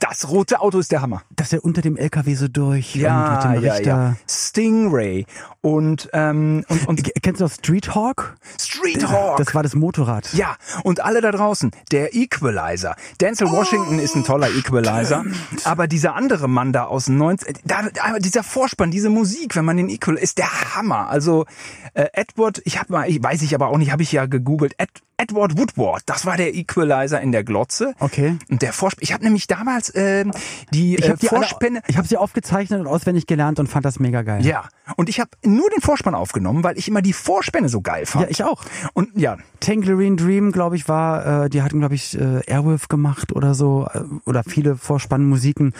Das 0.00 0.28
rote 0.28 0.60
Auto 0.60 0.78
ist 0.78 0.92
der 0.92 1.02
Hammer. 1.02 1.22
dass 1.34 1.52
er 1.52 1.64
unter 1.64 1.80
dem 1.82 1.96
LKW 1.96 2.34
so 2.34 2.46
durch 2.48 2.94
und 2.94 3.00
Ja, 3.00 3.30
mit 3.34 3.44
dem 3.58 3.64
ja, 3.64 3.72
Richter. 3.72 3.90
ja. 3.90 4.14
Stingray 4.58 5.24
und, 5.60 6.08
ähm, 6.12 6.64
und, 6.68 6.88
und 6.88 7.10
Kennst 7.22 7.40
du 7.40 7.44
das 7.44 7.54
Street 7.54 7.94
Hawk? 7.94 8.36
Street 8.60 9.06
Hawk. 9.08 9.36
Das 9.36 9.54
war 9.54 9.62
das 9.62 9.76
Motorrad. 9.76 10.32
ja, 10.34 10.56
und 10.82 11.00
alle 11.00 11.20
da 11.20 11.30
draußen, 11.30 11.70
der 11.92 12.14
Equalizer. 12.14 12.96
Denzel 13.20 13.50
Washington 13.50 14.00
ist 14.00 14.16
ein 14.16 14.24
toller 14.24 14.48
Equalizer, 14.50 15.24
aber 15.62 15.86
dieser 15.86 16.16
andere 16.16 16.48
Mann 16.48 16.72
da 16.72 16.84
aus 16.84 17.04
den 17.04 17.18
90 17.18 17.60
da, 17.64 17.82
da, 17.94 18.18
dieser 18.18 18.42
Vorspann, 18.42 18.90
diese 18.90 19.10
Musik, 19.10 19.54
wenn 19.54 19.64
man 19.64 19.76
den 19.76 19.88
Equalizer, 19.88 20.22
ist 20.22 20.38
der 20.38 20.74
Hammer. 20.74 21.08
Also 21.08 21.46
äh, 21.94 22.06
Edward, 22.12 22.60
ich 22.64 22.78
habe 22.80 22.92
mal, 22.92 23.08
ich 23.08 23.22
weiß 23.22 23.42
ich 23.42 23.54
aber 23.54 23.68
auch 23.68 23.78
nicht, 23.78 23.92
habe 23.92 24.02
ich 24.02 24.10
ja 24.10 24.26
gegoogelt, 24.26 24.74
Ed, 24.78 24.90
Edward 25.20 25.58
Woodward, 25.58 26.02
das 26.06 26.26
war 26.26 26.36
der 26.36 26.54
Equalizer 26.54 27.20
in 27.20 27.32
der 27.32 27.42
Glotze. 27.42 27.92
Okay. 27.98 28.38
Und 28.48 28.62
der 28.62 28.72
Vorspann, 28.72 29.02
ich 29.02 29.12
habe 29.12 29.24
nämlich 29.24 29.48
damals 29.48 29.90
äh, 29.90 30.24
die 30.72 30.94
Ich 30.94 31.04
äh, 31.04 31.10
habe 31.10 31.26
Vorspänne, 31.26 31.82
hab 31.96 32.06
sie 32.06 32.16
aufgezeichnet 32.16 32.80
und 32.80 32.86
auswendig 32.86 33.26
gelernt 33.26 33.58
und 33.58 33.66
fand 33.66 33.84
das 33.84 33.98
mega 33.98 34.22
geil. 34.22 34.46
Ja, 34.46 34.68
und 34.96 35.08
ich 35.08 35.18
habe 35.18 35.30
nur 35.44 35.68
den 35.70 35.80
Vorspann 35.82 36.14
aufgenommen, 36.14 36.62
weil 36.62 36.78
ich 36.78 36.86
immer 36.86 37.02
die 37.02 37.12
Vorspänne 37.12 37.68
so 37.68 37.80
geil 37.80 38.06
fand. 38.06 38.26
Ja, 38.26 38.30
ich 38.30 38.44
auch. 38.44 38.64
Und 38.92 39.10
ja, 39.16 39.38
Tangerine 39.58 40.14
Dream, 40.14 40.52
glaube 40.52 40.76
ich, 40.76 40.88
war, 40.88 41.44
äh, 41.44 41.50
die 41.50 41.62
hatten, 41.62 41.80
glaube 41.80 41.96
ich, 41.96 42.16
äh, 42.16 42.40
Airwolf 42.46 42.86
gemacht 42.86 43.32
oder 43.32 43.54
so, 43.54 43.88
äh, 43.92 44.00
oder 44.24 44.44
viele 44.44 44.76
Vorspannmusiken. 44.76 45.74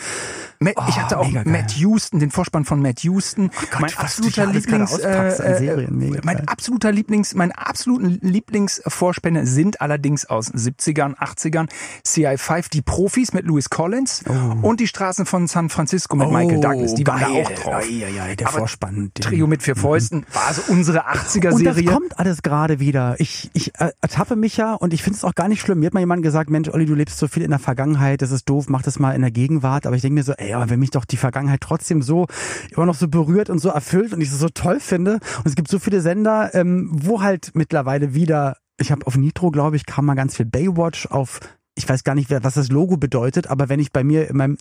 Ich 0.59 0.67
Oh, 0.75 0.81
hatte 0.81 1.17
auch 1.17 1.31
geil. 1.31 1.43
Matt 1.45 1.71
Houston, 1.77 2.19
den 2.19 2.31
Vorspann 2.31 2.65
von 2.65 2.81
Matt 2.81 2.99
Houston. 3.03 3.51
Gott, 3.71 3.79
mein 3.79 3.97
absoluter 3.97 4.45
Lieblings, 4.47 4.97
äh, 4.99 5.87
mega 5.89 6.19
mein 6.23 6.45
absoluter 6.49 6.91
Lieblings, 6.91 7.33
meine 7.35 7.57
absoluten 7.57 8.19
Lieblingsvorspänne 8.21 9.28
sind 9.45 9.81
allerdings 9.81 10.25
aus 10.25 10.53
70ern, 10.53 11.15
80ern. 11.15 11.69
CI5, 12.05 12.69
die 12.69 12.81
Profis 12.81 13.33
mit 13.33 13.45
Louis 13.45 13.69
Collins 13.69 14.23
und 14.61 14.79
die 14.79 14.87
Straßen 14.87 15.25
von 15.25 15.47
San 15.47 15.69
Francisco 15.69 16.15
mit 16.15 16.31
Michael 16.31 16.59
Douglas. 16.59 16.95
Die 16.95 17.05
waren 17.05 17.19
da 17.19 17.27
auch 17.27 17.51
drauf. 17.51 17.89
Ja, 17.89 18.07
ja, 18.07 18.27
ja, 18.27 18.35
der 18.35 18.47
Aber 18.47 18.59
Vorspann. 18.59 19.11
Trio 19.13 19.47
mit 19.47 19.63
vier 19.63 19.75
Fäusten 19.75 20.25
war 20.33 20.47
also 20.47 20.61
unsere 20.67 21.07
80er 21.07 21.51
Und 21.51 21.63
das 21.63 21.83
kommt 21.85 22.19
alles 22.19 22.41
gerade 22.41 22.79
wieder. 22.79 23.15
Ich, 23.19 23.49
ich 23.53 23.73
äh, 23.79 23.91
ertappe 24.01 24.35
mich 24.35 24.57
ja 24.57 24.73
und 24.73 24.93
ich 24.93 25.03
finde 25.03 25.17
es 25.17 25.23
auch 25.23 25.35
gar 25.35 25.47
nicht 25.47 25.61
schlimm. 25.61 25.79
Mir 25.79 25.87
hat 25.87 25.93
mal 25.93 25.99
jemand 25.99 26.23
gesagt, 26.23 26.49
Mensch, 26.49 26.69
Olli, 26.69 26.85
du 26.85 26.95
lebst 26.95 27.17
so 27.17 27.27
viel 27.27 27.43
in 27.43 27.49
der 27.49 27.59
Vergangenheit, 27.59 28.21
das 28.21 28.31
ist 28.31 28.49
doof, 28.49 28.65
mach 28.69 28.81
das 28.81 28.99
mal 28.99 29.13
in 29.13 29.21
der 29.21 29.31
Gegenwart. 29.31 29.85
Aber 29.85 29.95
ich 29.95 30.01
denke 30.01 30.15
mir 30.15 30.23
so, 30.23 30.33
ey, 30.33 30.53
aber 30.53 30.69
wenn 30.69 30.79
mich 30.79 30.91
doch 30.91 31.05
die 31.05 31.17
Vergangenheit 31.17 31.61
trotzdem 31.61 32.01
so 32.01 32.27
immer 32.71 32.85
noch 32.85 32.95
so 32.95 33.07
berührt 33.07 33.49
und 33.49 33.59
so 33.59 33.69
erfüllt 33.69 34.13
und 34.13 34.21
ich 34.21 34.29
es 34.29 34.39
so 34.39 34.49
toll 34.49 34.79
finde. 34.79 35.13
Und 35.13 35.45
es 35.45 35.55
gibt 35.55 35.69
so 35.69 35.79
viele 35.79 36.01
Sender, 36.01 36.53
ähm, 36.53 36.89
wo 36.91 37.21
halt 37.21 37.51
mittlerweile 37.53 38.13
wieder, 38.13 38.57
ich 38.79 38.91
habe 38.91 39.05
auf 39.05 39.17
Nitro, 39.17 39.51
glaube 39.51 39.75
ich, 39.75 39.85
kam 39.85 40.05
mal 40.05 40.15
ganz 40.15 40.35
viel 40.35 40.45
Baywatch 40.45 41.07
auf 41.07 41.39
ich 41.79 41.87
weiß 41.87 42.03
gar 42.03 42.13
nicht, 42.13 42.29
was 42.29 42.55
das 42.55 42.69
Logo 42.69 42.97
bedeutet, 42.97 43.47
aber 43.47 43.69
wenn 43.69 43.79
ich 43.79 43.93
bei 43.93 44.03
mir 44.03 44.29
in 44.29 44.35
meinem 44.35 44.57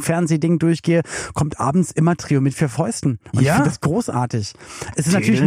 Tattoo-Streaming-Fernsehding 0.00 0.58
durchgehe, 0.58 1.02
kommt 1.34 1.60
abends 1.60 1.90
immer 1.90 2.16
Trio 2.16 2.40
mit 2.40 2.54
vier 2.54 2.68
Fäusten. 2.68 3.18
Und 3.32 3.40
ich 3.40 3.46
Ja. 3.46 3.54
finde 3.54 3.70
das 3.70 3.80
großartig. 3.80 4.54
Es 4.96 5.06
ist 5.06 5.12
natürlich 5.12 5.40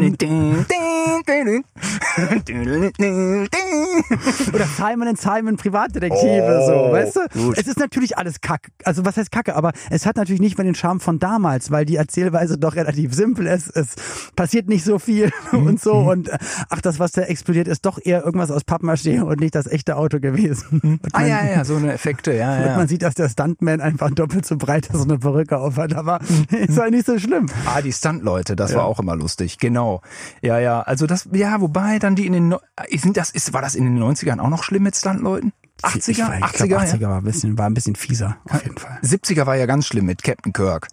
oder 4.54 4.66
Simon 4.78 5.08
and 5.08 5.20
Simon 5.20 5.58
Privatdetektive, 5.58 6.60
Oh, 6.62 6.68
so, 6.88 6.92
weißt 6.92 7.16
du? 7.16 7.20
gut. 7.34 7.58
Es 7.58 7.68
ist 7.68 7.80
natürlich 7.80 8.18
alles 8.18 8.42
Kacke. 8.42 8.72
Also 8.84 9.06
was 9.06 9.18
heißt 9.18 9.32
Kacke? 9.32 9.56
Aber 9.56 9.72
es 9.90 10.06
hat 10.06 10.16
natürlich 10.16 10.42
nicht 10.42 10.58
mehr 10.58 10.66
den 10.66 10.76
Charme 10.76 11.00
von 11.00 11.20
damals, 11.20 11.72
weil 11.72 11.86
die 11.86 11.96
Erzählweise 11.96 12.58
doch 12.58 12.76
relativ 12.76 13.14
simpel 13.14 13.48
ist. 13.48 13.76
Es 13.76 13.96
passiert 14.36 14.68
nicht 14.70 14.84
so 14.86 15.00
viel 15.00 15.32
und 15.52 15.82
so. 15.82 15.94
Und 15.94 16.30
ach, 16.70 16.82
das, 16.82 17.00
was 17.00 17.12
da 17.12 17.24
explodiert, 17.24 17.68
ist 17.68 17.86
doch 17.86 18.00
eher 18.04 18.24
irgendwas 18.24 18.52
aus 18.52 18.64
Pappmaché 18.64 19.22
und 19.22 19.40
nicht 19.40 19.56
das 19.56 19.68
echte 19.68 19.96
Auto 19.98 20.20
gewesen. 20.20 21.00
Ah 21.14 21.26
ja, 21.26 21.44
ja, 21.46 21.66
so 21.66 21.76
eine 21.76 21.94
Effekte, 21.94 22.34
ja, 22.34 22.66
ja. 22.66 22.78
man 22.78 22.88
sieht, 22.88 23.02
dass 23.04 23.16
der 23.16 23.30
Stuntman 23.30 23.82
einfach 23.82 24.12
doppelt 24.12 24.33
so 24.42 24.58
breit 24.58 24.90
und 24.94 25.02
eine 25.02 25.20
Perücke 25.20 25.58
aufhat. 25.58 25.94
Aber 25.96 26.20
ist 26.52 26.78
halt 26.78 26.92
nicht 26.92 27.06
so 27.06 27.18
schlimm. 27.20 27.48
Ah, 27.66 27.82
die 27.82 27.94
Stunt-Leute, 27.94 28.56
das 28.56 28.74
war 28.76 28.86
auch 28.86 29.00
immer 29.00 29.16
lustig, 29.16 29.58
genau. 29.58 30.02
Ja, 30.42 30.60
ja, 30.60 30.82
also 30.82 31.08
das, 31.08 31.30
ja, 31.34 31.62
wobei 31.62 32.00
dann 32.00 32.16
die 32.16 32.26
in 32.26 32.34
den, 32.34 32.52
äh, 32.54 32.98
sind 32.98 33.18
das, 33.18 33.32
ist, 33.32 33.54
war 33.54 33.62
das 33.62 33.76
in 33.76 33.86
den 33.86 34.02
90ern 34.02 34.40
auch 34.40 34.50
noch 34.50 34.64
schlimm 34.64 34.84
mit 34.84 34.96
Stunt-Leuten? 34.96 35.54
80er, 35.82 35.98
Ich, 35.98 36.08
ich 36.10 36.24
80er, 36.24 36.68
glaub, 36.68 36.82
80er 36.82 37.00
ja. 37.00 37.10
war 37.10 37.18
ein 37.18 37.24
bisschen, 37.24 37.58
war 37.58 37.66
ein 37.66 37.74
bisschen 37.74 37.96
fieser, 37.96 38.38
auf 38.50 38.64
jeden 38.64 38.78
Fall. 38.78 39.00
70er 39.04 39.46
war 39.46 39.56
ja 39.56 39.66
ganz 39.66 39.88
schlimm 39.88 40.06
mit 40.06 40.24
Captain 40.24 40.54
Kirk. 40.54 40.88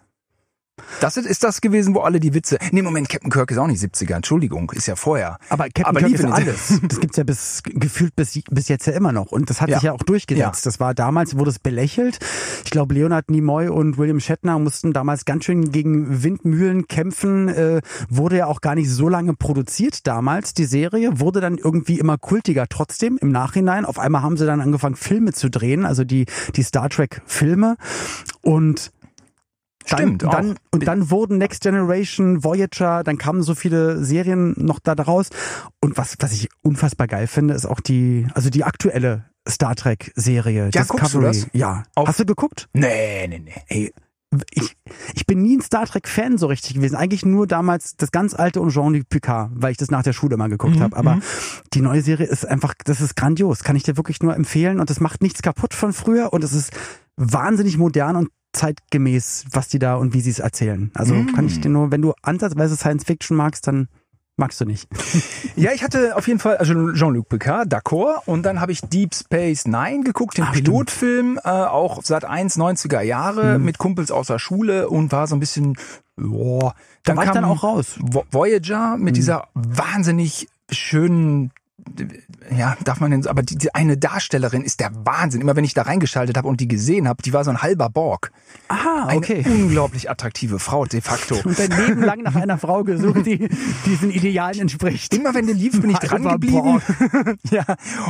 Das 1.00 1.16
ist, 1.16 1.26
ist 1.26 1.44
das 1.44 1.60
gewesen, 1.60 1.94
wo 1.94 2.00
alle 2.00 2.20
die 2.20 2.34
Witze. 2.34 2.58
Nee, 2.72 2.82
Moment, 2.82 3.08
Captain 3.08 3.30
Kirk 3.30 3.50
ist 3.50 3.58
auch 3.58 3.66
nicht 3.66 3.82
70er, 3.82 4.14
Entschuldigung, 4.16 4.70
ist 4.74 4.86
ja 4.86 4.96
vorher. 4.96 5.38
Aber 5.48 5.64
Captain 5.64 5.86
Aber 5.86 6.00
Kirk 6.00 6.12
ist 6.14 6.24
alles. 6.24 6.80
Das 6.88 7.00
gibt's 7.00 7.16
ja 7.16 7.24
bis 7.24 7.62
gefühlt 7.64 8.16
bis, 8.16 8.38
bis 8.50 8.68
jetzt 8.68 8.86
ja 8.86 8.92
immer 8.92 9.12
noch. 9.12 9.26
Und 9.32 9.50
das 9.50 9.60
hat 9.60 9.68
Ja. 9.68 9.76
sich 9.76 9.84
ja 9.84 9.92
auch 9.92 10.02
durchgesetzt. 10.02 10.66
Das 10.66 10.80
war 10.80 10.94
damals, 10.94 11.36
wurde 11.38 11.50
es 11.50 11.58
belächelt. 11.58 12.18
Ich 12.64 12.70
glaube, 12.70 12.94
Leonard 12.94 13.30
Nimoy 13.30 13.68
und 13.68 13.98
William 13.98 14.20
Shatner 14.20 14.58
mussten 14.58 14.92
damals 14.92 15.24
ganz 15.24 15.44
schön 15.44 15.70
gegen 15.72 16.22
Windmühlen 16.22 16.86
kämpfen. 16.88 17.48
Äh, 17.48 17.80
wurde 18.08 18.38
ja 18.38 18.46
auch 18.46 18.60
gar 18.60 18.74
nicht 18.74 18.90
so 18.90 19.08
lange 19.08 19.34
produziert 19.34 20.06
damals, 20.06 20.54
die 20.54 20.64
Serie. 20.64 21.20
Wurde 21.20 21.40
dann 21.40 21.56
irgendwie 21.58 21.98
immer 21.98 22.18
kultiger 22.18 22.66
trotzdem 22.68 23.18
im 23.20 23.30
Nachhinein. 23.30 23.84
Auf 23.84 23.98
einmal 23.98 24.22
haben 24.22 24.36
sie 24.36 24.46
dann 24.46 24.60
angefangen, 24.60 24.96
Filme 24.96 25.32
zu 25.32 25.50
drehen, 25.50 25.84
also 25.86 26.04
die, 26.04 26.26
die 26.56 26.62
Star 26.62 26.88
Trek 26.88 27.22
Filme. 27.26 27.76
Und 28.42 28.92
Stimmt, 29.86 30.24
auch. 30.24 30.30
dann, 30.30 30.56
und 30.72 30.86
dann 30.86 31.10
wurden 31.10 31.38
Next 31.38 31.62
Generation, 31.62 32.44
Voyager, 32.44 33.02
dann 33.02 33.18
kamen 33.18 33.42
so 33.42 33.54
viele 33.54 34.04
Serien 34.04 34.54
noch 34.56 34.78
da 34.78 34.94
draus. 34.94 35.30
Und 35.80 35.96
was, 35.96 36.16
was 36.20 36.32
ich 36.32 36.48
unfassbar 36.62 37.06
geil 37.06 37.26
finde, 37.26 37.54
ist 37.54 37.66
auch 37.66 37.80
die, 37.80 38.26
also 38.34 38.50
die 38.50 38.64
aktuelle 38.64 39.24
Star 39.48 39.74
Trek 39.74 40.12
Serie. 40.14 40.70
Ja, 40.74 40.84
guckst 40.84 41.14
du 41.14 41.20
das? 41.22 41.46
Ja. 41.52 41.84
Auf- 41.94 42.08
Hast 42.08 42.20
du 42.20 42.26
geguckt? 42.26 42.68
Nee, 42.74 43.26
nee, 43.28 43.38
nee. 43.38 43.54
Ey, 43.68 43.92
ich, 44.52 44.76
ich 45.14 45.26
bin 45.26 45.42
nie 45.42 45.56
ein 45.56 45.60
Star 45.62 45.86
Trek-Fan 45.86 46.38
so 46.38 46.46
richtig 46.46 46.74
gewesen. 46.74 46.94
Eigentlich 46.94 47.24
nur 47.24 47.48
damals 47.48 47.96
das 47.96 48.12
ganz 48.12 48.32
alte 48.34 48.60
und 48.60 48.70
Jean-Luc 48.70 49.08
Picard, 49.08 49.50
weil 49.54 49.72
ich 49.72 49.76
das 49.78 49.90
nach 49.90 50.04
der 50.04 50.12
Schule 50.12 50.36
mal 50.36 50.48
geguckt 50.48 50.76
Mhm, 50.76 50.82
habe. 50.82 50.96
Aber 50.96 51.18
die 51.72 51.80
neue 51.80 52.02
Serie 52.02 52.26
ist 52.26 52.46
einfach, 52.46 52.74
das 52.84 53.00
ist 53.00 53.16
grandios. 53.16 53.64
Kann 53.64 53.74
ich 53.74 53.82
dir 53.82 53.96
wirklich 53.96 54.22
nur 54.22 54.36
empfehlen. 54.36 54.78
Und 54.78 54.88
das 54.90 55.00
macht 55.00 55.20
nichts 55.22 55.42
kaputt 55.42 55.74
von 55.74 55.92
früher. 55.92 56.32
Und 56.32 56.44
es 56.44 56.52
ist 56.52 56.70
wahnsinnig 57.16 57.76
modern 57.76 58.14
und 58.16 58.28
zeitgemäß, 58.52 59.44
was 59.52 59.68
die 59.68 59.78
da 59.78 59.94
und 59.96 60.14
wie 60.14 60.20
sie 60.20 60.30
es 60.30 60.38
erzählen. 60.38 60.90
Also 60.94 61.14
Mhm. 61.14 61.32
kann 61.34 61.46
ich 61.46 61.60
dir 61.60 61.68
nur, 61.68 61.90
wenn 61.90 62.02
du 62.02 62.12
ansatzweise 62.22 62.76
Science 62.76 63.04
Fiction 63.04 63.36
magst, 63.36 63.66
dann 63.66 63.88
magst 64.36 64.60
du 64.60 64.64
nicht. 64.64 64.88
Ja, 65.56 65.72
ich 65.72 65.82
hatte 65.82 66.16
auf 66.16 66.26
jeden 66.28 66.38
Fall 66.38 66.56
also 66.56 66.72
Jean-Luc 66.92 67.28
Picard, 67.28 67.70
d'accord. 67.70 68.22
Und 68.24 68.44
dann 68.44 68.60
habe 68.60 68.72
ich 68.72 68.80
Deep 68.80 69.14
Space 69.14 69.66
Nine 69.66 70.04
geguckt, 70.04 70.38
den 70.38 70.44
Ach. 70.44 70.52
Pilotfilm, 70.52 71.38
äh, 71.44 71.48
auch 71.48 72.02
seit 72.02 72.24
1 72.24 72.56
90er 72.56 73.02
Jahre 73.02 73.58
mit 73.58 73.76
Kumpels 73.76 74.10
aus 74.10 74.28
der 74.28 74.38
Schule 74.38 74.88
und 74.88 75.12
war 75.12 75.26
so 75.26 75.36
ein 75.36 75.40
bisschen, 75.40 75.76
boah. 76.16 76.74
Da 77.02 77.16
war 77.16 77.24
ich 77.24 77.30
dann 77.30 77.44
auch 77.44 77.62
raus. 77.62 77.98
Vo- 78.00 78.24
Voyager 78.30 78.96
mit 78.96 79.16
dieser 79.16 79.48
wahnsinnig 79.54 80.48
schönen 80.70 81.50
ja, 82.56 82.76
darf 82.84 83.00
man 83.00 83.10
denn, 83.10 83.26
aber 83.26 83.42
die, 83.42 83.56
die 83.56 83.74
eine 83.74 83.96
Darstellerin 83.96 84.62
ist 84.62 84.80
der 84.80 84.90
Wahnsinn. 85.04 85.40
Immer 85.40 85.56
wenn 85.56 85.64
ich 85.64 85.74
da 85.74 85.82
reingeschaltet 85.82 86.36
habe 86.36 86.48
und 86.48 86.60
die 86.60 86.68
gesehen 86.68 87.08
habe, 87.08 87.22
die 87.22 87.32
war 87.32 87.44
so 87.44 87.50
ein 87.50 87.62
halber 87.62 87.90
Borg. 87.90 88.32
Aha, 88.68 89.06
Eine 89.06 89.18
okay. 89.18 89.44
unglaublich 89.46 90.10
attraktive 90.10 90.58
Frau 90.58 90.84
de 90.84 91.00
facto. 91.00 91.36
Und 91.44 91.58
dein 91.58 91.70
Leben 91.70 92.02
lang 92.02 92.22
nach 92.22 92.34
einer 92.34 92.58
Frau 92.58 92.84
gesucht, 92.84 93.26
die 93.26 93.48
diesen 93.86 94.10
Idealen 94.10 94.60
entspricht. 94.60 95.14
Immer 95.14 95.34
wenn 95.34 95.46
der 95.46 95.54
lief, 95.54 95.80
bin 95.80 95.90
ich 95.90 95.98
dran 95.98 96.22
geblieben. 96.22 96.80
ja. 97.50 97.64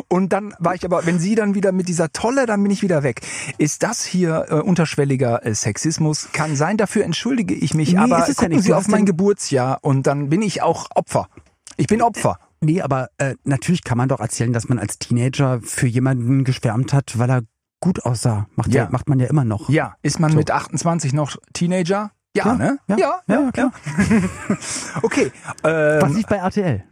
Und 0.08 0.32
dann 0.32 0.54
war 0.58 0.74
ich 0.74 0.84
aber, 0.84 1.06
wenn 1.06 1.18
sie 1.18 1.34
dann 1.34 1.54
wieder 1.54 1.72
mit 1.72 1.88
dieser 1.88 2.12
Tolle, 2.12 2.46
dann 2.46 2.62
bin 2.62 2.70
ich 2.70 2.82
wieder 2.82 3.02
weg. 3.02 3.20
Ist 3.58 3.82
das 3.82 4.04
hier 4.04 4.46
äh, 4.48 4.54
unterschwelliger 4.54 5.44
äh, 5.44 5.54
Sexismus? 5.54 6.28
Kann 6.32 6.56
sein, 6.56 6.76
dafür 6.76 7.04
entschuldige 7.04 7.54
ich 7.54 7.74
mich. 7.74 7.92
Nee, 7.92 7.98
aber 7.98 8.18
ist 8.18 8.30
es 8.30 8.36
ja 8.36 8.42
gucken 8.42 8.56
nicht. 8.56 8.64
Sie 8.64 8.72
auf 8.72 8.88
mein 8.88 9.06
Geburtsjahr 9.06 9.78
und 9.82 10.06
dann 10.06 10.28
bin 10.28 10.42
ich 10.42 10.62
auch 10.62 10.86
Opfer. 10.94 11.28
Ich 11.76 11.86
bin 11.86 12.02
Opfer. 12.02 12.38
Nee, 12.60 12.82
aber 12.82 13.08
äh, 13.18 13.34
natürlich 13.44 13.82
kann 13.84 13.96
man 13.98 14.08
doch 14.08 14.20
erzählen, 14.20 14.52
dass 14.52 14.68
man 14.68 14.78
als 14.78 14.98
Teenager 14.98 15.60
für 15.62 15.86
jemanden 15.86 16.44
geschwärmt 16.44 16.92
hat, 16.92 17.18
weil 17.18 17.30
er 17.30 17.42
gut 17.80 18.04
aussah. 18.04 18.46
Macht, 18.56 18.72
ja. 18.74 18.84
Ja. 18.84 18.90
macht 18.90 19.08
man 19.08 19.18
ja 19.18 19.26
immer 19.28 19.44
noch. 19.44 19.70
Ja, 19.70 19.94
ist 20.02 20.20
man 20.20 20.32
So. 20.32 20.36
mit 20.38 20.50
28 20.50 21.12
noch 21.14 21.36
Teenager? 21.54 22.10
Ja, 22.36 22.44
Ja, 22.46 22.54
ne? 22.54 22.78
ja, 22.86 23.20
ja, 23.26 23.50
klar. 23.50 23.72
Okay. 25.02 25.32
Was 25.62 26.10
Ähm, 26.10 26.16
lief 26.16 26.26
bei 26.26 26.36
RTL? 26.36 26.84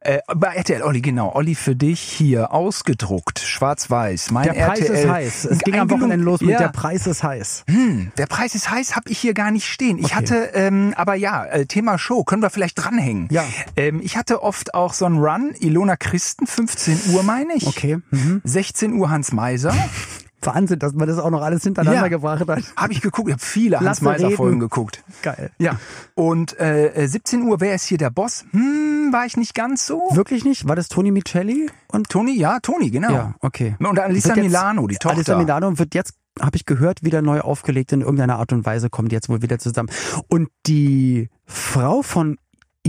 Äh, 0.00 0.20
bei 0.34 0.54
RTL, 0.54 0.82
Olli, 0.82 1.00
genau. 1.00 1.34
Olli, 1.34 1.54
für 1.54 1.74
dich 1.74 2.00
hier 2.00 2.52
ausgedruckt, 2.52 3.40
schwarz-weiß. 3.40 4.30
Mein 4.30 4.44
Der 4.44 4.52
Preis 4.52 4.80
RTL. 4.80 4.94
ist 4.96 5.08
heiß. 5.08 5.44
Es 5.46 5.58
ging 5.60 5.74
am 5.78 5.90
Wochenende 5.90 6.24
los 6.24 6.40
mit 6.40 6.50
ja. 6.50 6.58
Der 6.58 6.68
Preis 6.68 7.06
ist 7.06 7.22
heiß. 7.24 7.64
Hm, 7.68 8.12
der 8.16 8.26
Preis 8.26 8.54
ist 8.54 8.70
heiß, 8.70 8.94
habe 8.96 9.10
ich 9.10 9.18
hier 9.18 9.34
gar 9.34 9.50
nicht 9.50 9.66
stehen. 9.66 9.98
Ich 9.98 10.04
Okay. 10.06 10.14
hatte, 10.14 10.34
ähm, 10.54 10.94
aber 10.96 11.14
ja, 11.16 11.44
äh, 11.46 11.66
Thema 11.66 11.98
Show, 11.98 12.22
können 12.24 12.42
wir 12.42 12.50
vielleicht 12.50 12.82
dranhängen. 12.82 13.28
Ja. 13.30 13.44
Ähm, 13.76 14.00
ich 14.02 14.16
hatte 14.16 14.42
oft 14.42 14.72
auch 14.74 14.92
so 14.94 15.04
einen 15.04 15.18
Run, 15.18 15.52
Ilona 15.58 15.96
Christen, 15.96 16.46
15 16.46 17.14
Uhr 17.14 17.22
meine 17.24 17.54
ich. 17.54 17.66
Okay. 17.66 17.98
Mhm. 18.10 18.40
16 18.44 18.92
Uhr 18.94 19.10
Hans 19.10 19.32
Meiser. 19.32 19.74
Wahnsinn, 20.42 20.78
dass 20.78 20.92
man 20.94 21.08
das 21.08 21.18
auch 21.18 21.30
noch 21.30 21.42
alles 21.42 21.62
hintereinander 21.64 22.02
Ja. 22.02 22.08
gebracht 22.08 22.46
hat. 22.46 22.62
Habe 22.76 22.92
ich 22.92 23.00
geguckt, 23.00 23.28
ich 23.28 23.34
habe 23.34 23.42
viele 23.44 23.80
Hans 23.80 24.00
Meiser 24.00 24.30
Folgen 24.30 24.60
geguckt. 24.60 25.02
Geil. 25.22 25.50
Ja. 25.58 25.78
Und 26.14 26.58
äh, 26.60 26.88
äh, 26.88 27.06
17 27.06 27.42
Uhr, 27.42 27.60
wer 27.60 27.74
ist 27.74 27.84
hier 27.84 27.98
der 27.98 28.10
Boss? 28.10 28.44
Hm, 28.52 29.08
war 29.12 29.26
ich 29.26 29.36
nicht 29.36 29.54
ganz 29.54 29.86
so. 29.86 30.02
Wirklich 30.12 30.44
nicht? 30.44 30.68
War 30.68 30.76
das 30.76 30.88
Toni 30.88 31.10
Micelli? 31.10 31.68
Und 31.88 32.08
Toni, 32.08 32.36
ja, 32.38 32.58
Toni, 32.60 32.90
genau. 32.90 33.10
ja, 33.12 33.34
okay. 33.40 33.76
Und 33.80 33.96
jetzt- 34.14 34.36
Milano, 34.36 34.86
die 34.86 34.96
Tochter. 34.96 35.16
Alissa 35.16 35.36
Milano 35.38 35.78
wird 35.78 35.94
jetzt, 35.94 36.14
habe 36.40 36.56
ich 36.56 36.66
gehört, 36.66 37.02
wieder 37.02 37.20
neu 37.22 37.40
aufgelegt. 37.40 37.92
In 37.92 38.00
irgendeiner 38.02 38.38
Art 38.38 38.52
und 38.52 38.64
Weise 38.64 38.90
kommt 38.90 39.10
die 39.10 39.16
jetzt 39.16 39.28
wohl 39.28 39.42
wieder 39.42 39.58
zusammen. 39.58 39.88
Und 40.28 40.48
die 40.66 41.30
Frau 41.46 42.02
von 42.02 42.38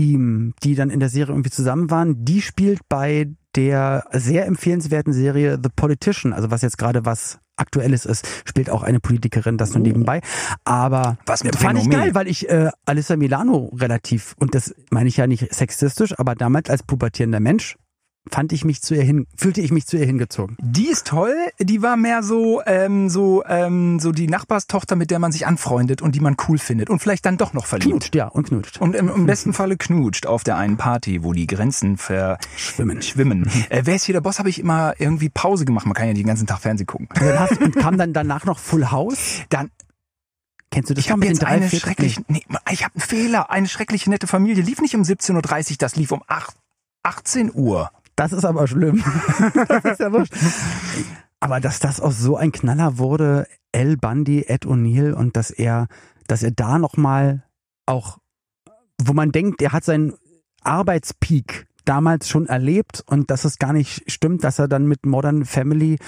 ihm, 0.00 0.54
die 0.62 0.74
dann 0.74 0.90
in 0.90 1.00
der 1.00 1.08
Serie 1.08 1.34
irgendwie 1.34 1.50
zusammen 1.50 1.90
waren, 1.90 2.24
die 2.24 2.40
spielt 2.40 2.80
bei 2.88 3.28
der 3.54 4.04
sehr 4.12 4.46
empfehlenswerten 4.46 5.12
Serie 5.12 5.58
The 5.62 5.70
Politician, 5.74 6.32
also 6.32 6.50
was 6.50 6.62
jetzt 6.62 6.78
gerade 6.78 7.04
was 7.04 7.38
Aktuelles 7.56 8.06
ist, 8.06 8.26
spielt 8.46 8.70
auch 8.70 8.82
eine 8.82 9.00
Politikerin, 9.00 9.58
das 9.58 9.74
nur 9.74 9.82
nebenbei. 9.82 10.20
Aber 10.64 11.18
Was 11.26 11.42
fand 11.42 11.78
ich 11.78 11.84
Renommee. 11.84 11.94
geil, 11.94 12.14
weil 12.14 12.28
ich 12.28 12.48
äh, 12.48 12.70
Alissa 12.86 13.16
Milano 13.16 13.70
relativ, 13.76 14.34
und 14.38 14.54
das 14.54 14.74
meine 14.90 15.08
ich 15.08 15.18
ja 15.18 15.26
nicht 15.26 15.52
sexistisch, 15.54 16.18
aber 16.18 16.34
damals 16.34 16.70
als 16.70 16.82
pubertierender 16.82 17.40
Mensch 17.40 17.76
fand 18.28 18.52
ich 18.52 18.64
mich 18.64 18.82
zu 18.82 18.94
ihr 18.94 19.02
hin, 19.02 19.26
fühlte 19.36 19.60
ich 19.60 19.72
mich 19.72 19.86
zu 19.86 19.96
ihr 19.96 20.04
hingezogen. 20.04 20.56
Die 20.60 20.88
ist 20.88 21.06
toll, 21.06 21.34
die 21.58 21.82
war 21.82 21.96
mehr 21.96 22.22
so, 22.22 22.62
ähm, 22.66 23.08
so, 23.08 23.42
ähm, 23.46 23.98
so 23.98 24.12
die 24.12 24.28
Nachbarstochter, 24.28 24.96
mit 24.96 25.10
der 25.10 25.18
man 25.18 25.32
sich 25.32 25.46
anfreundet 25.46 26.02
und 26.02 26.14
die 26.14 26.20
man 26.20 26.36
cool 26.48 26.58
findet 26.58 26.90
und 26.90 27.00
vielleicht 27.00 27.24
dann 27.26 27.38
doch 27.38 27.52
noch 27.54 27.66
verliebt. 27.66 27.90
Knutscht, 27.90 28.14
ja, 28.14 28.28
und 28.28 28.48
knutscht. 28.48 28.80
Und 28.80 28.94
im, 28.94 29.08
im 29.08 29.26
besten 29.26 29.52
Falle 29.52 29.76
knutscht 29.76 30.26
auf 30.26 30.44
der 30.44 30.56
einen 30.56 30.76
Party, 30.76 31.24
wo 31.24 31.32
die 31.32 31.46
Grenzen 31.46 31.96
verschwimmen. 31.96 33.02
Schwimmen. 33.02 33.50
Äh, 33.70 33.82
wer 33.84 33.96
ist 33.96 34.04
hier 34.04 34.12
der 34.12 34.20
Boss? 34.20 34.38
Habe 34.38 34.50
ich 34.50 34.58
immer 34.58 34.94
irgendwie 34.98 35.28
Pause 35.28 35.64
gemacht. 35.64 35.86
Man 35.86 35.94
kann 35.94 36.08
ja 36.08 36.14
den 36.14 36.26
ganzen 36.26 36.46
Tag 36.46 36.60
Fernsehen 36.60 36.86
gucken. 36.86 37.08
Und, 37.14 37.26
dann 37.26 37.40
hast, 37.40 37.60
und 37.60 37.76
kam 37.76 37.96
dann 37.98 38.12
danach 38.12 38.44
noch 38.44 38.58
Full 38.58 38.90
House. 38.90 39.42
Dann, 39.48 39.70
Kennst 40.70 40.88
du 40.88 40.94
das 40.94 41.04
ich 41.04 41.10
habe 41.10 41.26
jetzt 41.26 41.42
eine 41.42 41.68
schreckliche, 41.68 42.22
nee, 42.28 42.44
ich 42.70 42.84
habe 42.84 42.94
einen 42.94 43.02
Fehler. 43.02 43.50
Eine 43.50 43.66
schreckliche 43.66 44.08
nette 44.08 44.28
Familie 44.28 44.62
lief 44.62 44.80
nicht 44.80 44.94
um 44.94 45.02
17.30 45.02 45.34
Uhr, 45.72 45.76
das 45.78 45.96
lief 45.96 46.12
um 46.12 46.22
8, 46.28 46.54
18 47.02 47.50
Uhr. 47.52 47.90
Das 48.20 48.34
ist 48.34 48.44
aber 48.44 48.66
schlimm. 48.66 49.02
das 49.68 49.84
ist 49.92 50.00
ja 50.00 50.12
wurscht. 50.12 50.34
Aber 51.40 51.58
dass 51.58 51.78
das 51.78 52.02
auch 52.02 52.12
so 52.12 52.36
ein 52.36 52.52
Knaller 52.52 52.98
wurde, 52.98 53.46
L. 53.72 53.96
Bundy, 53.96 54.44
Ed 54.46 54.66
O'Neill 54.66 55.14
und 55.14 55.38
dass 55.38 55.50
er, 55.50 55.88
dass 56.26 56.42
er 56.42 56.50
da 56.50 56.78
nochmal 56.78 57.44
auch, 57.86 58.18
wo 59.00 59.14
man 59.14 59.32
denkt, 59.32 59.62
er 59.62 59.72
hat 59.72 59.84
seinen 59.84 60.12
Arbeitspeak 60.62 61.66
damals 61.86 62.28
schon 62.28 62.46
erlebt 62.46 63.02
und 63.06 63.30
dass 63.30 63.46
es 63.46 63.58
gar 63.58 63.72
nicht 63.72 64.12
stimmt, 64.12 64.44
dass 64.44 64.58
er 64.58 64.68
dann 64.68 64.84
mit 64.84 65.06
Modern 65.06 65.46
Family 65.46 65.98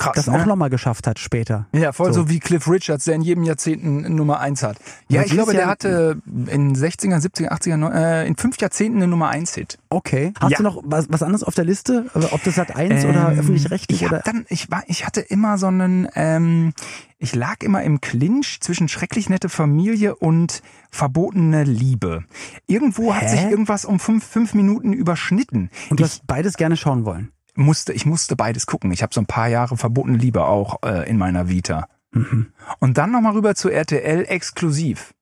Krass, 0.00 0.14
das 0.16 0.26
ne? 0.26 0.40
auch 0.40 0.46
nochmal 0.46 0.70
geschafft 0.70 1.06
hat 1.06 1.18
später. 1.18 1.66
Ja, 1.72 1.92
voll 1.92 2.12
So. 2.12 2.22
so. 2.22 2.28
wie 2.30 2.40
Cliff 2.40 2.66
Richards, 2.68 3.04
der 3.04 3.14
in 3.14 3.22
jedem 3.22 3.44
Jahrzehnt 3.44 3.84
eine 3.84 4.10
Nummer 4.10 4.40
eins 4.40 4.62
hat. 4.62 4.78
Ja, 5.08 5.20
Ja, 5.20 5.26
ich 5.26 5.32
glaube, 5.32 5.52
der 5.52 5.66
hatte 5.66 6.20
in 6.26 6.74
60er, 6.74 7.18
70er, 7.20 7.50
80er, 7.52 7.76
neun- 7.76 7.92
äh, 7.92 8.26
in 8.26 8.36
fünf 8.36 8.58
Jahrzehnten 8.58 8.96
eine 8.98 9.06
Nummer 9.08 9.28
eins 9.28 9.54
Hit. 9.54 9.78
Okay. 9.90 10.32
Hast 10.40 10.50
Ja. 10.52 10.56
du 10.56 10.62
noch 10.62 10.82
was, 10.84 11.06
was 11.10 11.22
anderes 11.22 11.44
auf 11.44 11.54
der 11.54 11.64
Liste? 11.64 12.06
Ob 12.14 12.42
das 12.44 12.54
Sat 12.54 12.74
1 12.74 13.04
oder 13.04 13.30
Ähm, 13.32 13.38
öffentlich-rechtlich 13.38 14.02
Ich, 14.02 14.08
oder? 14.08 14.22
dann, 14.24 14.46
ich, 14.48 14.70
war, 14.70 14.82
ich 14.86 15.06
hatte 15.06 15.20
immer 15.20 15.58
so 15.58 15.66
einen, 15.66 16.08
ähm, 16.14 16.72
ich 17.18 17.34
lag 17.34 17.56
immer 17.62 17.82
im 17.82 18.00
Clinch 18.00 18.58
zwischen 18.60 18.88
schrecklich 18.88 19.28
nette 19.28 19.48
Familie 19.50 20.16
und 20.16 20.62
verbotene 20.90 21.64
Liebe. 21.64 22.24
Irgendwo 22.66 23.14
hat 23.14 23.22
Hä? 23.24 23.28
sich 23.28 23.42
irgendwas 23.50 23.84
um 23.84 24.00
fünf, 24.00 24.24
fünf 24.26 24.54
Minuten 24.54 24.92
überschnitten. 24.92 25.70
Und 25.90 26.00
du 26.00 26.04
ich 26.04 26.10
hast 26.10 26.26
beides 26.26 26.54
gerne 26.56 26.76
schauen 26.76 27.04
wollen. 27.04 27.30
Musste, 27.60 27.92
ich 27.92 28.06
musste 28.06 28.36
beides 28.36 28.66
gucken. 28.66 28.90
Ich 28.90 29.02
habe 29.02 29.14
so 29.14 29.20
ein 29.20 29.26
paar 29.26 29.48
Jahre 29.48 29.76
verbotene 29.76 30.18
Liebe 30.18 30.44
auch 30.44 30.82
äh, 30.84 31.08
in 31.08 31.16
meiner 31.18 31.48
Vita. 31.48 31.86
Mhm. 32.12 32.52
Und 32.78 32.98
dann 32.98 33.12
nochmal 33.12 33.32
rüber 33.32 33.54
zu 33.54 33.70
RTL 33.70 34.24
exklusiv. 34.28 35.14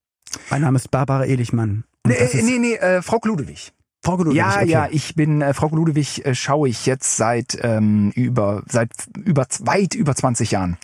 Mein 0.51 0.63
Name 0.63 0.77
ist 0.77 0.91
Barbara 0.91 1.25
Ehlichmann. 1.25 1.85
Und 2.05 2.13
Nee, 2.13 2.43
nee, 2.43 2.59
nee, 2.59 2.75
äh, 2.75 3.03
Frau 3.03 3.21
Ludewig. 3.25 3.73
Frau 4.03 4.17
Ludwig, 4.17 4.37
Ja, 4.37 4.57
okay. 4.57 4.69
ja, 4.69 4.89
ich 4.91 5.15
bin 5.15 5.43
äh, 5.43 5.53
Frau 5.53 5.69
Ludewig 5.69 6.25
äh, 6.25 6.35
schaue 6.35 6.69
ich 6.69 6.87
jetzt 6.87 7.17
seit 7.17 7.59
ähm, 7.63 8.13
über 8.15 8.63
seit 8.69 8.91
über 9.19 9.47
weit 9.61 9.95
über 9.95 10.15
20 10.15 10.53
Jahren. 10.53 10.79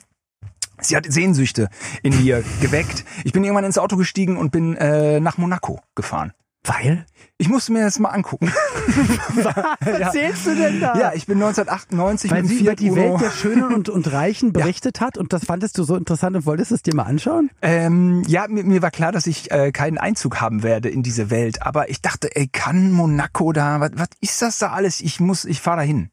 Sie 0.81 0.97
hat 0.97 1.07
Sehnsüchte 1.09 1.69
in 2.03 2.21
mir 2.21 2.43
geweckt. 2.61 3.05
Ich 3.23 3.33
bin 3.33 3.45
irgendwann 3.45 3.65
ins 3.65 3.79
Auto 3.79 3.97
gestiegen 3.97 4.37
und 4.37 4.51
bin 4.51 4.77
äh, 4.77 5.21
nach 5.21 5.39
Monaco 5.39 5.81
gefahren. 5.95 6.33
Weil? 6.65 7.05
Ich 7.37 7.49
musste 7.49 7.73
mir 7.73 7.83
das 7.83 7.99
mal 7.99 8.09
angucken. 8.09 8.51
Was 9.35 10.01
erzählst 10.01 10.47
du 10.47 10.55
denn 10.55 10.81
da? 10.81 10.99
Ja, 10.99 11.13
ich 11.15 11.27
bin 11.27 11.37
1998 11.37 12.31
Weil 12.31 12.43
mit 12.43 12.51
sie 12.51 12.61
über 12.61 12.75
die 12.75 12.91
Uno. 12.91 13.03
Welt 13.03 13.21
der 13.21 13.31
Schönen 13.31 13.75
und, 13.75 13.89
und 13.91 14.11
Reichen 14.11 14.53
berichtet 14.55 15.01
hat 15.01 15.19
und 15.19 15.33
das 15.33 15.45
fandest 15.45 15.77
du 15.77 15.83
so 15.83 15.95
interessant 15.97 16.37
und 16.37 16.47
wolltest 16.47 16.73
es 16.73 16.83
dir 16.83 16.95
mal 16.95 17.03
anschauen? 17.03 17.51
Ähm, 17.61 18.23
ja, 18.27 18.47
mir, 18.49 18.65
mir 18.65 18.81
war 18.83 18.91
klar, 18.91 19.13
dass 19.13 19.27
ich 19.27 19.51
äh, 19.51 19.73
keinen 19.73 19.99
Einzug 19.99 20.41
haben 20.41 20.63
werde 20.63 20.89
in 20.89 21.03
diese 21.03 21.29
Welt. 21.29 21.63
Aber 21.63 21.91
ich 21.91 22.01
dachte, 22.01 22.35
ey, 22.35 22.49
kann 22.49 22.93
Monaco 22.93 23.53
da, 23.53 23.81
was, 23.81 23.91
was 23.95 24.09
ist 24.21 24.41
das 24.41 24.59
da 24.59 24.73
alles? 24.73 25.01
Ich 25.01 25.21
muss, 25.21 25.45
ich 25.45 25.61
fahre 25.61 25.79
da 25.79 25.83
hin. 25.83 26.11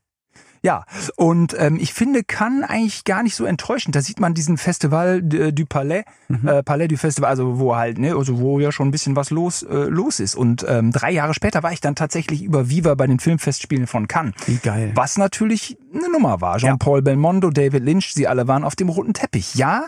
Ja, 0.64 0.86
und 1.16 1.56
ähm, 1.58 1.78
ich 1.82 1.94
finde, 1.94 2.24
kann 2.24 2.64
eigentlich 2.64 3.04
gar 3.04 3.24
nicht 3.24 3.36
so 3.36 3.46
enttäuschend. 3.46 3.96
Da 3.96 4.02
sieht 4.02 4.20
man 4.20 4.36
diesen 4.36 4.58
Festival 4.58 5.24
äh, 5.34 5.52
du 5.52 5.66
Palais, 5.66 6.04
äh, 6.46 6.62
Palais 6.62 6.88
du 6.88 6.98
Festival, 6.98 7.30
also 7.30 7.58
wo 7.58 7.76
halt, 7.76 7.98
ne, 7.98 8.16
also 8.16 8.40
wo 8.40 8.60
ja 8.60 8.72
schon 8.72 8.90
ein 8.90 8.92
bisschen 8.92 9.16
was 9.16 9.32
los 9.32 9.64
äh, 9.64 9.74
los 9.74 10.20
ist. 10.20 10.36
Und 10.36 10.64
ähm, 10.68 10.92
drei 10.92 11.12
Jahre 11.12 11.34
später 11.34 11.64
war 11.64 11.72
ich 11.72 11.82
dann 11.82 11.96
tatsächlich 11.96 12.44
über 12.44 12.70
Viva 12.70 12.94
bei 12.94 13.08
den 13.08 13.20
Filmfestspielen 13.20 13.88
von 13.88 14.08
Cannes. 14.08 14.34
Wie 14.46 14.58
geil. 14.58 14.92
Was 14.94 15.18
natürlich 15.18 15.78
eine 15.94 16.10
Nummer 16.12 16.42
war. 16.42 16.58
Jean-Paul 16.58 17.02
Belmondo, 17.02 17.50
David 17.50 17.84
Lynch, 17.84 18.14
sie 18.14 18.28
alle 18.28 18.48
waren 18.48 18.64
auf 18.64 18.76
dem 18.76 18.90
roten 18.90 19.14
Teppich. 19.14 19.56
Ja, 19.56 19.86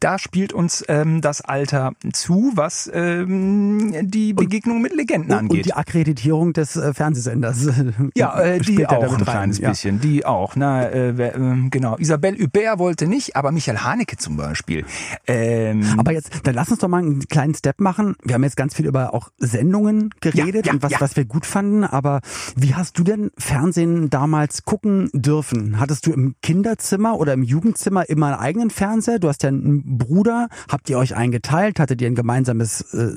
da 0.00 0.18
spielt 0.18 0.52
uns 0.52 0.84
ähm, 0.88 1.20
das 1.20 1.40
Alter 1.40 1.92
zu, 2.12 2.52
was 2.54 2.90
ähm, 2.92 3.92
die 4.08 4.32
Begegnung 4.32 4.82
mit 4.82 4.94
Legenden 4.94 5.32
Und, 5.32 5.38
angeht. 5.38 5.58
und 5.58 5.66
die 5.66 5.72
Akkreditierung 5.74 6.52
des 6.52 6.76
äh, 6.76 6.92
Fernsehsenders. 6.94 7.68
ja, 8.14 8.38
äh, 8.40 8.58
die 8.60 8.74
ja 8.76 8.90
auch 8.90 9.02
ein 9.02 9.22
rein. 9.22 9.24
kleines 9.24 9.58
Ja. 9.58 9.70
bisschen, 9.70 10.00
die 10.00 10.24
auch. 10.26 10.56
Na, 10.56 10.88
äh, 10.90 11.16
wer, 11.16 11.34
ähm, 11.36 11.68
genau. 11.70 11.96
Isabelle 11.96 12.36
Hubert 12.38 12.78
wollte 12.78 13.06
nicht, 13.06 13.36
aber 13.36 13.52
Michael 13.52 13.78
Haneke 13.78 14.16
zum 14.16 14.36
Beispiel. 14.36 14.84
Ähm, 15.26 15.84
Aber 15.98 16.12
jetzt, 16.12 16.30
dann 16.46 16.54
lass 16.54 16.70
uns 16.70 16.80
doch 16.80 16.88
mal 16.88 16.98
einen 16.98 17.20
kleinen 17.28 17.54
Step 17.54 17.80
machen. 17.80 18.16
Wir 18.24 18.34
haben 18.34 18.44
jetzt 18.44 18.56
ganz 18.56 18.74
viel 18.74 18.86
über 18.86 19.14
auch 19.14 19.30
Sendungen 19.38 20.10
geredet 20.20 20.66
Ja, 20.66 20.72
ja, 20.72 20.74
und 20.74 20.82
was, 20.82 20.92
ja. 20.92 21.00
was 21.00 21.16
wir 21.16 21.24
gut 21.24 21.46
fanden. 21.46 21.84
Aber 21.84 22.20
wie 22.56 22.74
hast 22.74 22.98
du 22.98 23.04
denn 23.04 23.30
Fernsehen 23.38 24.10
damals 24.10 24.64
gucken 24.64 25.10
dürfen? 25.12 25.45
Hattest 25.76 26.06
du 26.06 26.12
im 26.12 26.34
Kinderzimmer 26.42 27.18
oder 27.18 27.32
im 27.32 27.42
Jugendzimmer 27.42 28.08
immer 28.08 28.26
einen 28.26 28.36
eigenen 28.36 28.70
Fernseher? 28.70 29.18
Du 29.18 29.28
hast 29.28 29.42
ja 29.42 29.48
einen 29.48 29.98
Bruder. 29.98 30.48
Habt 30.68 30.88
ihr 30.90 30.98
euch 30.98 31.14
eingeteilt? 31.14 31.80
Hattet 31.80 32.00
ihr 32.00 32.08
ein 32.08 32.14
gemeinsames 32.14 32.94
äh, 32.94 33.12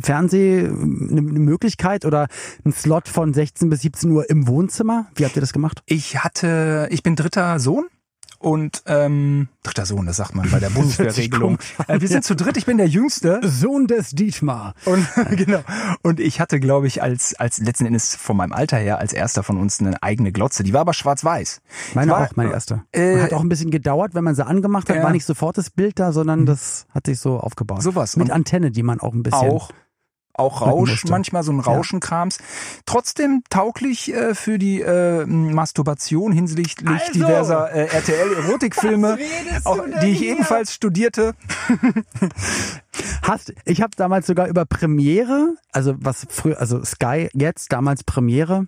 Fernseh, 0.00 0.66
eine 0.66 1.22
Möglichkeit 1.22 2.04
oder 2.04 2.28
einen 2.64 2.72
Slot 2.72 3.08
von 3.08 3.34
16 3.34 3.68
bis 3.70 3.82
17 3.82 4.10
Uhr 4.10 4.28
im 4.30 4.46
Wohnzimmer? 4.46 5.06
Wie 5.14 5.24
habt 5.24 5.36
ihr 5.36 5.40
das 5.40 5.52
gemacht? 5.52 5.82
ich 5.86 6.22
hatte, 6.22 6.88
ich 6.90 7.02
bin 7.02 7.16
dritter 7.16 7.58
Sohn. 7.58 7.86
Und 8.42 8.82
ähm, 8.86 9.48
dritter 9.62 9.84
Sohn, 9.84 10.06
das 10.06 10.16
sagt 10.16 10.34
man 10.34 10.50
bei 10.50 10.58
der 10.60 10.70
Bundeswehrregelung. 10.74 11.58
Äh, 11.88 12.00
wir 12.00 12.08
sind 12.08 12.24
zu 12.24 12.34
dritt, 12.34 12.56
ich 12.56 12.64
bin 12.64 12.78
der 12.78 12.88
Jüngste. 12.88 13.38
Sohn 13.44 13.86
des 13.86 14.10
Dietmar. 14.12 14.72
Und 14.86 15.06
genau. 15.36 15.60
Und 16.02 16.20
ich 16.20 16.40
hatte, 16.40 16.58
glaube 16.58 16.86
ich, 16.86 17.02
als 17.02 17.34
als 17.34 17.58
letzten 17.58 17.84
Endes 17.84 18.16
von 18.16 18.38
meinem 18.38 18.52
Alter 18.52 18.78
her 18.78 18.98
als 18.98 19.12
erster 19.12 19.42
von 19.42 19.58
uns 19.58 19.78
eine 19.80 20.02
eigene 20.02 20.32
Glotze. 20.32 20.62
Die 20.62 20.72
war 20.72 20.80
aber 20.80 20.94
schwarz-weiß. 20.94 21.60
Meine 21.92 22.12
war, 22.12 22.28
auch, 22.30 22.36
meine 22.36 22.50
erste. 22.50 22.82
Äh, 22.92 23.20
hat 23.20 23.34
auch 23.34 23.42
ein 23.42 23.50
bisschen 23.50 23.70
gedauert, 23.70 24.14
wenn 24.14 24.24
man 24.24 24.34
sie 24.34 24.46
angemacht 24.46 24.88
hat, 24.88 24.96
Ja. 24.96 25.02
war 25.02 25.12
nicht 25.12 25.26
sofort 25.26 25.58
das 25.58 25.68
Bild 25.68 25.98
da, 25.98 26.12
sondern 26.12 26.46
das 26.46 26.86
hat 26.94 27.04
sich 27.06 27.20
so 27.20 27.38
aufgebaut. 27.38 27.82
Sowas. 27.82 28.16
Mit 28.16 28.30
Antenne, 28.30 28.70
die 28.70 28.82
man 28.82 29.00
auch 29.00 29.12
ein 29.12 29.22
bisschen. 29.22 29.50
auch 29.50 29.70
auch 30.34 30.62
Rausch, 30.62 31.04
manchmal 31.04 31.42
so 31.42 31.52
ein 31.52 31.60
Rauschenkrams. 31.60 32.38
Trotzdem 32.86 33.42
tauglich 33.50 34.12
äh, 34.12 34.34
für 34.34 34.58
die 34.58 34.80
äh, 34.80 35.26
Masturbation 35.26 36.32
hinsichtlich 36.32 36.88
Also! 36.88 37.12
diverser 37.12 37.72
äh, 37.72 37.86
RTL-Erotikfilme, 37.86 39.18
auch, 39.64 39.78
die 40.02 40.12
ich 40.12 40.22
ebenfalls 40.22 40.74
studierte. 40.74 41.34
Hast, 43.22 43.52
ich 43.64 43.82
habe 43.82 43.92
damals 43.96 44.26
sogar 44.26 44.48
über 44.48 44.64
Premiere, 44.64 45.54
also 45.72 45.94
was 45.98 46.26
früher, 46.28 46.60
also 46.60 46.84
Sky 46.84 47.28
jetzt, 47.32 47.72
damals 47.72 48.04
Premiere, 48.04 48.66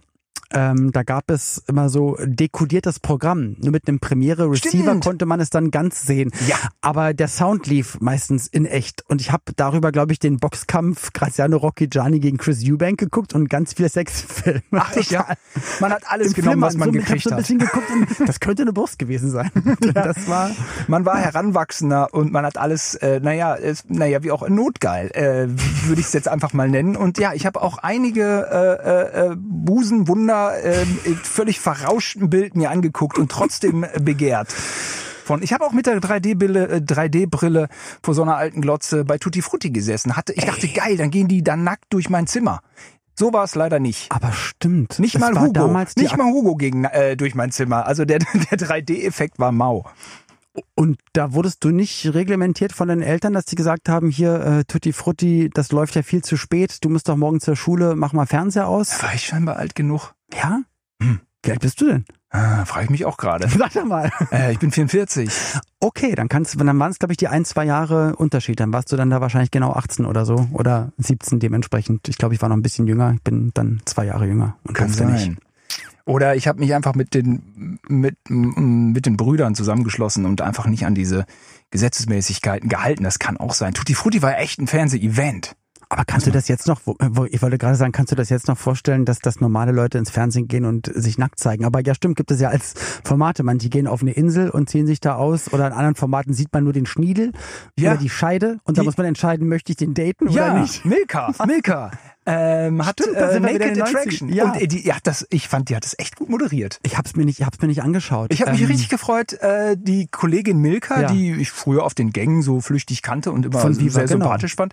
ähm, 0.55 0.93
da 0.93 1.03
gab 1.03 1.31
es 1.31 1.63
immer 1.67 1.89
so 1.89 2.17
dekodiertes 2.23 3.01
Programm. 3.01 3.57
Nur 3.59 3.73
mit 3.73 3.89
einem 3.89 4.01
Premiere-Receiver 4.01 4.83
Stimmt. 4.85 5.05
konnte 5.05 5.27
man 5.27 5.41
es 5.41 5.51
dann 5.51 5.71
ganz 5.71 6.03
sehen. 6.03 6.31
Ja. 6.47 6.57
Aber 6.81 7.15
der 7.15 7.29
Sound 7.29 7.67
lief 7.67 8.01
meistens 8.01 8.47
in 8.47 8.67
echt. 8.67 9.05
Und 9.09 9.21
ich 9.21 9.33
habe 9.33 9.45
darüber, 9.57 9.93
glaube 9.93 10.13
ich, 10.13 10.19
den 10.19 10.39
Boxkampf 10.39 11.13
Graziano 11.13 11.57
Rocchigiani 11.57 12.21
gegen 12.21 12.39
Chris 12.39 12.63
Eubank 12.65 12.99
geguckt 12.99 13.35
und 13.35 13.49
ganz 13.49 13.75
viele 13.75 13.89
Sexfilme. 13.89 14.63
Ach 14.73 14.97
echt, 14.97 15.11
ja. 15.11 15.27
Man 15.81 15.93
hat 15.93 16.03
alles 16.07 16.29
Im 16.29 16.35
genommen, 16.35 16.63
was 16.63 16.77
man 16.77 16.93
so, 16.93 16.99
ich 16.99 17.01
hab 17.01 17.07
gekriegt 17.07 17.25
so 17.25 17.31
ein 17.31 17.33
hat. 17.35 17.41
bisschen 17.41 17.59
geguckt 17.59 17.91
und 17.91 18.09
das 18.29 18.41
könnte 18.41 18.63
eine 18.63 18.73
Brust 18.73 18.99
gewesen 18.99 19.31
sein. 19.31 19.51
Das 19.93 20.29
war 20.29 20.51
Man 20.89 21.05
war 21.05 21.19
heranwachsender 21.19 22.13
und 22.13 22.33
man 22.33 22.45
hat 22.45 22.57
alles, 22.57 22.95
äh, 22.95 23.21
naja, 23.21 23.57
es, 23.57 23.85
naja, 23.89 24.23
wie 24.23 24.31
auch 24.31 24.49
notgeil, 24.49 25.11
äh, 25.13 25.49
würde 25.87 26.01
ich 26.01 26.07
es 26.07 26.13
jetzt 26.13 26.29
einfach 26.29 26.53
mal 26.53 26.69
nennen. 26.69 26.97
Und 26.97 27.19
ja, 27.19 27.33
ich 27.35 27.47
habe 27.47 27.61
auch 27.61 27.79
einige 27.79 28.23
äh, 28.51 29.33
äh, 29.33 29.37
Busenwunder 29.37 30.42
äh, 30.51 30.83
in 31.05 31.17
völlig 31.17 31.61
verrauschten 31.61 32.31
Bild 32.31 32.57
mir 32.57 32.71
angeguckt 32.71 33.19
und 33.19 33.31
trotzdem 33.31 33.85
äh, 33.85 34.01
begehrt. 34.01 34.53
Von, 34.53 35.43
ich 35.43 35.53
habe 35.53 35.65
auch 35.65 35.73
mit 35.73 35.87
der 35.87 35.99
3D-Brille 35.99 36.69
äh, 36.69 36.77
3D-Brille 36.79 37.69
vor 38.03 38.15
so 38.15 38.23
einer 38.23 38.37
alten 38.37 38.61
Glotze 38.61 39.05
bei 39.05 39.19
Tutti 39.19 39.43
Frutti 39.43 39.71
gesessen. 39.71 40.17
Hatte, 40.17 40.33
ich 40.33 40.45
dachte, 40.45 40.69
geil, 40.69 40.97
dann 40.97 41.11
gehen 41.11 41.29
die 41.29 41.43
dann 41.43 41.65
nackt 41.65 41.87
durch 41.91 42.11
mein 42.11 42.27
Zimmer. 42.27 42.61
So 43.15 43.33
war 43.33 43.45
es 43.45 43.55
leider 43.55 43.79
nicht. 43.79 44.11
aber 44.11 44.33
stimmt. 44.33 44.99
Nicht 44.99 45.19
mal 45.19 45.39
Hugo. 45.39 45.53
Damals 45.53 45.97
Nicht 45.97 46.17
mal 46.17 46.27
Hugo 46.33 46.57
gegen, 46.57 46.85
äh, 46.85 47.17
durch 47.17 47.35
mein 47.35 47.53
Zimmer. 47.53 47.87
Also 47.87 48.05
der, 48.05 48.19
der 48.51 48.59
3D-Effekt 48.59 49.39
war 49.39 49.53
mau. 49.53 49.85
Und 50.75 50.99
da 51.13 51.33
wurdest 51.33 51.65
du 51.65 51.71
nicht 51.71 52.13
reglementiert 52.13 52.73
von 52.73 52.89
deinen 52.89 53.03
Eltern, 53.03 53.33
dass 53.33 53.47
die 53.47 53.57
gesagt 53.57 53.89
haben, 53.89 54.11
hier 54.11 54.41
äh, 54.41 54.65
Tutti 54.65 54.93
Frutti, 54.93 55.51
das 55.53 55.73
läuft 55.73 55.95
ja 55.95 56.03
viel 56.03 56.23
zu 56.23 56.37
spät, 56.37 56.79
du 56.83 56.91
musst 56.91 57.09
doch 57.09 57.17
morgen 57.17 57.41
zur 57.41 57.57
Schule, 57.57 57.95
mach 57.97 58.13
mal 58.13 58.27
Fernseher 58.27 58.69
aus. 58.69 59.03
War 59.03 59.15
ich 59.15 59.25
scheinbar 59.25 59.57
alt 59.57 59.75
genug? 59.75 60.15
Ja? 60.35 60.61
Hm. 61.03 61.21
Wie 61.45 61.51
alt 61.51 61.61
bist 61.61 61.81
du 61.81 61.87
denn? 61.87 62.05
Ah, 62.31 62.65
Frage 62.65 62.85
ich 62.85 62.91
mich 62.91 63.05
auch 63.05 63.17
gerade. 63.17 63.49
Sag 63.59 63.73
doch 63.73 63.85
mal. 63.85 64.11
Äh, 64.31 64.53
ich 64.53 64.59
bin 64.59 64.71
44. 64.71 65.29
Okay, 65.81 66.15
dann 66.15 66.29
kannst 66.29 66.59
dann 66.59 66.79
waren 66.79 66.91
es, 66.91 66.99
glaube 66.99 67.13
ich, 67.13 67.17
die 67.19 67.29
ein, 67.29 67.45
zwei 67.45 67.65
Jahre 67.65 68.15
Unterschied. 68.17 68.61
Dann 68.61 68.73
warst 68.73 68.91
du 68.93 68.97
dann 68.97 69.11
da 69.11 69.21
wahrscheinlich 69.21 69.51
genau 69.51 69.73
18 69.73 70.07
oder 70.07 70.25
so. 70.25 70.49
Oder 70.53 70.93
17 70.99 71.41
dementsprechend. 71.41 72.09
Ich 72.09 72.17
glaube, 72.17 72.35
ich 72.35 72.41
war 72.41 72.49
noch 72.49 72.57
ein 72.57 72.63
bisschen 72.63 72.87
jünger. 72.87 73.13
Ich 73.15 73.23
bin 73.23 73.51
dann 73.55 73.83
zwei 73.85 74.07
Jahre 74.07 74.27
jünger 74.27 74.57
und 74.65 74.75
Kann 74.75 74.87
durfte 74.87 75.05
nicht. 75.07 75.25
sein. 75.25 75.39
Oder 76.05 76.35
ich 76.35 76.49
habe 76.49 76.59
mich 76.61 76.75
einfach 76.75 76.95
mit 76.95 77.15
den 77.15 77.79
mit, 77.89 78.17
m- 78.29 78.93
mit 78.93 79.07
den 79.07 79.17
Brüdern 79.17 79.55
zusammengeschlossen 79.55 80.25
und 80.25 80.41
einfach 80.41 80.67
nicht 80.67 80.85
an 80.87 80.95
diese 80.95 81.27
Gesetzesmäßigkeiten 81.71 82.69
gehalten. 82.69 83.05
Das 83.05 83.19
kann 83.19 83.37
auch 83.37 83.55
sein. 83.55 83.75
Tutti 83.75 83.95
Frutti 83.95 84.23
war 84.23 84.39
echt 84.39 84.59
ein 84.61 84.67
Fernseh-Event. 84.69 85.55
Aber 85.93 86.07
kannst 86.07 86.27
du 86.27 86.31
das 86.31 86.49
jetzt 86.49 86.67
noch, 86.67 86.81
wo- 86.87 86.97
ich 87.27 87.43
wollte 87.43 87.59
gerade 87.59 87.77
sagen, 87.77 87.93
kannst 87.93 88.11
du 88.13 88.17
das 88.17 88.31
jetzt 88.31 88.49
noch 88.49 88.57
vorstellen, 88.57 89.05
dass 89.05 89.19
das 89.19 89.41
normale 89.43 89.73
Leute 89.73 89.99
ins 89.99 90.09
Fernsehen 90.09 90.49
gehen 90.49 90.65
und 90.65 90.91
sich 90.95 91.19
nackt 91.19 91.39
zeigen? 91.39 91.67
Aber 91.67 91.83
ja, 91.85 91.95
stimmt, 91.95 92.17
gibt 92.17 92.31
es 92.31 92.41
ja 92.41 92.49
als 92.49 92.73
Formate. 93.05 93.43
Manche 93.43 93.69
gehen 93.69 93.87
auf 93.87 94.01
eine 94.01 94.13
Insel 94.13 94.49
und 94.49 94.71
ziehen 94.71 94.87
sich 94.87 95.01
da 95.01 95.17
aus 95.17 95.53
oder 95.53 95.67
in 95.67 95.75
anderen 95.75 95.95
Formaten 95.95 96.33
sieht 96.33 96.49
man 96.55 96.65
nur 96.65 96.73
den 96.73 96.87
Schniedel 96.87 97.33
Ja. 97.79 97.91
oder 97.93 98.01
die 98.01 98.09
Scheide 98.09 98.57
und 98.65 98.79
da 98.79 98.85
muss 98.85 98.97
man 98.97 99.05
entscheiden, 99.05 99.49
möchte 99.49 99.73
ich 99.73 99.77
den 99.77 99.93
daten 99.93 100.29
oder 100.29 100.35
Ja, 100.35 100.59
nicht? 100.61 100.83
Milka, 100.87 101.31
Milka. 101.47 101.91
Ähm, 102.25 102.87
hat 102.87 103.01
Stimmt, 103.01 103.17
äh, 103.17 103.41
Naked 103.41 103.63
in 103.63 103.75
den 103.75 103.83
90ern. 103.83 103.83
Attraction. 103.83 104.29
Ja. 104.33 104.45
Und 104.45 104.61
äh, 104.61 104.69
die, 104.69 104.87
ja, 104.87 104.97
das, 105.03 105.27
ich 105.31 105.49
fand, 105.49 105.69
die 105.69 105.77
hat 105.77 105.85
das 105.85 105.99
echt 105.99 106.15
gut 106.17 106.29
moderiert. 106.29 106.79
Ich 106.85 106.97
hab's 106.97 107.17
mir 107.17 107.25
nicht, 107.25 107.41
ich 107.41 107.47
hab's 107.47 107.61
mir 107.61 107.67
nicht 107.67 107.83
angeschaut. 107.83 108.33
Ich 108.33 108.41
habe 108.43 108.53
mich 108.53 108.61
Ähm, 108.63 108.67
richtig 108.69 108.89
gefreut, 108.89 109.33
äh, 109.41 109.77
die 109.77 110.07
Kollegin 110.07 110.59
Milka, 110.59 111.01
Ja. 111.03 111.13
die 111.13 111.33
ich 111.33 111.51
früher 111.51 111.83
auf 111.85 111.95
den 111.95 112.13
Gängen 112.13 112.43
so 112.43 112.61
flüchtig 112.61 113.03
kannte 113.03 113.33
und 113.33 113.45
immer 113.47 113.59
Von 113.59 113.79
Viva, 113.81 113.93
sehr 113.95 114.05
genau. 114.05 114.27
sympathisch 114.27 114.55
fand, 114.55 114.73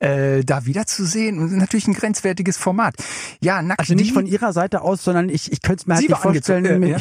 äh, 0.00 0.44
da 0.44 0.66
wiederzusehen. 0.66 1.38
Und 1.38 1.56
natürlich 1.56 1.88
ein 1.88 1.94
grenzwertiges 1.94 2.58
Format. 2.58 2.94
Ja, 3.40 3.62
nackt 3.62 3.80
Also 3.80 3.94
nicht 3.94 4.10
die- 4.10 4.14
von 4.14 4.26
ihrer 4.26 4.52
Seite 4.52 4.82
aus, 4.82 5.02
sondern 5.02 5.30
ich, 5.30 5.50
ich 5.50 5.62
könnte 5.62 5.80
es 5.82 5.86
mir 5.86 5.94
halt 5.94 6.02
Sie 6.04 6.08
nicht 6.08 6.20
vorstellen. 6.20 6.82
Äh, 6.82 6.90
ja. 6.90 6.98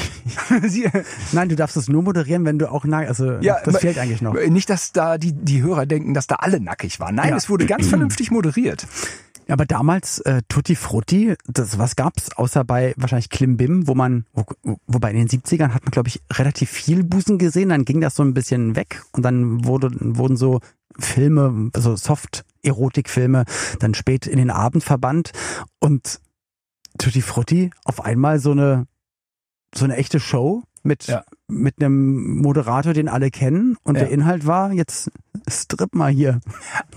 Sie, 0.69 0.89
Nein, 1.33 1.49
du 1.49 1.55
darfst 1.57 1.75
es 1.75 1.89
nur 1.89 2.01
moderieren, 2.01 2.45
wenn 2.45 2.57
du 2.59 2.71
auch 2.71 2.85
nackt, 2.85 3.09
also 3.09 3.33
ja, 3.41 3.57
das 3.65 3.79
fehlt 3.79 3.97
eigentlich 3.97 4.21
noch. 4.21 4.35
Nicht, 4.35 4.69
dass 4.69 4.93
da 4.93 5.17
die, 5.17 5.33
die 5.33 5.61
Hörer 5.61 5.85
denken, 5.85 6.13
dass 6.13 6.27
da 6.27 6.35
alle 6.35 6.61
nackig 6.61 6.99
waren. 7.01 7.15
Nein, 7.15 7.33
es 7.33 7.49
wurde 7.49 7.65
ganz 7.65 7.87
vernünftig 7.87 8.31
moderiert. 8.31 8.87
Aber 9.51 9.65
damals 9.65 10.19
äh, 10.19 10.41
Tutti 10.47 10.75
Frutti, 10.75 11.35
das 11.45 11.77
was 11.77 11.95
gab's 11.95 12.31
außer 12.35 12.63
bei 12.63 12.93
wahrscheinlich 12.97 13.29
Klimbim, 13.29 13.87
wo 13.87 13.95
man 13.95 14.25
wo, 14.33 14.45
wobei 14.87 15.11
in 15.11 15.17
den 15.17 15.27
70ern 15.27 15.73
hat 15.73 15.83
man 15.83 15.91
glaube 15.91 16.07
ich 16.09 16.21
relativ 16.31 16.69
viel 16.69 17.03
Busen 17.03 17.37
gesehen, 17.37 17.69
dann 17.69 17.85
ging 17.85 18.01
das 18.01 18.15
so 18.15 18.23
ein 18.23 18.33
bisschen 18.33 18.75
weg 18.75 19.03
und 19.11 19.23
dann 19.23 19.65
wurde, 19.65 19.89
wurden 19.91 20.37
so 20.37 20.61
Filme, 20.99 21.69
so 21.75 21.95
Soft 21.95 22.45
Erotikfilme 22.63 23.45
dann 23.79 23.93
spät 23.93 24.27
in 24.27 24.37
den 24.37 24.51
Abend 24.51 24.83
verbannt 24.83 25.31
und 25.79 26.21
Tutti 26.97 27.21
Frutti 27.21 27.71
auf 27.83 28.03
einmal 28.03 28.39
so 28.39 28.51
eine 28.51 28.87
so 29.73 29.85
eine 29.85 29.97
echte 29.97 30.19
Show 30.19 30.63
mit 30.83 31.07
Ja. 31.07 31.23
Mit 31.51 31.75
einem 31.79 32.37
Moderator, 32.41 32.93
den 32.93 33.07
alle 33.09 33.29
kennen 33.29 33.77
und 33.83 33.95
Ja. 33.95 34.01
der 34.01 34.09
Inhalt 34.11 34.47
war 34.47 34.71
jetzt 34.71 35.11
strip 35.49 35.93
mal 35.93 36.11
hier. 36.11 36.39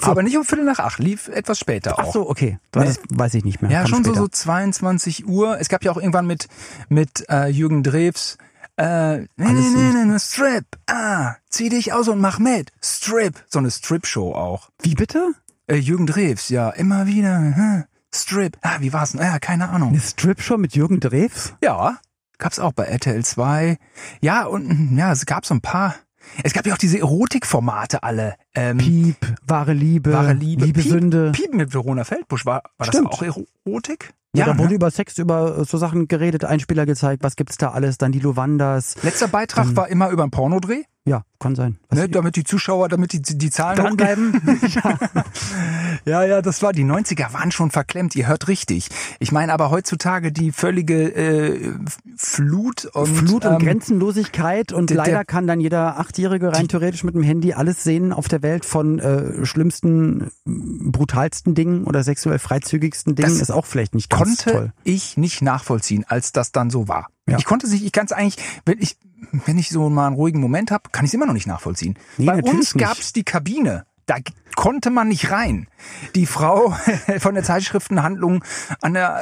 So. 0.01 0.11
Aber 0.11 0.23
nicht 0.23 0.37
um 0.37 0.45
Viertel 0.45 0.64
nach 0.64 0.79
acht, 0.79 0.99
lief 0.99 1.29
etwas 1.29 1.59
später 1.59 1.95
auch. 1.99 2.05
Ach 2.09 2.12
so, 2.12 2.29
okay. 2.31 2.59
Nee. 2.75 2.85
Das 2.85 3.01
weiß 3.11 3.35
ich 3.35 3.45
nicht 3.45 3.62
mehr. 3.62 3.71
Ja, 3.71 3.81
Kam 3.81 3.88
schon 3.88 4.05
so, 4.05 4.11
später. 4.11 4.21
so 4.23 4.29
22 4.29 5.27
Uhr. 5.27 5.59
Es 5.61 5.69
gab 5.69 5.85
ja 5.85 5.90
auch 5.93 5.97
irgendwann 5.97 6.27
mit, 6.27 6.49
mit 6.88 7.25
äh, 7.29 7.49
Jürgen 7.49 7.83
Drews, 7.83 8.38
äh, 8.77 9.19
nee, 9.19 9.27
nee, 9.37 9.53
nee, 9.53 9.90
nee, 9.95 10.05
nee, 10.05 10.19
Strip, 10.19 10.64
ah, 10.88 11.35
zieh 11.49 11.69
dich 11.69 11.93
aus 11.93 12.09
und 12.09 12.21
mach 12.21 12.38
mit. 12.38 12.73
Strip, 12.83 13.45
so 13.49 13.59
eine 13.61 13.71
Strip-Show 13.71 14.33
auch. 14.35 14.71
Wie 14.83 14.95
bitte? 14.95 15.33
Äh, 15.69 15.77
Jürgen 15.77 16.07
Drews, 16.07 16.49
ja, 16.49 16.71
immer 16.71 17.07
wieder, 17.07 17.38
hm, 17.38 17.85
Strip. 18.12 18.57
Ah, 18.62 18.77
wie 18.81 18.93
war's 18.93 19.12
denn? 19.12 19.21
Ja, 19.21 19.38
keine 19.38 19.69
Ahnung. 19.71 19.90
Eine 19.90 20.01
Strip-Show 20.01 20.57
mit 20.59 20.75
Jürgen 20.75 21.01
Drews? 21.01 21.55
Ja, 21.62 21.99
gab's 22.38 22.59
auch 22.59 22.73
bei 22.73 22.85
RTL 22.85 23.25
2. 23.25 23.79
Ja, 24.20 24.47
und 24.47 24.97
ja, 24.97 25.12
es 25.12 25.27
gab 25.27 25.47
so 25.47 25.55
ein 25.55 25.61
paar. 25.61 25.94
Es 26.42 26.55
gab 26.55 26.66
ja 26.66 26.73
auch 26.73 26.79
diese 26.79 26.99
Erotikformate 26.99 28.03
alle. 28.03 28.37
Ähm, 28.55 28.79
Piep, 28.79 29.16
wahre 29.47 29.75
Liebe, 29.75 30.12
wahre 30.12 30.33
Liebe, 30.33 30.64
Liebe 30.64 30.81
Piep, 30.81 30.90
Sünde. 30.90 31.33
Piep 31.33 31.53
mit 31.53 31.75
Verona 31.75 32.05
Feldbusch. 32.05 32.47
War, 32.47 32.62
war 32.79 32.87
das 32.87 32.97
auch 33.05 33.23
Erotik? 33.23 34.14
Ja, 34.35 34.47
da 34.47 34.59
wurde 34.59 34.70
ne? 34.70 34.75
über 34.75 34.90
Sex, 34.90 35.16
über 35.18 35.64
so 35.64 35.79
Sachen 35.79 36.09
geredet, 36.09 36.44
Einspieler 36.44 36.87
gezeigt, 36.87 37.23
was 37.23 37.37
gibt's 37.37 37.57
da 37.57 37.70
alles, 37.70 37.99
dann 37.99 38.11
die 38.11 38.18
Luvandas. 38.18 38.97
Letzter 39.03 39.29
Beitrag 39.29 39.77
war 39.77 39.88
immer 39.88 40.11
über 40.11 40.23
einen 40.25 40.33
Pornodreh. 40.33 40.83
Ja, 41.07 41.23
kann 41.38 41.55
sein. 41.55 41.77
Ne, 41.93 42.09
damit 42.09 42.35
die 42.37 42.45
Zuschauer, 42.45 42.88
damit 42.88 43.12
die, 43.12 43.21
die 43.21 43.51
Zahlen 43.51 43.77
Dranbleiben. 43.77 44.33
hochgehen. 44.35 44.73
ja, 46.07 46.25
ja, 46.25 46.40
das 46.40 46.62
war, 46.62 46.73
die 46.73 46.85
90er 46.85 47.33
waren 47.35 47.51
schon 47.53 47.71
verklemmt, 47.71 48.17
ihr 48.17 48.27
hört 48.27 48.49
richtig. 48.49 48.88
Ich 49.19 49.31
meine 49.31 49.53
aber 49.53 49.71
heutzutage 49.71 50.33
die 50.33 50.51
völlige 50.51 51.14
äh, 51.14 51.73
Flut 52.17 52.87
und, 52.87 53.07
Flut 53.07 53.45
und 53.45 53.53
ähm, 53.53 53.59
Grenzenlosigkeit 53.59 54.73
und 54.73 54.88
der- 54.88 54.97
leider 54.97 55.11
der- 55.12 55.25
kann 55.27 55.47
dann 55.47 55.61
jeder 55.61 55.99
Achtjährige 56.01 56.53
rein 56.55 56.69
theoretisch 56.69 57.05
mit 57.05 57.14
dem 57.14 57.23
Handy 57.23 57.53
alles 57.53 57.85
sehen 57.85 58.11
auf 58.14 58.27
der 58.29 58.43
Welt 58.43 58.64
von 58.64 58.99
äh, 58.99 59.45
schlimmsten, 59.45 60.31
brutalsten 60.47 61.55
Dingen 61.55 61.85
oder 61.85 62.03
sexuell 62.03 62.38
freizügigsten 62.38 63.14
Dingen 63.14 63.40
ist 63.40 63.51
auch 63.51 63.67
vielleicht 63.67 63.95
nicht 63.95 64.11
ganz 64.11 64.38
konnte 64.45 64.51
toll. 64.53 64.73
ich 64.85 65.17
nicht 65.17 65.43
nachvollziehen, 65.43 66.05
als 66.09 66.33
das 66.33 66.53
dann 66.53 66.71
so 66.71 66.88
war. 66.88 67.09
Ja. 67.29 67.38
Ich 67.38 67.45
konnte 67.45 67.67
sich, 67.67 67.85
ich 67.85 67.93
kann 67.93 68.05
es 68.07 68.12
eigentlich, 68.12 68.37
wenn 68.67 68.79
ich, 68.81 68.97
wenn 69.46 69.58
ich 69.58 69.70
so 69.70 69.88
mal 69.90 70.06
einen 70.06 70.16
ruhigen 70.16 70.40
Moment 70.40 70.70
habe, 70.70 70.90
kann 70.90 71.04
ich 71.04 71.10
es 71.10 71.14
immer 71.14 71.26
noch 71.26 71.34
nicht 71.34 71.46
nachvollziehen. 71.46 71.98
Nee, 72.18 72.26
Bei 72.26 72.42
uns 72.42 72.74
nicht. 72.74 72.84
gab's 72.84 73.12
die 73.12 73.24
Kabine. 73.24 73.84
Da 74.06 74.16
konnte 74.54 74.90
man 74.90 75.08
nicht 75.08 75.30
rein. 75.30 75.66
Die 76.14 76.26
Frau 76.26 76.74
von 77.20 77.34
der 77.34 77.42
Zeitschriftenhandlung 77.42 78.44
an 78.82 78.92
der, 78.94 79.16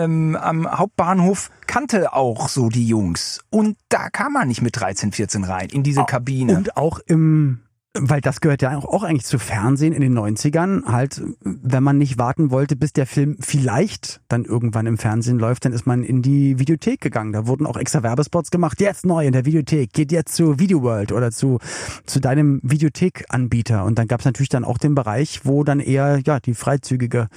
äh, 0.00 0.04
ähm, 0.04 0.36
am 0.36 0.70
Hauptbahnhof 0.70 1.50
kannte 1.66 2.12
auch 2.12 2.48
so 2.48 2.68
die 2.68 2.86
Jungs. 2.86 3.40
Und 3.50 3.76
da 3.88 4.08
kam 4.08 4.34
man 4.34 4.46
nicht 4.48 4.62
mit 4.62 4.78
13, 4.78 5.10
14 5.12 5.44
rein, 5.44 5.68
in 5.70 5.82
diese 5.82 6.04
Kabine. 6.04 6.56
Und 6.56 6.76
auch 6.76 7.00
im, 7.06 7.60
weil 7.98 8.20
das 8.20 8.40
gehört 8.40 8.62
ja 8.62 8.76
auch, 8.76 9.02
eigentlich 9.02 9.24
zu 9.24 9.38
Fernsehen 9.38 9.92
in 9.92 10.00
den 10.00 10.16
90ern, 10.16 10.84
halt, 10.84 11.22
wenn 11.40 11.82
man 11.82 11.98
nicht 11.98 12.18
warten 12.18 12.52
wollte, 12.52 12.76
bis 12.76 12.92
der 12.92 13.06
Film 13.06 13.36
vielleicht 13.40 14.20
dann 14.28 14.44
irgendwann 14.44 14.86
im 14.86 14.96
Fernsehen 14.96 15.40
läuft, 15.40 15.64
dann 15.64 15.72
ist 15.72 15.86
man 15.86 16.04
in 16.04 16.22
die 16.22 16.58
Videothek 16.60 17.00
gegangen. 17.00 17.32
Da 17.32 17.48
wurden 17.48 17.66
auch 17.66 17.76
extra 17.76 18.02
Werbespots 18.04 18.52
gemacht. 18.52 18.80
Jetzt 18.80 19.04
neu 19.04 19.26
in 19.26 19.32
der 19.32 19.44
Videothek, 19.44 19.92
geht 19.92 20.12
jetzt 20.12 20.34
zu 20.34 20.60
Video 20.60 20.82
World 20.82 21.10
oder 21.10 21.32
zu, 21.32 21.58
zu 22.06 22.20
deinem 22.20 22.60
Videothekanbieter. 22.62 23.84
Und 23.84 23.98
dann 23.98 24.06
gab 24.06 24.20
es 24.20 24.26
natürlich 24.26 24.50
dann 24.50 24.64
auch 24.64 24.78
den 24.78 24.94
Bereich, 24.94 25.40
wo 25.44 25.64
dann 25.64 25.80
eher, 25.80 26.20
ja, 26.24 26.38
die 26.38 26.54
freizügige 26.54 27.28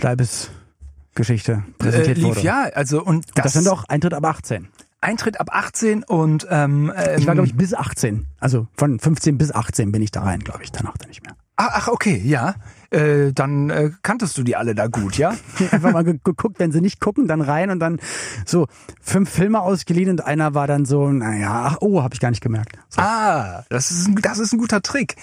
Leibesgeschichte 0.00 1.52
äh, 1.52 1.72
präsentiert 1.78 2.16
lief 2.16 2.26
wurde. 2.26 2.40
ja, 2.40 2.70
also 2.74 3.04
und 3.04 3.26
Das, 3.34 3.44
das, 3.44 3.52
sind 3.52 3.66
doch 3.66 3.84
Eintritt 3.84 4.14
ab 4.14 4.24
18. 4.24 4.68
Eintritt 5.04 5.38
ab 5.40 5.48
18 5.52 6.02
und 6.02 6.46
ähm, 6.50 6.92
ähm, 6.96 7.18
Ich 7.18 7.26
war, 7.26 7.34
glaube 7.34 7.46
ich, 7.46 7.56
bis 7.56 7.74
18. 7.74 8.26
Also 8.40 8.66
von 8.76 8.98
15 8.98 9.38
bis 9.38 9.52
18 9.54 9.92
bin 9.92 10.02
ich 10.02 10.10
da 10.10 10.22
rein, 10.22 10.40
glaube 10.40 10.62
ich. 10.64 10.72
Danach 10.72 10.96
dann 10.98 11.08
nicht 11.08 11.22
mehr. 11.22 11.36
Ach, 11.56 11.70
ach, 11.72 11.88
okay, 11.88 12.20
ja. 12.24 12.56
Äh, 12.90 13.32
dann 13.32 13.70
äh, 13.70 13.90
kanntest 14.02 14.36
du 14.38 14.42
die 14.42 14.56
alle 14.56 14.74
da 14.74 14.88
gut, 14.88 15.16
ja? 15.18 15.34
Einfach 15.70 15.92
mal 15.92 16.02
ge- 16.04 16.18
geguckt, 16.24 16.58
wenn 16.58 16.72
sie 16.72 16.80
nicht 16.80 17.00
gucken, 17.00 17.28
dann 17.28 17.40
rein 17.40 17.70
und 17.70 17.78
dann 17.78 18.00
so 18.44 18.66
fünf 19.00 19.30
Filme 19.30 19.60
ausgeliehen 19.60 20.10
und 20.10 20.24
einer 20.24 20.54
war 20.54 20.66
dann 20.66 20.84
so, 20.84 21.08
naja, 21.10 21.62
ach, 21.66 21.76
oh, 21.80 22.02
habe 22.02 22.14
ich 22.14 22.20
gar 22.20 22.30
nicht 22.30 22.42
gemerkt. 22.42 22.76
So. 22.88 23.00
Ah, 23.02 23.64
das 23.68 23.90
ist 23.92 24.08
ein, 24.08 24.16
das 24.16 24.38
ist 24.40 24.52
ein 24.52 24.58
guter 24.58 24.82
Trick. 24.82 25.14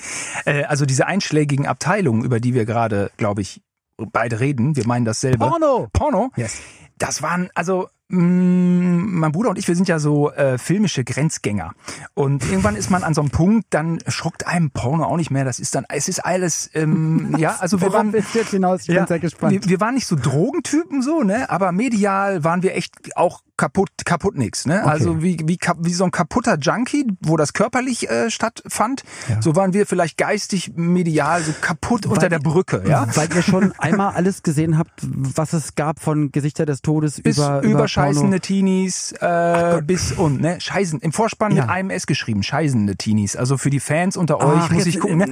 Äh, 0.46 0.64
also 0.64 0.86
diese 0.86 1.06
einschlägigen 1.08 1.68
Abteilungen, 1.68 2.24
über 2.24 2.40
die 2.40 2.54
wir 2.54 2.66
gerade, 2.66 3.12
glaube 3.18 3.42
ich, 3.42 3.62
beide 3.98 4.40
reden, 4.40 4.76
wir 4.78 4.88
meinen 4.88 5.06
dasselbe. 5.06 5.46
Porno! 5.48 5.88
Porno? 5.92 6.32
Yes. 6.38 6.60
Das 6.98 7.22
waren, 7.22 7.50
also 7.56 7.88
mein 8.12 9.32
Bruder 9.32 9.50
und 9.50 9.58
ich, 9.58 9.68
wir 9.68 9.76
sind 9.76 9.88
ja 9.88 10.00
so 10.00 10.32
äh, 10.32 10.58
filmische 10.58 11.04
Grenzgänger. 11.04 11.74
Und 12.14 12.44
irgendwann 12.46 12.76
ist 12.76 12.90
man 12.90 13.04
an 13.04 13.14
so 13.14 13.22
einem 13.22 13.32
Punkt, 13.32 13.68
dann 13.70 14.00
schockt 14.08 14.46
einem 14.46 14.72
Porno 14.72 15.06
auch 15.06 15.18
nicht 15.18 15.32
mehr. 15.32 15.46
Das 15.46 15.60
ist 15.60 15.76
dann, 15.76 15.86
es 15.90 16.08
ist 16.08 16.20
alles, 16.26 16.70
ähm, 16.74 17.36
ja, 17.40 17.58
also 17.60 17.80
wir 17.80 17.94
waren, 17.94 18.14
jetzt 18.34 18.50
hinaus? 18.50 18.82
Ich 18.82 18.88
bin 18.88 19.08
sehr 19.08 19.20
gespannt. 19.20 19.54
wir, 19.54 19.70
wir 19.70 19.80
waren 19.80 19.96
nicht 19.96 20.08
so 20.08 20.16
Drogentypen 20.16 21.02
so, 21.02 21.24
ne? 21.24 21.50
Aber 21.50 21.72
medial 21.72 22.44
waren 22.44 22.64
wir 22.64 22.76
echt 22.76 23.16
auch 23.16 23.42
kaputt, 23.62 23.90
kaputt 24.06 24.36
nix, 24.38 24.66
ne? 24.66 24.84
Also 24.84 25.22
wie, 25.22 25.38
wie, 25.46 25.58
wie 25.80 25.94
so 25.94 26.04
ein 26.04 26.12
kaputter 26.12 26.58
Junkie, 26.58 27.06
wo 27.22 27.38
das 27.38 27.54
körperlich 27.54 28.10
äh, 28.10 28.32
stattfand. 28.32 29.04
So 29.40 29.56
waren 29.56 29.74
wir 29.74 29.86
vielleicht 29.86 30.18
geistig, 30.18 30.72
medial 30.76 31.44
so 31.44 31.54
kaputt 31.62 32.06
unter 32.08 32.28
der 32.28 32.40
Brücke, 32.40 32.84
ja? 32.88 33.08
Weil 33.16 33.30
ihr 33.36 33.44
schon 33.44 33.72
einmal 33.78 34.14
alles 34.16 34.42
gesehen 34.42 34.78
habt, 34.80 34.92
was 35.04 35.54
es 35.54 35.76
gab 35.76 36.00
von 36.00 36.32
Gesichter 36.32 36.66
des 36.66 36.82
Todes 36.82 37.22
Bis 37.22 37.38
über, 37.38 37.60
über, 37.62 37.70
über 37.72 37.88
scheißende. 37.88 38.40
Teenies 38.40 39.12
äh, 39.20 39.82
bis 39.86 40.12
und 40.12 40.42
ne 40.42 40.60
Scheißen 40.60 41.00
im 41.02 41.12
Vorspann 41.12 41.56
Ja. 41.56 41.68
mit 41.68 41.92
AMS 41.92 42.08
geschrieben 42.08 42.42
scheißende 42.42 42.96
Teenies 42.96 43.36
also 43.36 43.58
für 43.58 43.70
die 43.70 43.80
Fans 43.80 44.18
unter 44.18 44.40
euch 44.40 44.58
Ach, 44.64 44.72
muss 44.72 44.86
jetzt- 44.86 44.96
ich 44.96 45.00
gucken 45.00 45.18
ne? 45.20 45.30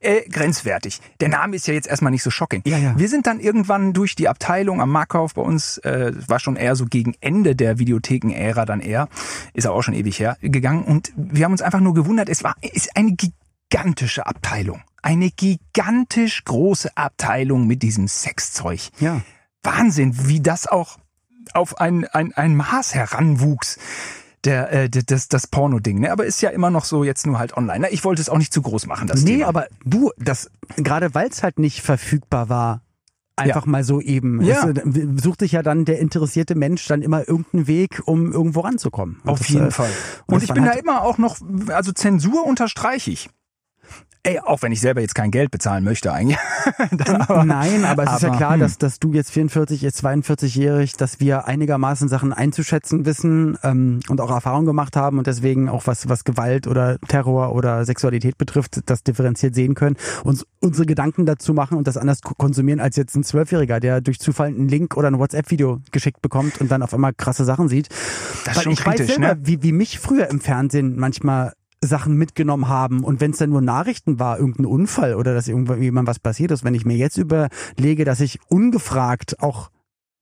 äh, 0.00 0.28
grenzwertig 0.28 1.00
der 1.20 1.28
Name 1.28 1.54
ist 1.56 1.66
ja 1.68 1.74
jetzt 1.74 1.86
erstmal 1.86 2.10
nicht 2.10 2.22
so 2.24 2.30
shocking 2.30 2.62
Ja, 2.66 2.78
ja. 2.78 2.94
wir 2.98 3.08
sind 3.08 3.26
dann 3.26 3.38
irgendwann 3.38 3.92
durch 3.92 4.16
die 4.16 4.28
Abteilung 4.28 4.80
am 4.80 4.90
Markkauf 4.90 5.34
bei 5.34 5.42
uns 5.42 5.78
äh, 5.78 6.12
war 6.26 6.40
schon 6.40 6.56
eher 6.56 6.74
so 6.74 6.86
gegen 6.86 7.14
Ende 7.20 7.54
der 7.54 7.67
Videotheken-Ära 7.76 8.64
dann 8.64 8.80
eher 8.80 9.08
ist 9.52 9.66
aber 9.66 9.74
auch 9.76 9.82
schon 9.82 9.94
ewig 9.94 10.18
her 10.20 10.38
gegangen 10.40 10.84
und 10.84 11.12
wir 11.16 11.44
haben 11.44 11.52
uns 11.52 11.60
einfach 11.60 11.80
nur 11.80 11.92
gewundert 11.92 12.30
es 12.30 12.42
war 12.44 12.54
ist 12.62 12.96
eine 12.96 13.12
gigantische 13.12 14.26
Abteilung 14.26 14.80
eine 15.02 15.30
gigantisch 15.30 16.44
große 16.44 16.96
Abteilung 16.96 17.66
mit 17.66 17.82
diesem 17.82 18.08
Sexzeug 18.08 18.80
Ja. 19.00 19.20
Wahnsinn, 19.62 20.28
wie 20.28 20.40
das 20.40 20.66
auch 20.66 20.98
auf 21.52 21.80
ein, 21.80 22.04
ein, 22.06 22.32
ein 22.34 22.56
Maß 22.56 22.94
heranwuchs. 22.94 23.78
Der, 24.44 24.70
äh, 24.72 24.88
das, 24.88 25.26
das 25.26 25.48
Porno-Ding, 25.48 25.98
ne? 25.98 26.12
Aber 26.12 26.24
ist 26.24 26.40
ja 26.42 26.50
immer 26.50 26.70
noch 26.70 26.84
so 26.84 27.02
jetzt 27.02 27.26
nur 27.26 27.40
halt 27.40 27.56
online. 27.56 27.80
Ne? 27.80 27.88
Ich 27.90 28.04
wollte 28.04 28.22
es 28.22 28.28
auch 28.28 28.38
nicht 28.38 28.52
zu 28.52 28.62
groß 28.62 28.86
machen, 28.86 29.08
das 29.08 29.22
Nee, 29.22 29.38
Thema. 29.38 29.48
aber 29.48 29.66
du, 29.84 30.12
das, 30.16 30.48
gerade 30.76 31.12
weil 31.14 31.28
es 31.28 31.42
halt 31.42 31.58
nicht 31.58 31.82
verfügbar 31.82 32.48
war, 32.48 32.82
einfach 33.38 33.66
mal 33.66 33.84
so 33.84 34.00
eben. 34.00 34.42
Ja. 34.42 34.68
Es, 34.68 34.76
äh, 34.76 35.08
sucht 35.20 35.40
sich 35.40 35.52
ja 35.52 35.62
dann 35.62 35.84
der 35.84 35.98
interessierte 35.98 36.54
Mensch 36.54 36.86
dann 36.86 37.02
immer 37.02 37.28
irgendeinen 37.28 37.66
Weg, 37.66 38.02
um 38.04 38.32
irgendwo 38.32 38.60
ranzukommen. 38.60 39.20
Und 39.22 39.30
Auf 39.30 39.38
das, 39.38 39.48
jeden 39.48 39.68
äh, 39.68 39.70
Fall. 39.70 39.90
und 40.26 40.34
Und 40.36 40.42
ich 40.42 40.52
bin 40.52 40.64
da 40.64 40.72
immer 40.72 41.02
auch 41.02 41.18
noch, 41.18 41.38
also 41.68 41.92
Zensur 41.92 42.46
unterstreiche 42.46 43.10
ich. 43.10 43.28
Ey, 44.28 44.38
auch 44.40 44.60
wenn 44.62 44.72
ich 44.72 44.80
selber 44.80 45.00
jetzt 45.00 45.14
kein 45.14 45.30
Geld 45.30 45.50
bezahlen 45.50 45.84
möchte 45.84 46.12
eigentlich. 46.12 46.38
Aber- 47.28 47.44
Nein, 47.44 47.84
aber 47.84 48.04
es 48.04 48.12
ist 48.16 48.22
ja 48.22 48.28
aber, 48.28 48.36
klar, 48.36 48.52
hm. 48.54 48.60
dass, 48.60 48.76
dass 48.78 48.98
du 48.98 49.12
jetzt 49.14 49.30
44, 49.30 49.80
jetzt 49.80 50.04
42-jährig, 50.04 50.96
dass 50.98 51.18
wir 51.20 51.46
einigermaßen 51.46 52.08
Sachen 52.08 52.32
einzuschätzen 52.34 53.06
wissen 53.06 53.56
ähm, 53.62 54.00
und 54.08 54.20
auch 54.20 54.30
Erfahrung 54.30 54.66
gemacht 54.66 54.96
haben 54.96 55.16
und 55.18 55.26
deswegen 55.26 55.68
auch 55.68 55.86
was, 55.86 56.08
was 56.08 56.24
Gewalt 56.24 56.66
oder 56.66 56.98
Terror 57.08 57.54
oder 57.54 57.84
Sexualität 57.84 58.36
betrifft, 58.36 58.80
das 58.86 59.02
differenziert 59.02 59.54
sehen 59.54 59.74
können, 59.74 59.96
uns 60.24 60.44
unsere 60.60 60.84
Gedanken 60.86 61.24
dazu 61.24 61.54
machen 61.54 61.78
und 61.78 61.86
das 61.86 61.96
anders 61.96 62.20
ko- 62.20 62.34
konsumieren 62.36 62.80
als 62.80 62.96
jetzt 62.96 63.14
ein 63.16 63.24
Zwölfjähriger, 63.24 63.80
der 63.80 64.00
durch 64.00 64.18
Zufall 64.18 64.48
einen 64.48 64.68
Link 64.68 64.96
oder 64.96 65.08
ein 65.08 65.18
WhatsApp-Video 65.18 65.80
geschickt 65.92 66.20
bekommt 66.20 66.60
und 66.60 66.70
dann 66.70 66.82
auf 66.82 66.92
einmal 66.92 67.14
krasse 67.14 67.44
Sachen 67.44 67.68
sieht. 67.68 67.88
Das 67.88 67.98
ist 67.98 68.56
Weil 68.56 68.62
schon 68.64 68.72
ich 68.72 68.84
weiß 68.86 68.96
kritisch, 68.96 69.14
selber, 69.16 69.34
ne? 69.36 69.40
wie, 69.44 69.62
wie 69.62 69.72
mich 69.72 69.98
früher 69.98 70.28
im 70.28 70.40
Fernsehen 70.40 70.98
manchmal 70.98 71.52
Sachen 71.80 72.16
mitgenommen 72.16 72.68
haben. 72.68 73.04
Und 73.04 73.20
wenn 73.20 73.30
es 73.30 73.38
dann 73.38 73.50
nur 73.50 73.60
Nachrichten 73.60 74.18
war, 74.18 74.38
irgendein 74.38 74.66
Unfall 74.66 75.14
oder 75.14 75.34
dass 75.34 75.48
irgendjemand 75.48 76.08
was 76.08 76.18
passiert 76.18 76.50
ist, 76.50 76.64
wenn 76.64 76.74
ich 76.74 76.84
mir 76.84 76.96
jetzt 76.96 77.16
überlege, 77.16 78.04
dass 78.04 78.20
ich 78.20 78.40
ungefragt 78.48 79.40
auch 79.40 79.70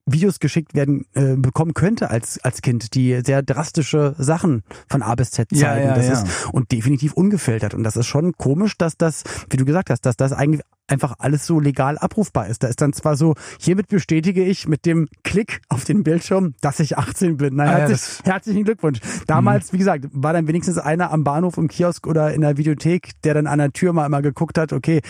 Videos 0.07 0.39
geschickt 0.39 0.73
werden 0.73 1.05
äh, 1.13 1.35
bekommen 1.35 1.73
könnte 1.73 2.09
als 2.09 2.39
als 2.39 2.61
Kind, 2.61 2.95
die 2.95 3.21
sehr 3.23 3.43
drastische 3.43 4.15
Sachen 4.17 4.63
von 4.89 5.03
A 5.03 5.13
bis 5.15 5.31
Z 5.31 5.49
zeigen. 5.49 5.61
Ja, 5.61 5.77
ja, 5.89 5.95
das 5.95 6.07
ja. 6.07 6.13
ist 6.13 6.47
und 6.51 6.71
definitiv 6.71 7.13
ungefiltert 7.13 7.73
und 7.73 7.83
das 7.83 7.95
ist 7.95 8.07
schon 8.07 8.33
komisch, 8.33 8.77
dass 8.77 8.97
das, 8.97 9.23
wie 9.49 9.57
du 9.57 9.65
gesagt 9.65 9.89
hast, 9.89 10.01
dass 10.01 10.17
das 10.17 10.31
eigentlich 10.31 10.61
einfach 10.87 11.15
alles 11.19 11.45
so 11.45 11.59
legal 11.59 11.97
abrufbar 11.97 12.47
ist. 12.47 12.63
Da 12.63 12.67
ist 12.67 12.81
dann 12.81 12.93
zwar 12.93 13.17
so, 13.17 13.35
hiermit 13.59 13.87
bestätige 13.89 14.43
ich 14.43 14.67
mit 14.67 14.85
dem 14.85 15.07
Klick 15.23 15.61
auf 15.69 15.83
den 15.83 16.03
Bildschirm, 16.03 16.55
dass 16.61 16.79
ich 16.79 16.97
18 16.97 17.37
bin. 17.37 17.55
Na, 17.55 17.65
Ah, 17.65 17.77
herzlich, 17.79 18.23
herzlichen 18.23 18.63
Glückwunsch. 18.63 18.99
Damals, 19.27 19.73
wie 19.73 19.77
gesagt, 19.77 20.05
war 20.13 20.33
dann 20.33 20.47
wenigstens 20.47 20.77
einer 20.77 21.11
am 21.11 21.23
Bahnhof 21.23 21.57
im 21.57 21.67
Kiosk 21.67 22.07
oder 22.07 22.33
in 22.33 22.41
der 22.41 22.57
Videothek, 22.57 23.21
der 23.23 23.33
dann 23.33 23.47
an 23.47 23.59
der 23.59 23.73
Tür 23.73 23.91
mal 23.91 24.05
immer 24.05 24.21
geguckt 24.21 24.57
hat, 24.57 24.71
okay, 24.71 25.01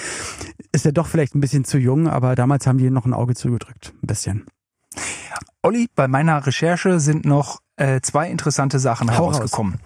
ist 0.71 0.85
er 0.85 0.91
doch 0.91 1.07
vielleicht 1.07 1.35
ein 1.35 1.41
bisschen 1.41 1.63
zu 1.63 1.77
jung, 1.77 2.07
aber 2.07 2.35
damals 2.35 2.65
haben 2.65 2.79
die 2.79 2.89
noch 2.89 3.05
ein 3.05 3.13
Auge 3.13 3.35
zugedrückt. 3.35 3.93
Ein 4.01 4.07
bisschen. 4.07 4.45
Olli, 5.63 5.87
bei 5.95 6.07
meiner 6.07 6.45
Recherche 6.45 6.99
sind 6.99 7.25
noch 7.25 7.59
äh, 7.77 8.01
zwei 8.01 8.29
interessante 8.29 8.79
Sachen 8.79 9.15
Hau 9.17 9.25
raus. 9.25 9.35
herausgekommen. 9.37 9.79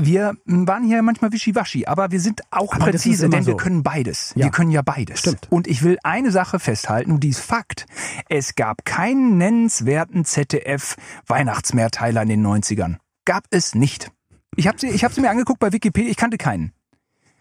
Wir 0.00 0.34
waren 0.44 0.84
hier 0.84 1.02
manchmal 1.02 1.32
wischiwaschi, 1.32 1.86
aber 1.86 2.12
wir 2.12 2.20
sind 2.20 2.42
auch 2.52 2.72
Aber 2.72 2.84
präzise, 2.84 3.28
denn 3.28 3.46
wir 3.46 3.54
so. 3.54 3.56
können 3.56 3.82
beides. 3.82 4.32
Ja. 4.36 4.44
Wir 4.44 4.52
können 4.52 4.70
ja 4.70 4.82
beides. 4.82 5.18
Stimmt. 5.18 5.48
Und 5.50 5.66
ich 5.66 5.82
will 5.82 5.98
eine 6.04 6.30
Sache 6.30 6.60
festhalten 6.60 7.10
und 7.10 7.24
die 7.24 7.30
ist 7.30 7.40
Fakt. 7.40 7.86
Es 8.28 8.54
gab 8.54 8.84
keinen 8.84 9.38
nennenswerten 9.38 10.24
ZDF-Weihnachtsmehrteiler 10.24 12.22
in 12.22 12.28
den 12.28 12.46
90ern. 12.46 12.98
Gab 13.24 13.44
es 13.50 13.74
nicht. 13.74 14.12
Ich 14.54 14.68
habe 14.68 14.78
sie, 14.78 14.86
ich 14.88 15.02
hab 15.04 15.12
sie 15.12 15.20
mir 15.20 15.30
angeguckt 15.30 15.58
bei 15.58 15.72
Wikipedia, 15.72 16.10
ich 16.10 16.16
kannte 16.16 16.38
keinen. 16.38 16.72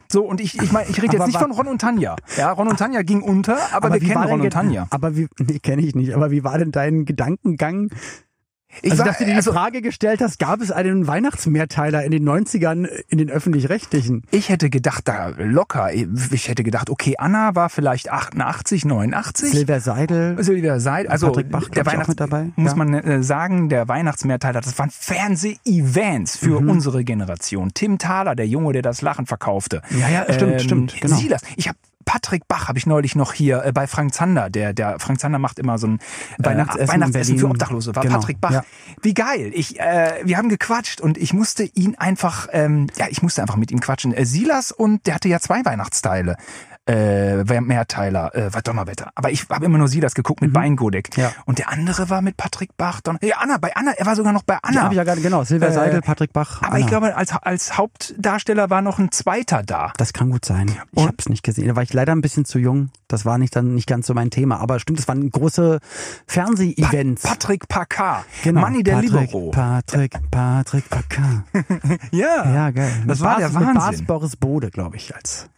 So, 0.09 0.23
und 0.23 0.39
ich, 0.39 0.61
ich 0.61 0.71
meine, 0.71 0.89
ich 0.89 1.01
rede 1.01 1.17
jetzt 1.17 1.27
nicht 1.27 1.39
von 1.39 1.51
Ron 1.51 1.67
und 1.67 1.81
Tanja. 1.81 2.15
Ja, 2.37 2.51
Ron 2.51 2.67
und 2.69 2.77
Tanja 2.77 3.01
ging 3.01 3.21
unter, 3.21 3.57
aber, 3.73 3.87
aber 3.87 4.01
wir 4.01 4.07
kennen 4.07 4.23
Ron 4.23 4.41
und 4.41 4.49
Tanja. 4.51 4.87
Aber 4.89 5.15
wie, 5.17 5.27
nee, 5.39 5.59
kenne 5.59 5.81
ich 5.81 5.95
nicht. 5.95 6.13
Aber 6.13 6.31
wie 6.31 6.43
war 6.43 6.57
denn 6.57 6.71
dein 6.71 7.05
Gedankengang 7.05 7.89
ich 8.81 8.91
also, 8.91 8.99
war, 8.99 9.07
dass 9.07 9.17
du 9.17 9.25
dir 9.25 9.31
die 9.31 9.37
also, 9.37 9.53
Frage 9.53 9.81
gestellt 9.81 10.21
hast, 10.21 10.39
gab 10.39 10.61
es 10.61 10.71
einen 10.71 11.07
Weihnachtsmehrteiler 11.07 12.03
in 12.03 12.11
den 12.11 12.27
90ern 12.27 12.87
in 13.07 13.17
den 13.17 13.29
Öffentlich-Rechtlichen? 13.29 14.23
Ich 14.31 14.49
hätte 14.49 14.69
gedacht, 14.69 15.07
da 15.07 15.29
locker. 15.37 15.91
Ich 15.93 16.47
hätte 16.47 16.63
gedacht, 16.63 16.89
okay, 16.89 17.15
Anna 17.17 17.55
war 17.55 17.69
vielleicht 17.69 18.11
88, 18.11 18.85
89. 18.85 19.51
Silvia 19.51 19.79
Seidel. 19.79 20.43
Silvia 20.43 20.79
Seidel. 20.79 21.11
Also, 21.11 21.27
Patrick 21.27 21.49
Bach, 21.49 21.69
der 21.69 21.85
Weihnachts 21.85 22.09
mit 22.09 22.19
dabei. 22.19 22.49
Muss 22.55 22.71
ja. 22.71 22.77
man 22.77 22.93
äh, 22.93 23.23
sagen, 23.23 23.69
der 23.69 23.87
Weihnachtsmehrteiler, 23.87 24.61
das 24.61 24.77
waren 24.77 24.91
Fernseh-Events 24.91 26.37
für 26.37 26.61
mhm. 26.61 26.69
unsere 26.69 27.03
Generation. 27.03 27.71
Tim 27.73 27.97
Thaler, 27.97 28.35
der 28.35 28.47
Junge, 28.47 28.73
der 28.73 28.81
das 28.81 29.01
Lachen 29.01 29.25
verkaufte. 29.25 29.81
Ja, 29.99 30.09
ja, 30.09 30.33
stimmt, 30.33 30.53
ähm, 30.53 30.59
stimmt. 30.59 31.01
Genau. 31.01 31.15
Silas. 31.15 31.41
Ich 31.55 31.67
habe 31.67 31.77
Patrick 32.07 32.47
Bach 32.47 32.69
habe 32.69 32.79
ich 32.79 32.87
neulich 32.87 33.15
noch 33.15 33.33
hier 33.33 33.65
äh, 33.65 33.71
bei 33.73 33.85
Frank 33.85 34.13
Zander. 34.13 34.49
Der, 34.49 34.73
der 34.73 34.97
Frank 34.97 35.19
Zander 35.19 35.39
macht 35.39 35.59
immer 35.59 35.77
so 35.77 35.87
ein 35.87 35.99
äh, 36.39 36.45
Weihnachtsessen, 36.45 36.87
Weihnachtsessen 36.87 37.37
für 37.37 37.49
Obdachlose. 37.49 37.95
War 37.95 38.01
genau. 38.01 38.15
Patrick 38.15 38.39
Bach. 38.39 38.51
Ja. 38.51 38.63
Wie 39.01 39.13
geil. 39.13 39.51
Ich, 39.53 39.79
äh, 39.79 40.21
wir 40.23 40.37
haben 40.37 40.47
gequatscht 40.47 41.01
und 41.01 41.17
ich 41.17 41.33
musste 41.33 41.63
ihn 41.63 41.95
einfach, 41.95 42.47
ähm, 42.53 42.87
ja, 42.95 43.07
ich 43.09 43.21
musste 43.21 43.41
einfach 43.41 43.57
mit 43.57 43.71
ihm 43.71 43.81
quatschen. 43.81 44.13
Äh, 44.13 44.25
Silas 44.25 44.71
und 44.71 45.05
der 45.05 45.15
hatte 45.15 45.27
ja 45.27 45.41
zwei 45.41 45.65
Weihnachtsteile 45.65 46.37
äh, 46.87 47.61
Mehrteiler, 47.61 48.33
äh, 48.35 48.53
war 48.53 48.61
Donnerwetter. 48.61 49.11
Aber 49.15 49.31
ich 49.31 49.47
habe 49.49 49.65
immer 49.65 49.77
nur 49.77 49.87
sie 49.87 49.99
das 49.99 50.15
geguckt 50.15 50.41
mit 50.41 50.51
mhm. 50.51 50.53
Beingodek. 50.53 51.17
Ja. 51.17 51.31
Und 51.45 51.59
der 51.59 51.69
andere 51.69 52.09
war 52.09 52.21
mit 52.21 52.37
Patrick 52.37 52.75
Bach. 52.77 53.01
Don 53.01 53.17
ja, 53.21 53.37
Anna, 53.39 53.57
bei 53.57 53.75
Anna, 53.75 53.91
er 53.91 54.05
war 54.05 54.15
sogar 54.15 54.33
noch 54.33 54.43
bei 54.43 54.57
Anna. 54.61 54.75
Ja, 54.75 54.83
hab 54.83 54.91
ich 54.91 54.97
ja 54.97 55.03
gerade, 55.03 55.21
genau. 55.21 55.43
Silvia 55.43 55.69
äh, 55.69 55.73
Seidel, 55.73 56.01
Patrick 56.01 56.33
Bach. 56.33 56.61
Aber 56.61 56.73
Anna. 56.73 56.79
ich 56.79 56.87
glaube, 56.87 57.15
als, 57.15 57.33
als 57.33 57.77
Hauptdarsteller 57.77 58.69
war 58.69 58.81
noch 58.81 58.99
ein 58.99 59.11
zweiter 59.11 59.63
da. 59.63 59.93
Das 59.97 60.13
kann 60.13 60.31
gut 60.31 60.45
sein. 60.45 60.71
Ich 60.93 61.03
habe 61.03 61.15
es 61.17 61.29
nicht 61.29 61.43
gesehen. 61.43 61.67
Da 61.67 61.75
war 61.75 61.83
ich 61.83 61.93
leider 61.93 62.13
ein 62.13 62.21
bisschen 62.21 62.45
zu 62.45 62.59
jung. 62.59 62.89
Das 63.07 63.25
war 63.25 63.37
nicht 63.37 63.55
dann 63.55 63.75
nicht 63.75 63.87
ganz 63.87 64.07
so 64.07 64.13
mein 64.13 64.29
Thema. 64.29 64.59
Aber 64.59 64.79
stimmt, 64.79 64.99
es 64.99 65.07
waren 65.07 65.29
große 65.29 65.79
Fernseh-Events. 66.27 67.23
Pa 67.23 67.29
Patrick 67.29 67.67
Packard. 67.67 68.25
Genau. 68.43 68.61
Manni 68.61 68.83
der 68.83 68.95
Patrick, 68.95 69.11
Libero. 69.11 69.51
Patrick, 69.51 70.17
Patrick 70.31 70.89
Packard. 70.89 71.43
ja. 72.11 72.53
Ja, 72.53 72.71
geil. 72.71 72.91
Das 73.05 73.19
mit 73.19 73.21
war 73.21 73.39
Bas, 73.39 73.39
der 73.39 73.53
Wahnsinn. 73.53 73.73
Mit 73.73 73.75
Bas 73.75 74.01
Boris 74.01 74.35
Bode, 74.35 74.71
glaube 74.71 74.97
ich, 74.97 75.15
als 75.15 75.49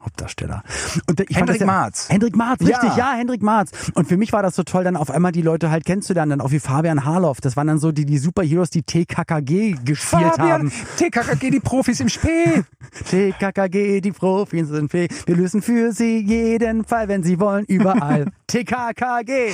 Hauptdarsteller. 0.00 0.62
Und 1.08 1.18
ich 1.18 1.36
Hendrik 1.36 1.60
ja, 1.60 1.66
Marz. 1.66 2.08
Hendrik 2.08 2.36
Marz, 2.36 2.60
richtig, 2.60 2.90
ja. 2.90 3.12
ja, 3.12 3.12
Hendrik 3.16 3.42
Marz. 3.42 3.72
Und 3.94 4.06
für 4.06 4.16
mich 4.16 4.32
war 4.32 4.42
das 4.42 4.54
so 4.54 4.62
toll, 4.62 4.84
dann 4.84 4.96
auf 4.96 5.10
einmal 5.10 5.32
die 5.32 5.42
Leute 5.42 5.72
halt 5.72 5.84
kennenzulernen, 5.84 6.30
dann 6.30 6.40
auch 6.40 6.52
wie 6.52 6.60
Fabian 6.60 7.04
Harloff. 7.04 7.40
Das 7.40 7.56
waren 7.56 7.66
dann 7.66 7.78
so 7.80 7.90
die, 7.90 8.06
die 8.06 8.18
Superheroes, 8.18 8.70
die 8.70 8.82
TKKG 8.82 9.72
gespielt 9.84 10.34
Fabian, 10.36 10.50
haben. 10.50 10.72
TKKG, 10.98 11.50
die 11.50 11.58
Profis 11.60 11.98
im 11.98 12.08
Spee. 12.08 12.62
TKKG, 13.10 14.00
die 14.00 14.12
Profis 14.12 14.70
im 14.70 14.88
Spee. 14.88 15.08
Wir 15.26 15.34
lösen 15.34 15.62
für 15.62 15.92
sie 15.92 16.20
jeden 16.20 16.84
Fall, 16.84 17.08
wenn 17.08 17.24
sie 17.24 17.40
wollen, 17.40 17.64
überall. 17.64 18.26
TKKG. 18.46 19.50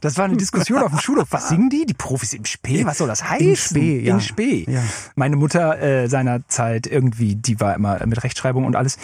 Das 0.00 0.18
war 0.18 0.24
eine 0.24 0.36
Diskussion 0.36 0.82
auf 0.82 0.90
dem 0.90 0.98
Schulhof. 0.98 1.28
Was 1.30 1.48
singen 1.48 1.70
die? 1.70 1.86
Die 1.86 1.94
Profis 1.94 2.32
im 2.32 2.44
Spee? 2.44 2.84
Was 2.84 2.98
soll 2.98 3.08
das 3.08 3.28
heißen? 3.28 3.46
Im 3.46 3.56
Spee, 3.56 4.00
ja. 4.00 4.14
Im 4.14 4.20
Spee. 4.20 4.64
Ja. 4.68 4.82
Meine 5.14 5.36
Mutter 5.36 5.80
äh, 5.80 6.08
seinerzeit 6.08 6.86
irgendwie, 6.86 7.36
die 7.36 7.60
war 7.60 7.74
immer 7.74 8.04
mit 8.06 8.22
Rechtschreibung 8.22 8.64
und 8.64 8.76
alles 8.76 8.98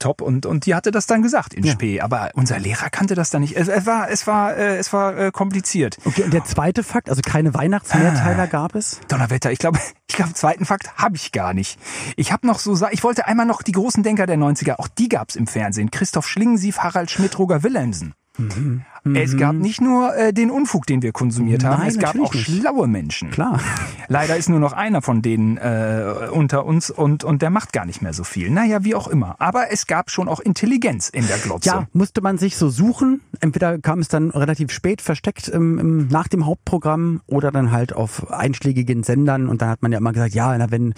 tipptopp 0.00 0.22
und, 0.22 0.46
und 0.46 0.66
die 0.66 0.74
hatte 0.74 0.90
das 0.90 1.06
dann 1.06 1.22
gesagt 1.22 1.54
in 1.54 1.64
ja. 1.64 1.72
Spee. 1.72 2.00
Aber 2.00 2.30
unser 2.34 2.58
Lehrer 2.58 2.90
kannte 2.90 3.14
das 3.14 3.30
dann 3.30 3.42
nicht. 3.42 3.56
Es, 3.56 3.68
es 3.68 3.86
war, 3.86 4.10
es 4.10 4.26
war, 4.26 4.56
äh, 4.56 4.76
es 4.76 4.92
war 4.92 5.16
äh, 5.16 5.30
kompliziert. 5.30 5.98
Okay, 6.04 6.24
und 6.24 6.32
der 6.32 6.44
zweite 6.44 6.82
Fakt, 6.82 7.08
also 7.08 7.20
keine 7.24 7.54
Weihnachtsmehrteiler 7.54 8.44
ah, 8.44 8.46
gab 8.46 8.74
es? 8.74 9.00
Donnerwetter, 9.08 9.52
ich 9.52 9.58
glaube, 9.58 9.78
ich 10.08 10.16
glaube, 10.16 10.32
zweiten 10.34 10.64
Fakt 10.64 10.96
habe 10.96 11.16
ich 11.16 11.32
gar 11.32 11.54
nicht. 11.54 11.78
Ich 12.16 12.32
habe 12.32 12.46
noch 12.46 12.58
so, 12.58 12.76
ich 12.90 13.04
wollte 13.04 13.26
einmal 13.26 13.46
noch 13.46 13.62
die 13.62 13.72
großen 13.72 14.02
Denker 14.02 14.26
der 14.26 14.36
90er, 14.36 14.76
auch 14.78 14.88
die 14.88 15.08
gab's 15.08 15.36
im 15.36 15.46
Fernsehen. 15.46 15.90
Christoph 15.90 16.26
Schlingensief, 16.26 16.78
Harald 16.78 17.10
Schmidt, 17.10 17.38
Roger 17.38 17.62
Willemsen. 17.62 18.14
Mhm. 18.40 18.82
Es 19.14 19.36
gab 19.36 19.54
mhm. 19.54 19.62
nicht 19.62 19.80
nur 19.80 20.14
äh, 20.14 20.32
den 20.32 20.50
Unfug, 20.50 20.86
den 20.86 21.00
wir 21.00 21.12
konsumiert 21.12 21.64
haben, 21.64 21.80
Nein, 21.80 21.88
es 21.88 21.98
gab 21.98 22.18
auch 22.20 22.34
nicht. 22.34 22.44
schlaue 22.44 22.86
Menschen. 22.86 23.30
Klar. 23.30 23.58
Leider 24.08 24.36
ist 24.36 24.48
nur 24.48 24.60
noch 24.60 24.74
einer 24.74 25.00
von 25.00 25.22
denen 25.22 25.56
äh, 25.56 26.28
unter 26.30 26.66
uns 26.66 26.90
und, 26.90 27.24
und 27.24 27.40
der 27.40 27.48
macht 27.48 27.72
gar 27.72 27.86
nicht 27.86 28.02
mehr 28.02 28.12
so 28.12 28.24
viel. 28.24 28.50
Naja, 28.50 28.84
wie 28.84 28.94
auch 28.94 29.08
immer. 29.08 29.36
Aber 29.38 29.72
es 29.72 29.86
gab 29.86 30.10
schon 30.10 30.28
auch 30.28 30.40
Intelligenz 30.40 31.08
in 31.08 31.26
der 31.26 31.38
Glotze. 31.38 31.68
Ja, 31.68 31.86
musste 31.94 32.20
man 32.20 32.36
sich 32.36 32.56
so 32.56 32.68
suchen. 32.68 33.22
Entweder 33.40 33.78
kam 33.78 34.00
es 34.00 34.08
dann 34.08 34.30
relativ 34.30 34.70
spät 34.70 35.00
versteckt 35.00 35.48
im, 35.48 35.78
im, 35.78 36.08
nach 36.08 36.28
dem 36.28 36.44
Hauptprogramm 36.44 37.22
oder 37.26 37.50
dann 37.50 37.72
halt 37.72 37.94
auf 37.94 38.30
einschlägigen 38.30 39.02
Sendern 39.02 39.48
und 39.48 39.62
dann 39.62 39.70
hat 39.70 39.82
man 39.82 39.92
ja 39.92 39.98
immer 39.98 40.12
gesagt, 40.12 40.34
ja, 40.34 40.56
na, 40.58 40.70
wenn 40.70 40.94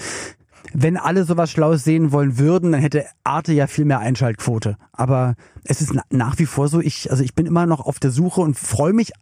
wenn 0.73 0.97
alle 0.97 1.25
sowas 1.25 1.51
Schlaues 1.51 1.85
sehen 1.85 2.13
wollen 2.13 2.39
würden, 2.39 2.73
dann 2.73 2.81
hätte 2.81 3.07
Arte 3.25 3.53
ja 3.53 3.67
viel 3.67 3.85
mehr 3.85 3.99
Einschaltquote. 3.99 4.77
Aber 4.93 5.35
es 5.65 5.81
ist 5.81 5.95
nach 6.11 6.39
wie 6.39 6.47
vor 6.47 6.69
so, 6.69 6.81
ich, 6.81 7.11
also 7.11 7.23
ich 7.23 7.35
bin 7.35 7.47
immer 7.47 7.67
noch 7.67 7.81
auf 7.81 7.99
der 7.99 8.11
Suche 8.11 8.41
und 8.41 8.59
freue 8.59 8.93
mich 8.93 9.13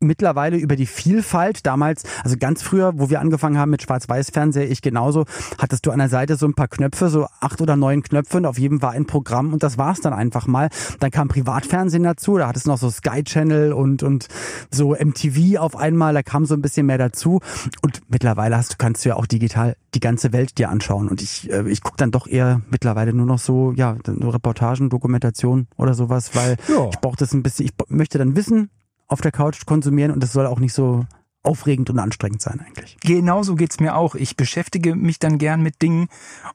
mittlerweile 0.00 0.56
über 0.56 0.76
die 0.76 0.86
Vielfalt. 0.86 1.66
Damals, 1.66 2.04
also 2.24 2.36
ganz 2.38 2.62
früher, 2.62 2.92
wo 2.96 3.10
wir 3.10 3.20
angefangen 3.20 3.58
haben 3.58 3.70
mit 3.70 3.82
Schwarz-Weiß-Fernseher, 3.82 4.70
ich 4.70 4.82
genauso, 4.82 5.24
hattest 5.58 5.86
du 5.86 5.90
an 5.90 5.98
der 5.98 6.08
Seite 6.08 6.36
so 6.36 6.46
ein 6.46 6.54
paar 6.54 6.68
Knöpfe, 6.68 7.08
so 7.08 7.26
acht 7.40 7.60
oder 7.60 7.76
neun 7.76 8.02
Knöpfe 8.02 8.36
und 8.36 8.46
auf 8.46 8.58
jedem 8.58 8.82
war 8.82 8.92
ein 8.92 9.06
Programm 9.06 9.52
und 9.52 9.62
das 9.62 9.78
war's 9.78 10.00
dann 10.00 10.12
einfach 10.12 10.46
mal. 10.46 10.68
Dann 11.00 11.10
kam 11.10 11.28
Privatfernsehen 11.28 12.02
dazu, 12.02 12.38
da 12.38 12.48
hattest 12.48 12.66
du 12.66 12.70
noch 12.70 12.78
so 12.78 12.90
Sky 12.90 13.24
Channel 13.24 13.72
und, 13.72 14.02
und 14.02 14.28
so 14.70 14.94
MTV 14.94 15.58
auf 15.58 15.76
einmal, 15.76 16.14
da 16.14 16.22
kam 16.22 16.46
so 16.46 16.54
ein 16.54 16.62
bisschen 16.62 16.86
mehr 16.86 16.98
dazu 16.98 17.40
und 17.82 18.00
mittlerweile 18.08 18.56
hast 18.56 18.72
du, 18.72 18.76
kannst 18.78 19.04
du 19.04 19.10
ja 19.10 19.16
auch 19.16 19.26
digital 19.26 19.76
die 19.94 20.00
ganze 20.00 20.32
Welt 20.32 20.58
dir 20.58 20.68
anschauen 20.68 21.08
und 21.08 21.22
ich, 21.22 21.50
äh, 21.50 21.68
ich 21.68 21.82
gucke 21.82 21.96
dann 21.96 22.10
doch 22.10 22.26
eher 22.26 22.60
mittlerweile 22.70 23.12
nur 23.12 23.26
noch 23.26 23.38
so, 23.38 23.72
ja, 23.72 23.96
Reportagen, 24.06 24.90
Dokumentation 24.90 25.66
oder 25.76 25.94
sowas, 25.94 26.34
weil 26.34 26.56
ja. 26.68 26.88
ich 26.90 26.98
brauche 27.00 27.16
das 27.16 27.32
ein 27.32 27.42
bisschen, 27.42 27.66
ich 27.66 27.72
möchte 27.88 28.18
dann 28.18 28.36
wissen, 28.36 28.70
auf 29.08 29.20
der 29.20 29.32
Couch 29.32 29.66
konsumieren 29.66 30.12
und 30.12 30.22
das 30.22 30.32
soll 30.32 30.46
auch 30.46 30.60
nicht 30.60 30.74
so 30.74 31.04
aufregend 31.48 31.88
und 31.88 31.98
anstrengend 31.98 32.42
sein 32.42 32.60
eigentlich. 32.60 32.98
Genauso 33.00 33.54
geht's 33.54 33.80
mir 33.80 33.96
auch. 33.96 34.14
Ich 34.14 34.36
beschäftige 34.36 34.94
mich 34.94 35.18
dann 35.18 35.38
gern 35.38 35.62
mit 35.62 35.80
Dingen 35.80 36.08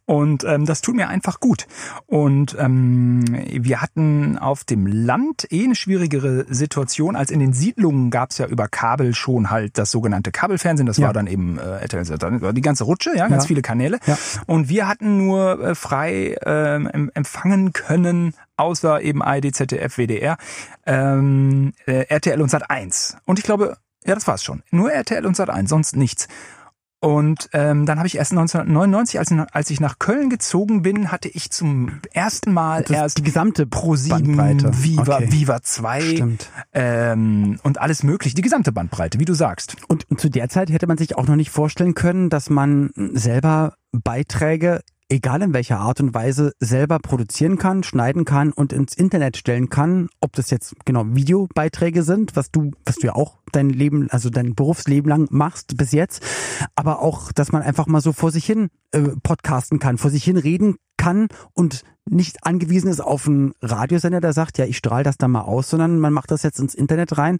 und 0.06 0.44
ähm, 0.44 0.66
das 0.66 0.82
tut 0.82 0.96
mir 0.96 1.10
einfach 1.10 1.40
gut. 1.40 1.66
Und 2.06 2.56
ähm, 2.60 3.24
wir 3.28 3.82
hatten 3.82 4.38
auf 4.38 4.64
dem 4.64 4.86
Land 4.86 5.48
eh 5.52 5.64
eine 5.64 5.74
schwierigere 5.74 6.46
Situation, 6.48 7.16
als 7.16 7.32
in 7.32 7.40
den 7.40 7.54
Siedlungen 7.54 8.12
gab's 8.12 8.38
ja 8.38 8.46
über 8.46 8.68
Kabel 8.68 9.16
schon 9.16 9.50
halt 9.50 9.80
das 9.80 9.90
sogenannte 9.90 10.32
Kabelfernsehen. 10.32 10.86
Das 10.86 10.98
ja. 10.98 11.08
war 11.08 11.14
dann 11.14 11.26
eben 11.26 11.58
äh, 11.58 12.54
die 12.54 12.62
ganze 12.62 12.84
Rutsche, 12.84 13.18
ja, 13.18 13.28
ganz 13.28 13.46
ja. 13.46 13.48
viele 13.48 13.64
Kanäle. 13.64 13.98
Ja. 14.06 14.16
Und 14.46 14.70
wir 14.70 14.88
hatten 14.88 15.18
nur 15.18 15.60
äh, 15.60 15.76
frei 15.76 16.36
äh, 16.46 16.76
empfangen 17.16 17.74
können 17.74 18.36
außer 18.58 19.02
eben 19.02 19.22
ARD, 19.22 19.54
ZDF, 19.54 19.98
WDR, 19.98 20.38
ähm, 20.86 21.74
äh, 21.86 22.06
RTL 22.08 22.42
und 22.42 22.50
Sat 22.50 22.70
1. 22.70 23.18
Und 23.26 23.40
ich 23.40 23.46
glaube, 23.46 23.78
ja, 24.06 24.16
das 24.16 24.28
war's 24.28 24.44
schon. 24.44 24.64
Nur 24.72 24.92
RTL 24.92 25.26
und 25.26 25.38
Sat1, 25.38 25.68
sonst 25.68 25.96
nichts. 25.96 26.28
Und 27.04 27.50
ähm, 27.52 27.86
dann 27.86 27.98
habe 27.98 28.08
ich 28.08 28.16
erst 28.16 28.32
1999, 28.32 29.20
als, 29.20 29.34
als 29.52 29.70
ich 29.70 29.82
nach 29.82 30.00
Köln 30.00 30.30
gezogen 30.30 30.84
bin, 30.84 31.12
hatte 31.12 31.28
ich 31.28 31.52
zum 31.52 32.00
ersten 32.14 32.54
Mal 32.54 32.84
das 32.84 32.92
erst 32.92 33.18
die 33.18 33.24
gesamte 33.24 33.68
Pro 33.68 33.98
7, 33.98 34.38
Viva, 34.38 35.18
okay. 35.18 35.28
Viva 35.30 35.62
2 35.62 36.38
ähm, 36.72 37.60
und 37.62 37.82
alles 37.82 38.04
mögliche, 38.04 38.36
die 38.36 38.42
gesamte 38.42 38.72
Bandbreite, 38.72 39.20
wie 39.20 39.26
du 39.26 39.34
sagst. 39.34 39.76
Und, 39.90 40.10
und 40.10 40.22
zu 40.22 40.30
der 40.30 40.48
Zeit 40.48 40.70
hätte 40.70 40.88
man 40.88 40.98
sich 40.98 41.18
auch 41.18 41.28
noch 41.28 41.36
nicht 41.36 41.50
vorstellen 41.50 41.94
können, 41.94 42.30
dass 42.30 42.50
man 42.50 42.92
selber 42.96 43.74
Beiträge 43.92 44.80
egal 45.14 45.44
in 45.44 45.54
welcher 45.54 45.80
Art 45.80 46.02
und 46.02 46.14
Weise, 46.14 46.54
selber 46.60 46.98
produzieren 46.98 47.58
kann, 47.58 47.84
schneiden 47.84 48.26
kann 48.26 48.52
und 48.52 48.74
ins 48.74 48.96
Internet 48.96 49.38
stellen 49.38 49.70
kann. 49.70 50.10
Ob 50.20 50.34
das 50.34 50.50
jetzt 50.50 50.76
genau 50.86 51.06
Videobeiträge 51.08 52.02
sind, 52.02 52.36
was 52.36 52.50
du, 52.50 52.72
was 52.84 52.96
du 52.96 53.08
ja 53.08 53.16
auch 53.16 53.38
dein 53.52 53.70
Leben, 53.70 54.10
also 54.10 54.32
dein 54.32 54.56
Berufsleben 54.56 55.08
lang 55.10 55.28
machst 55.30 55.78
bis 55.78 55.92
jetzt, 55.92 56.24
aber 56.76 57.00
auch, 57.00 57.32
dass 57.32 57.52
man 57.52 57.62
einfach 57.62 57.86
mal 57.86 58.02
so 58.02 58.12
vor 58.12 58.32
sich 58.32 58.46
hin 58.46 58.70
äh, 58.92 59.10
podcasten 59.22 59.78
kann, 59.78 60.00
vor 60.00 60.10
sich 60.10 60.24
hin 60.24 60.38
reden 60.38 60.78
kann 60.98 61.28
und 61.54 61.84
nicht 62.10 62.44
angewiesen 62.44 62.90
ist 62.90 63.00
auf 63.00 63.28
einen 63.28 63.54
Radiosender, 63.62 64.20
der 64.20 64.34
sagt, 64.34 64.58
ja, 64.58 64.66
ich 64.66 64.78
strahle 64.78 65.04
das 65.04 65.18
da 65.18 65.28
mal 65.28 65.42
aus, 65.42 65.70
sondern 65.70 66.00
man 66.00 66.12
macht 66.12 66.32
das 66.32 66.42
jetzt 66.42 66.60
ins 66.60 66.74
Internet 66.74 67.18
rein 67.20 67.38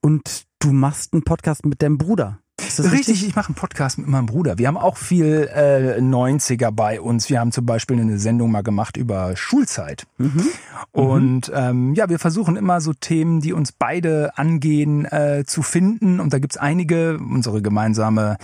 und 0.00 0.44
du 0.58 0.72
machst 0.72 1.12
einen 1.12 1.22
Podcast 1.22 1.64
mit 1.64 1.82
deinem 1.82 1.98
Bruder. 1.98 2.41
Richtig, 2.60 2.92
richtig, 2.92 3.26
ich 3.26 3.34
mache 3.34 3.48
einen 3.48 3.54
Podcast 3.54 3.98
mit 3.98 4.06
meinem 4.06 4.26
Bruder. 4.26 4.58
Wir 4.58 4.68
haben 4.68 4.76
auch 4.76 4.96
viel 4.96 5.48
äh, 5.52 6.00
90er 6.00 6.70
bei 6.70 7.00
uns. 7.00 7.28
Wir 7.28 7.40
haben 7.40 7.50
zum 7.50 7.66
Beispiel 7.66 8.00
eine 8.00 8.18
Sendung 8.18 8.50
mal 8.50 8.62
gemacht 8.62 8.96
über 8.96 9.36
Schulzeit. 9.36 10.06
Mhm. 10.18 10.46
Und 10.92 11.52
ähm, 11.54 11.94
ja, 11.94 12.08
wir 12.08 12.18
versuchen 12.18 12.56
immer 12.56 12.80
so 12.80 12.92
Themen, 12.92 13.40
die 13.40 13.52
uns 13.52 13.72
beide 13.72 14.36
angehen, 14.36 15.04
äh, 15.06 15.44
zu 15.46 15.62
finden. 15.62 16.20
Und 16.20 16.32
da 16.32 16.38
gibt's 16.38 16.56
einige, 16.56 17.18
unsere 17.18 17.62
gemeinsame 17.62 18.36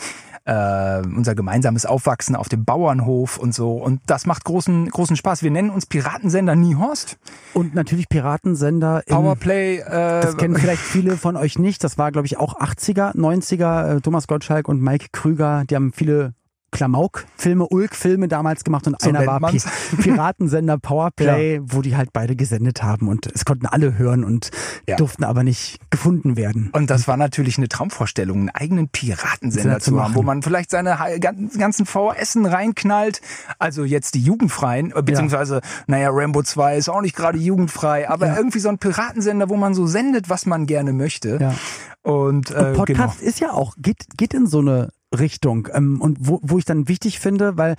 äh, 0.48 1.02
unser 1.14 1.34
gemeinsames 1.34 1.84
Aufwachsen 1.84 2.34
auf 2.34 2.48
dem 2.48 2.64
Bauernhof 2.64 3.36
und 3.36 3.54
so. 3.54 3.72
Und 3.72 4.00
das 4.06 4.24
macht 4.24 4.44
großen, 4.44 4.88
großen 4.88 5.14
Spaß. 5.14 5.42
Wir 5.42 5.50
nennen 5.50 5.68
uns 5.68 5.84
Piratensender 5.84 6.56
Niehorst. 6.56 7.18
Und 7.52 7.74
natürlich 7.74 8.08
Piratensender 8.08 9.02
im, 9.06 9.14
Powerplay. 9.14 9.80
Äh, 9.80 10.22
das 10.22 10.38
kennen 10.38 10.56
vielleicht 10.56 10.80
viele 10.80 11.18
von 11.18 11.36
euch 11.36 11.58
nicht. 11.58 11.84
Das 11.84 11.98
war, 11.98 12.12
glaube 12.12 12.26
ich, 12.26 12.38
auch 12.38 12.58
80er, 12.58 13.14
90er. 13.14 13.96
Äh, 13.96 14.00
Thomas 14.00 14.26
Gottschalk 14.26 14.68
und 14.68 14.80
Mike 14.80 15.08
Krüger, 15.12 15.64
die 15.68 15.74
haben 15.74 15.92
viele 15.92 16.32
Klamauk-Filme, 16.70 17.66
Ulk-Filme 17.68 18.28
damals 18.28 18.64
gemacht 18.64 18.86
und 18.86 19.00
So 19.00 19.08
einer 19.08 19.26
war 19.26 19.40
Pi. 19.50 19.60
Piratensender 20.02 20.78
Powerplay, 20.78 21.60
wo 21.62 21.82
die 21.82 21.96
halt 21.96 22.12
beide 22.12 22.36
gesendet 22.36 22.82
haben 22.82 23.08
und 23.08 23.26
es 23.34 23.44
konnten 23.44 23.66
alle 23.66 23.98
hören 23.98 24.24
und 24.24 24.50
Ja. 24.86 24.96
durften 24.96 25.24
aber 25.24 25.42
nicht 25.44 25.78
gefunden 25.90 26.36
werden. 26.36 26.70
Und 26.72 26.90
das 26.90 27.08
war 27.08 27.16
natürlich 27.16 27.58
eine 27.58 27.68
Traumvorstellung, 27.68 28.38
einen 28.38 28.50
eigenen 28.50 28.88
Piratensender 28.88 29.62
Sender 29.62 29.80
zu 29.80 29.90
haben, 29.92 29.96
machen. 29.96 30.14
wo 30.14 30.22
man 30.22 30.42
vielleicht 30.42 30.70
seine 30.70 30.96
ganzen 31.20 31.86
VHSen 31.86 32.46
reinknallt. 32.46 33.20
Also 33.58 33.84
jetzt 33.84 34.14
die 34.14 34.22
jugendfreien, 34.22 34.92
äh, 34.94 35.02
beziehungsweise, 35.02 35.60
naja, 35.86 36.10
Rambo 36.12 36.42
2 36.42 36.76
ist 36.76 36.88
auch 36.88 37.00
nicht 37.00 37.16
gerade 37.16 37.38
jugendfrei, 37.38 38.08
aber 38.08 38.26
Ja. 38.28 38.36
irgendwie 38.36 38.58
so 38.60 38.68
ein 38.68 38.78
Piratensender, 38.78 39.48
wo 39.48 39.56
man 39.56 39.74
so 39.74 39.86
sendet, 39.86 40.28
was 40.28 40.46
man 40.46 40.66
gerne 40.66 40.92
möchte. 40.92 41.38
Ja. 41.40 41.54
Und, 42.02 42.50
äh, 42.50 42.54
Und 42.58 42.74
Podcast 42.74 43.20
ist 43.22 43.40
ja 43.40 43.52
auch, 43.52 43.74
geht, 43.78 44.06
geht 44.16 44.32
in 44.34 44.46
so 44.46 44.60
eine 44.60 44.90
Richtung. 45.16 45.68
Ähm, 45.72 46.00
und 46.00 46.18
wo, 46.20 46.40
wo 46.42 46.58
ich 46.58 46.64
dann 46.64 46.88
wichtig 46.88 47.20
finde, 47.20 47.56
weil 47.56 47.76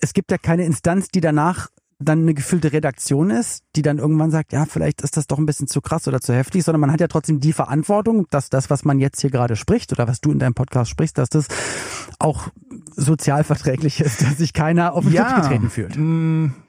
es 0.00 0.12
gibt 0.12 0.30
ja 0.30 0.38
keine 0.38 0.64
Instanz, 0.64 1.08
die 1.08 1.20
danach 1.20 1.68
dann 2.00 2.20
eine 2.20 2.34
gefüllte 2.34 2.72
Redaktion 2.72 3.30
ist, 3.30 3.64
die 3.74 3.82
dann 3.82 3.98
irgendwann 3.98 4.30
sagt, 4.30 4.52
ja, 4.52 4.66
vielleicht 4.66 5.02
ist 5.02 5.16
das 5.16 5.26
doch 5.26 5.38
ein 5.38 5.46
bisschen 5.46 5.66
zu 5.66 5.80
krass 5.80 6.06
oder 6.06 6.20
zu 6.20 6.32
heftig, 6.32 6.62
sondern 6.62 6.80
man 6.80 6.92
hat 6.92 7.00
ja 7.00 7.08
trotzdem 7.08 7.40
die 7.40 7.52
Verantwortung, 7.52 8.26
dass 8.30 8.50
das, 8.50 8.70
was 8.70 8.84
man 8.84 9.00
jetzt 9.00 9.20
hier 9.20 9.30
gerade 9.30 9.56
spricht 9.56 9.92
oder 9.92 10.06
was 10.06 10.20
du 10.20 10.30
in 10.30 10.38
deinem 10.38 10.54
Podcast 10.54 10.90
sprichst, 10.90 11.18
dass 11.18 11.28
das 11.28 11.48
auch 12.20 12.48
sozialverträglich 12.94 14.00
ist, 14.00 14.22
dass 14.22 14.38
sich 14.38 14.52
keiner 14.52 14.94
auf 14.94 15.04
den 15.04 15.12
ja, 15.12 15.28
Schutz 15.28 15.42
getreten 15.42 15.70
fühlt. 15.70 15.96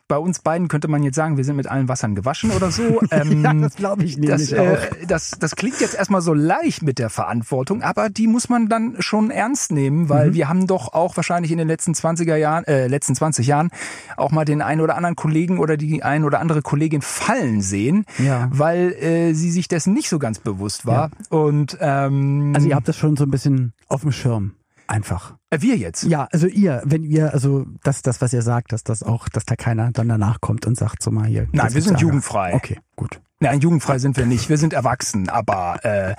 Bei 0.10 0.18
uns 0.18 0.40
beiden 0.40 0.68
könnte 0.68 0.88
man 0.90 1.04
jetzt 1.04 1.16
sagen, 1.16 1.38
wir 1.38 1.46
sind 1.46 1.56
mit 1.56 1.68
allen 1.68 1.88
Wassern 1.88 2.16
gewaschen 2.16 2.52
oder 2.52 2.72
so. 2.72 3.00
Ähm, 3.12 3.44
Ja, 3.44 3.54
das 3.54 3.76
glaube 3.76 4.04
ich 4.04 4.18
nämlich 4.18 4.50
das, 4.50 4.52
äh, 4.52 4.78
das, 5.08 5.32
das 5.40 5.56
klingt 5.56 5.80
jetzt 5.80 5.96
erstmal 5.96 6.22
so 6.22 6.34
leicht 6.34 6.82
mit 6.84 7.00
der 7.00 7.10
Verantwortung, 7.10 7.82
aber 7.84 8.10
die 8.10 8.28
muss 8.28 8.50
man 8.50 8.68
dann 8.68 8.96
schon 9.00 9.32
ernst 9.32 9.72
nehmen, 9.72 10.00
Mhm. 10.04 10.10
weil 10.10 10.34
wir 10.34 10.50
haben 10.50 10.68
doch 10.68 10.94
auch 10.94 11.16
wahrscheinlich 11.16 11.52
in 11.52 11.58
den 11.60 11.68
letzten 11.68 11.94
20er 11.94 12.36
Jahren, 12.36 12.66
äh, 12.66 12.88
letzten 12.88 13.16
20 13.16 13.48
Jahren 13.48 13.70
auch 14.18 14.32
mal 14.32 14.46
den 14.46 14.62
einen 14.62 14.82
oder 14.82 14.96
anderen 14.98 15.16
Kollegen 15.16 15.60
oder 15.60 15.78
die 15.78 16.02
ein 16.04 16.24
oder 16.24 16.40
andere 16.40 16.62
Kollegin 16.62 17.02
fallen 17.02 17.62
sehen, 17.62 18.06
Ja. 18.18 18.48
weil 18.52 18.94
äh, 18.94 19.34
sie 19.34 19.52
sich 19.52 19.68
dessen 19.68 19.94
nicht 19.94 20.10
so 20.10 20.18
ganz 20.20 20.40
bewusst 20.40 20.86
war. 20.88 21.12
Und 21.30 21.78
ähm, 21.80 22.54
Also 22.56 22.68
ihr 22.68 22.76
habt 22.76 22.88
das 22.88 22.98
schon 22.98 23.16
so 23.16 23.24
ein 23.26 23.32
bisschen 23.32 23.74
auf 23.88 24.02
dem 24.02 24.12
Schirm. 24.12 24.54
Einfach. 24.90 25.36
äh, 25.52 25.62
wir 25.62 25.78
jetzt. 25.78 26.04
Ja, 26.04 26.28
also 26.32 26.48
ihr, 26.48 26.82
wenn 26.84 27.04
ihr, 27.04 27.32
also 27.34 27.66
das, 27.84 28.02
das, 28.02 28.22
was 28.22 28.34
ihr 28.34 28.42
sagt, 28.42 28.72
dass 28.74 28.84
das 28.84 29.04
auch, 29.04 29.30
dass 29.30 29.46
da 29.46 29.56
keiner 29.56 29.92
dann 29.92 30.10
danach 30.10 30.42
kommt 30.42 30.66
und 30.66 30.76
sagt, 30.78 31.04
so 31.04 31.12
mal 31.12 31.26
hier. 31.28 31.48
Nein, 31.52 31.74
wir 31.74 31.82
sind 31.82 31.94
Ärger. 31.94 32.02
jugendfrei. 32.02 32.54
Okay, 32.56 32.80
gut. 32.96 33.22
Nein, 33.40 33.60
jugendfrei 33.62 34.00
sind 34.00 34.18
wir 34.18 34.26
nicht. 34.26 34.50
Wir 34.50 34.58
sind 34.58 34.74
erwachsen, 34.74 35.30
aber 35.30 35.80
äh, 35.86 36.16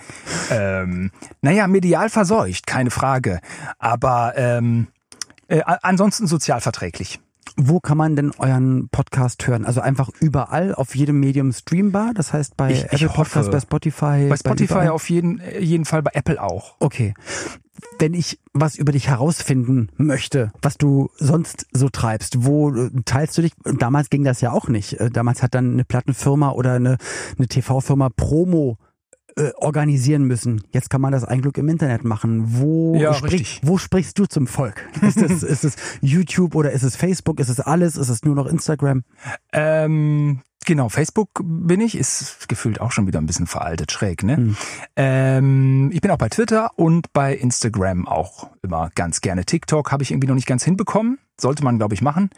ähm, 0.50 1.10
naja, 1.42 1.66
medial 1.66 2.08
verseucht, 2.08 2.66
keine 2.66 2.90
Frage. 2.90 3.40
Aber 3.78 4.34
ähm, 4.36 4.86
äh, 5.48 5.60
ansonsten 5.82 6.26
sozialverträglich. 6.28 7.20
Wo 7.56 7.80
kann 7.80 7.98
man 7.98 8.14
denn 8.16 8.30
euren 8.38 8.88
Podcast 8.90 9.46
hören? 9.46 9.66
Also 9.66 9.80
einfach 9.80 10.08
überall, 10.20 10.74
auf 10.74 10.94
jedem 10.94 11.18
Medium 11.20 11.52
streambar? 11.52 12.12
Das 12.14 12.32
heißt 12.32 12.56
bei 12.56 12.70
Ich- 12.70 12.84
ich 12.84 13.02
Apple 13.02 13.08
hoffe. 13.08 13.16
Podcast, 13.40 13.50
bei 13.50 13.60
Spotify? 13.60 14.28
Bei 14.30 14.36
Spotify 14.36 14.72
überall? 14.72 14.88
auf 14.90 15.10
jeden, 15.10 15.40
äh, 15.40 15.58
jeden 15.58 15.84
Fall, 15.84 16.02
bei 16.02 16.12
Apple 16.14 16.40
auch. 16.40 16.76
Okay. 16.78 17.12
Wenn 17.98 18.14
ich 18.14 18.38
was 18.52 18.76
über 18.76 18.92
dich 18.92 19.08
herausfinden 19.08 19.88
möchte, 19.96 20.52
was 20.62 20.76
du 20.78 21.10
sonst 21.16 21.66
so 21.72 21.88
treibst, 21.88 22.44
wo 22.44 22.70
äh, 22.74 22.90
teilst 23.04 23.36
du 23.38 23.42
dich? 23.42 23.52
Damals 23.64 24.10
ging 24.10 24.24
das 24.24 24.40
ja 24.40 24.52
auch 24.52 24.68
nicht. 24.68 24.94
Äh, 25.00 25.10
Damals 25.10 25.42
hat 25.42 25.54
dann 25.54 25.72
eine 25.74 25.84
Plattenfirma 25.84 26.50
oder 26.52 26.74
eine, 26.74 26.98
eine 27.38 27.46
TV-Firma 27.46 28.08
Promo 28.10 28.78
äh, 29.36 29.50
organisieren 29.56 30.24
müssen. 30.24 30.62
Jetzt 30.72 30.90
kann 30.90 31.00
man 31.00 31.12
das 31.12 31.24
ein 31.24 31.40
Glück 31.40 31.56
im 31.58 31.68
Internet 31.68 32.04
machen. 32.04 32.58
Wo, 32.58 32.96
Ja, 32.96 33.14
sprich- 33.14 33.60
wo 33.62 33.78
sprichst 33.78 34.18
du 34.18 34.26
zum 34.26 34.46
Volk? 34.48 34.84
Ist 35.02 35.18
es, 35.18 35.42
ist 35.44 35.64
es 35.64 35.76
YouTube 36.00 36.54
oder 36.56 36.72
ist 36.72 36.82
es 36.82 36.96
Facebook? 36.96 37.38
Ist 37.38 37.48
es 37.48 37.60
alles? 37.60 37.96
Ist 37.96 38.08
es 38.08 38.24
nur 38.24 38.34
noch 38.34 38.46
Instagram? 38.46 39.04
Ähm, 39.52 40.40
genau, 40.66 40.88
Facebook 40.88 41.28
bin 41.42 41.80
ich, 41.80 41.96
ist 41.96 42.48
gefühlt 42.48 42.80
auch 42.80 42.92
schon 42.92 43.06
wieder 43.06 43.20
ein 43.20 43.26
bisschen 43.26 43.46
veraltet, 43.46 43.92
schräg, 43.92 44.22
ne? 44.22 44.36
Hm. 44.36 44.56
Ähm, 44.96 45.90
ich 45.92 46.00
bin 46.00 46.10
auch 46.10 46.18
bei 46.18 46.28
Twitter 46.28 46.70
und 46.76 47.12
bei 47.12 47.34
Instagram 47.34 48.06
auch 48.06 48.50
immer 48.62 48.90
ganz 48.94 49.20
gerne. 49.20 49.44
TikTok 49.44 49.92
habe 49.92 50.02
ich 50.02 50.10
irgendwie 50.10 50.28
noch 50.28 50.34
nicht 50.34 50.46
ganz 50.46 50.64
hinbekommen. 50.64 51.18
Sollte 51.40 51.64
man, 51.64 51.78
glaube 51.78 51.94
ich, 51.94 52.02
machen. 52.02 52.30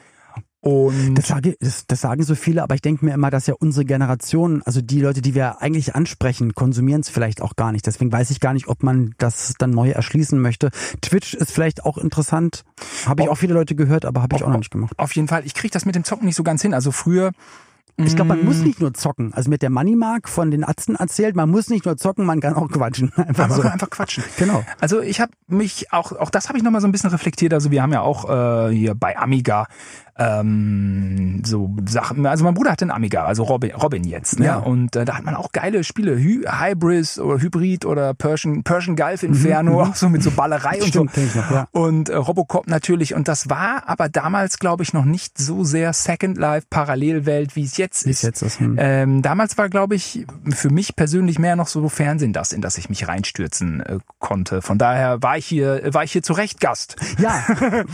Und 0.64 1.16
Das, 1.16 1.26
sage, 1.26 1.56
das, 1.58 1.88
das 1.88 2.00
sagen 2.00 2.22
so 2.22 2.36
viele, 2.36 2.62
aber 2.62 2.76
ich 2.76 2.82
denke 2.82 3.04
mir 3.04 3.14
immer, 3.14 3.30
dass 3.30 3.48
ja 3.48 3.54
unsere 3.58 3.84
Generation, 3.84 4.62
also 4.62 4.80
die 4.80 5.00
Leute, 5.00 5.20
die 5.20 5.34
wir 5.34 5.60
eigentlich 5.60 5.96
ansprechen, 5.96 6.54
konsumieren 6.54 7.00
es 7.00 7.08
vielleicht 7.08 7.42
auch 7.42 7.56
gar 7.56 7.72
nicht. 7.72 7.84
Deswegen 7.84 8.12
weiß 8.12 8.30
ich 8.30 8.38
gar 8.38 8.52
nicht, 8.52 8.68
ob 8.68 8.84
man 8.84 9.12
das 9.18 9.54
dann 9.58 9.70
neu 9.70 9.90
erschließen 9.90 10.40
möchte. 10.40 10.70
Twitch 11.00 11.34
ist 11.34 11.50
vielleicht 11.50 11.84
auch 11.84 11.98
interessant. 11.98 12.62
Habe 13.06 13.24
ich 13.24 13.28
auch 13.28 13.38
viele 13.38 13.54
Leute 13.54 13.74
gehört, 13.74 14.04
aber 14.04 14.22
habe 14.22 14.36
ich 14.36 14.44
auch 14.44 14.50
noch 14.50 14.58
nicht 14.58 14.70
gemacht. 14.70 14.96
auf 14.98 15.16
jeden 15.16 15.26
Fall, 15.26 15.44
ich 15.44 15.54
kriege 15.54 15.72
das 15.72 15.84
mit 15.84 15.96
dem 15.96 16.04
Zocken 16.04 16.26
nicht 16.26 16.36
so 16.36 16.44
ganz 16.44 16.62
hin. 16.62 16.74
Also 16.74 16.92
früher 16.92 17.32
Ich 17.96 18.16
glaube, 18.16 18.30
man 18.30 18.44
muss 18.44 18.58
Mm. 18.58 18.64
nicht 18.64 18.80
nur 18.80 18.94
zocken. 18.94 19.32
Also 19.34 19.50
mit 19.50 19.62
der 19.62 19.70
Moneymark 19.70 20.28
von 20.28 20.50
den 20.50 20.64
Atzen 20.64 20.96
erzählt, 20.96 21.36
man 21.36 21.50
muss 21.50 21.68
nicht 21.68 21.84
nur 21.84 21.96
zocken, 21.96 22.24
man 22.24 22.40
kann 22.40 22.54
auch 22.54 22.68
quatschen. 22.68 23.12
Einfach 23.16 23.44
Einfach, 23.44 23.50
so. 23.56 23.62
einfach 23.62 23.90
quatschen. 23.90 24.24
Genau. 24.38 24.64
Also 24.80 25.00
ich 25.00 25.20
habe 25.20 25.32
mich 25.46 25.92
auch, 25.92 26.12
auch 26.12 26.30
das 26.30 26.48
habe 26.48 26.58
ich 26.58 26.64
nochmal 26.64 26.80
so 26.80 26.88
ein 26.88 26.92
bisschen 26.92 27.10
reflektiert. 27.10 27.52
Also 27.54 27.70
wir 27.70 27.82
haben 27.82 27.92
ja 27.92 28.00
auch 28.00 28.28
äh, 28.28 28.74
hier 28.74 28.94
bei 28.94 29.16
Amiga 29.18 29.66
ähm, 30.22 31.42
so 31.44 31.74
Sachen. 31.88 32.26
Also 32.26 32.44
mein 32.44 32.54
Bruder 32.54 32.72
hatte 32.72 32.84
einen 32.84 32.92
Amiga, 32.92 33.24
also 33.24 33.42
Robin, 33.44 33.72
Robin 33.74 34.04
jetzt. 34.04 34.38
Ne? 34.38 34.46
Ja. 34.46 34.58
Und 34.58 34.96
äh, 34.96 35.04
da 35.04 35.16
hat 35.16 35.24
man 35.24 35.34
auch 35.34 35.52
geile 35.52 35.84
Spiele, 35.84 36.16
Hy 36.16 36.42
Hybris 36.46 37.18
oder 37.18 37.40
Hybrid 37.40 37.84
oder 37.84 38.14
Persian, 38.14 38.62
Persian 38.62 38.96
Gulf 38.96 39.22
Inferno, 39.22 39.82
auch 39.82 39.94
so 39.94 40.08
mit 40.08 40.22
so 40.22 40.30
Ballerei 40.30 40.80
und 40.82 40.92
Mhm, 40.92 41.08
Stimmt, 41.08 41.14
so. 41.14 41.38
noch, 41.40 41.50
ja. 41.50 41.68
Und 41.72 42.08
äh, 42.08 42.16
Robocop 42.16 42.66
natürlich. 42.66 43.14
Und 43.14 43.28
das 43.28 43.48
war 43.50 43.88
aber 43.88 44.08
damals, 44.08 44.58
glaube 44.58 44.82
ich, 44.82 44.92
noch 44.92 45.04
nicht 45.04 45.38
so 45.38 45.64
sehr 45.64 45.92
Second 45.92 46.38
Life, 46.38 46.66
Parallelwelt, 46.70 47.56
wie 47.56 47.64
es 47.64 47.76
jetzt 47.76 48.06
ist. 48.06 48.22
jetzt 48.22 48.42
ist. 48.42 48.60
Hm. 48.60 48.76
Ähm, 48.78 49.22
damals 49.22 49.58
war, 49.58 49.68
glaube 49.68 49.94
ich, 49.94 50.26
für 50.50 50.70
mich 50.70 50.96
persönlich 50.96 51.38
mehr 51.38 51.56
noch 51.56 51.68
so 51.68 51.88
Fernsehen 51.88 52.32
das, 52.32 52.52
in 52.52 52.60
das 52.60 52.78
ich 52.78 52.88
mich 52.88 53.08
reinstürzen 53.08 53.80
äh, 53.80 53.98
konnte. 54.18 54.62
Von 54.62 54.78
daher 54.78 55.22
war 55.22 55.36
ich 55.36 55.46
hier, 55.46 55.82
war 55.92 56.04
ich 56.04 56.12
hier 56.12 56.22
zu 56.22 56.32
Recht 56.32 56.60
Gast. 56.60 56.96
Ja, 57.18 57.44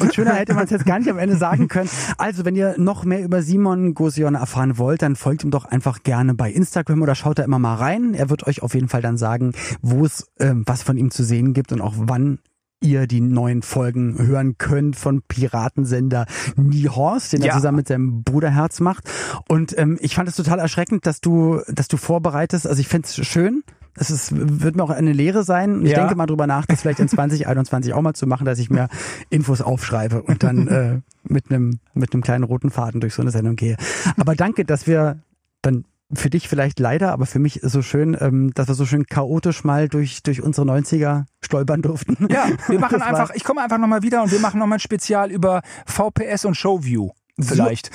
und 0.01 0.15
schöner 0.15 0.35
hätte 0.35 0.55
man 0.55 0.65
es 0.65 0.71
jetzt 0.71 0.87
gar 0.87 0.99
nicht 0.99 1.11
am 1.11 1.19
Ende 1.19 1.37
sagen 1.37 1.69
können. 1.69 1.89
Also, 2.19 2.45
wenn 2.45 2.57
ihr 2.57 2.75
noch 2.79 3.05
mehr 3.05 3.23
über 3.25 3.43
Simon 3.43 3.95
Gosion 3.95 4.35
erfahren 4.35 4.77
wollt, 4.77 5.03
dann 5.03 5.15
folgt 5.17 5.45
ihm 5.45 5.51
doch 5.53 5.65
einfach 5.65 6.03
gerne 6.03 6.35
bei 6.35 6.51
Instagram 6.51 7.01
oder 7.03 7.15
schaut 7.15 7.39
da 7.39 7.45
immer 7.45 7.59
mal 7.61 7.77
rein. 7.77 8.13
Er 8.15 8.29
wird 8.29 8.47
euch 8.47 8.63
auf 8.63 8.75
jeden 8.75 8.89
Fall 8.89 9.03
dann 9.03 9.17
sagen, 9.17 9.53
wo 9.83 10.05
es 10.05 10.27
ähm, 10.41 10.65
was 10.67 10.83
von 10.83 10.97
ihm 10.99 11.11
zu 11.13 11.23
sehen 11.23 11.55
gibt 11.55 11.73
und 11.73 11.81
auch 11.81 11.95
wann 11.97 12.41
ihr 12.81 13.07
die 13.09 13.21
neuen 13.21 13.63
Folgen 13.63 14.19
hören 14.19 14.57
könnt 14.59 14.95
von 14.97 15.23
Piratensender 15.27 16.27
Niehorst, 16.57 17.33
den 17.33 17.43
er 17.43 17.49
Ja. 17.49 17.55
zusammen 17.55 17.77
mit 17.79 17.89
seinem 17.89 18.23
Bruder 18.23 18.51
Herz 18.51 18.81
macht. 18.81 19.05
Und 19.49 19.77
ähm, 19.79 19.97
ich 20.01 20.15
fand 20.15 20.29
es 20.29 20.37
total 20.37 20.59
erschreckend, 20.61 21.07
dass 21.07 21.21
du, 21.21 21.61
dass 21.69 21.89
du 21.89 21.97
vorbereitest. 21.97 22.67
Also 22.67 22.81
ich 22.81 22.89
find's 22.89 23.15
schön. 23.27 23.63
Es 23.99 24.11
ist, 24.11 24.33
wird 24.35 24.77
mir 24.77 24.83
auch 24.83 24.91
eine 24.91 25.13
Lehre 25.13 25.45
sein. 25.45 25.85
Ich 25.85 25.93
Ja. 25.93 25.99
denke 26.01 26.15
mal 26.15 26.27
drüber 26.27 26.47
nach, 26.47 26.67
das 26.67 26.83
vielleicht 26.83 27.01
in 27.01 27.09
2021 27.09 27.95
auch 27.95 28.03
mal 28.03 28.15
zu 28.15 28.27
machen, 28.27 28.45
dass 28.45 28.59
ich 28.59 28.71
mir 28.71 28.89
Infos 29.31 29.61
aufschreibe 29.61 30.23
und 30.23 30.43
dann 30.43 30.69
äh, 30.69 31.01
mit 31.25 31.51
einem 31.51 31.81
mit 31.95 32.13
einem 32.15 32.23
kleinen 32.23 32.45
roten 32.45 32.71
Faden 32.71 33.01
durch 33.01 33.15
so 33.15 33.23
eine 33.23 33.31
Sendung 33.31 33.57
gehe. 33.57 33.77
Aber 34.17 34.35
danke, 34.35 34.65
dass 34.65 34.87
wir 34.87 35.19
dann 35.63 35.85
für 36.11 36.31
dich 36.31 36.49
vielleicht 36.49 36.81
leider, 36.81 37.13
aber 37.13 37.27
für 37.27 37.39
mich 37.39 37.61
so 37.63 37.83
schön, 37.83 38.17
ähm, 38.19 38.55
dass 38.55 38.67
wir 38.69 38.75
so 38.75 38.87
schön 38.87 39.05
chaotisch 39.07 39.63
mal 39.65 39.89
durch 39.89 40.23
durch 40.23 40.43
unsere 40.43 40.67
90er 40.67 41.25
stolpern 41.43 41.83
durften. 41.83 42.17
Ja, 42.31 42.47
wir 42.69 42.79
machen 42.81 43.03
einfach, 43.03 43.31
ich 43.35 43.45
komme 43.45 43.61
einfach 43.63 43.77
nochmal 43.79 44.03
wieder 44.03 44.23
und 44.23 44.33
wir 44.33 44.41
machen 44.41 44.59
nochmal 44.59 44.79
ein 44.79 44.81
Spezial 44.81 45.31
über 45.31 45.61
VPS 45.87 46.47
und 46.47 46.55
Showview. 46.55 47.11
Vielleicht. 47.41 47.91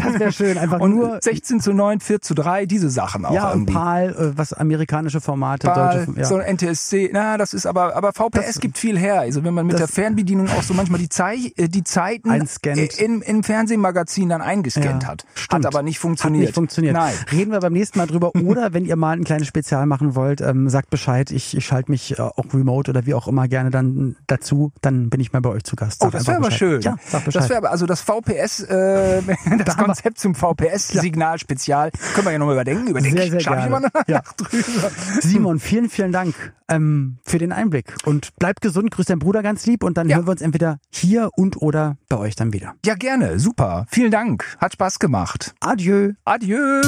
Das 0.00 0.18
wäre 0.18 0.32
schön, 0.32 0.58
einfach 0.58 0.80
Und 0.80 0.94
nur 0.94 1.18
16 1.22 1.60
zu 1.60 1.72
9, 1.72 2.00
4 2.00 2.20
zu 2.22 2.34
3, 2.34 2.66
diese 2.66 2.88
Sachen 2.90 3.24
auch 3.24 3.34
ja, 3.34 3.50
und. 3.52 3.66
PAL, 3.66 4.10
äh, 4.10 4.38
was 4.38 4.52
amerikanische 4.52 5.20
Formate, 5.20 5.66
Weil 5.68 6.06
deutsche, 6.06 6.20
ja. 6.20 6.24
so 6.26 6.36
ein 6.36 6.56
NTSC, 6.56 7.10
na, 7.12 7.36
das 7.36 7.52
ist 7.54 7.66
aber, 7.66 7.94
aber 7.96 8.12
VPS 8.12 8.46
Das- 8.46 8.60
gibt 8.60 8.78
viel 8.78 8.98
her. 8.98 9.20
Also 9.20 9.44
wenn 9.44 9.54
man 9.54 9.66
mit 9.66 9.74
das- 9.74 9.80
der 9.80 9.88
Fernbedienung 9.88 10.48
auch 10.48 10.62
so 10.62 10.74
manchmal 10.74 10.98
die, 11.00 11.08
Zei 11.08 11.52
äh, 11.56 11.68
die 11.68 11.84
Zeiten 11.84 12.30
Einscannt. 12.30 12.98
im, 12.98 13.22
im 13.22 13.42
Fernsehmagazin 13.44 14.28
dann 14.28 14.40
eingescannt 14.42 15.02
Ja, 15.02 15.08
hat. 15.10 15.24
Hat 15.24 15.38
stimmt. 15.38 15.66
aber 15.66 15.82
nicht 15.82 15.96
Hat 15.96 16.02
funktioniert. 16.02 16.42
nicht 16.46 16.54
funktioniert. 16.54 16.94
Nein. 16.94 17.14
Reden 17.32 17.52
wir 17.52 17.60
beim 17.60 17.72
nächsten 17.72 17.98
Mal 17.98 18.06
drüber. 18.06 18.34
Oder 18.44 18.72
wenn 18.72 18.84
ihr 18.84 18.96
mal 18.96 19.16
ein 19.16 19.24
kleines 19.24 19.46
Spezial 19.48 19.86
machen 19.86 20.14
wollt, 20.14 20.40
ähm, 20.40 20.68
sagt 20.68 20.90
Bescheid. 20.90 21.30
Ich, 21.30 21.56
ich 21.56 21.64
schalte 21.66 21.90
mich 21.90 22.18
äh, 22.18 22.22
auch 22.22 22.44
remote 22.52 22.90
oder 22.90 23.06
wie 23.06 23.14
auch 23.14 23.28
immer 23.28 23.48
gerne 23.48 23.70
dann 23.70 24.16
dazu. 24.26 24.72
Dann 24.80 25.10
bin 25.10 25.20
ich 25.20 25.32
mal 25.32 25.40
bei 25.40 25.50
euch 25.50 25.64
zu 25.64 25.76
Gast. 25.76 26.00
Oh, 26.02 26.06
Sag 26.06 26.12
das 26.12 26.20
einfach 26.22 26.32
wäre 26.32 26.38
aber 26.46 26.50
schön. 26.50 26.80
Ja, 26.82 26.96
sag 27.06 27.24
Bescheid. 27.24 27.42
das 27.42 27.48
wäre 27.48 27.58
aber, 27.58 27.70
also 27.70 27.86
das 27.86 28.00
VPS, 28.00 28.53
äh, 28.60 29.22
das 29.64 29.76
Konzept 29.76 30.18
zum 30.18 30.34
VPS-Signal-Spezial, 30.34 31.90
können 32.14 32.26
wir 32.26 32.32
ja 32.32 32.38
nochmal 32.38 32.54
überdenken. 32.54 32.88
Überdenken 32.88 33.18
Sehr, 33.18 33.30
sehr 33.30 33.40
schaffe 33.40 33.68
gerne. 33.68 33.88
Ja. 34.06 34.22
Simon, 35.20 35.58
vielen, 35.60 35.88
vielen 35.88 36.12
Dank 36.12 36.34
ähm, 36.68 37.18
für 37.24 37.38
den 37.38 37.52
Einblick. 37.52 37.94
Und 38.04 38.30
bleib 38.38 38.60
gesund, 38.60 38.90
grüß 38.90 39.06
deinen 39.06 39.18
Bruder 39.18 39.42
ganz 39.42 39.66
lieb 39.66 39.82
und 39.84 39.96
dann 39.96 40.08
Ja. 40.08 40.16
hören 40.16 40.26
wir 40.26 40.32
uns 40.32 40.42
entweder 40.42 40.78
hier 40.90 41.30
und 41.36 41.60
oder 41.60 41.96
bei 42.08 42.16
euch 42.16 42.36
dann 42.36 42.52
wieder. 42.52 42.74
Ja, 42.84 42.94
gerne. 42.94 43.38
Super. 43.38 43.86
Vielen 43.90 44.10
Dank. 44.10 44.44
Hat 44.58 44.72
Spaß 44.74 44.98
gemacht. 44.98 45.54
Adieu. 45.60 46.12
Adieu. 46.24 46.82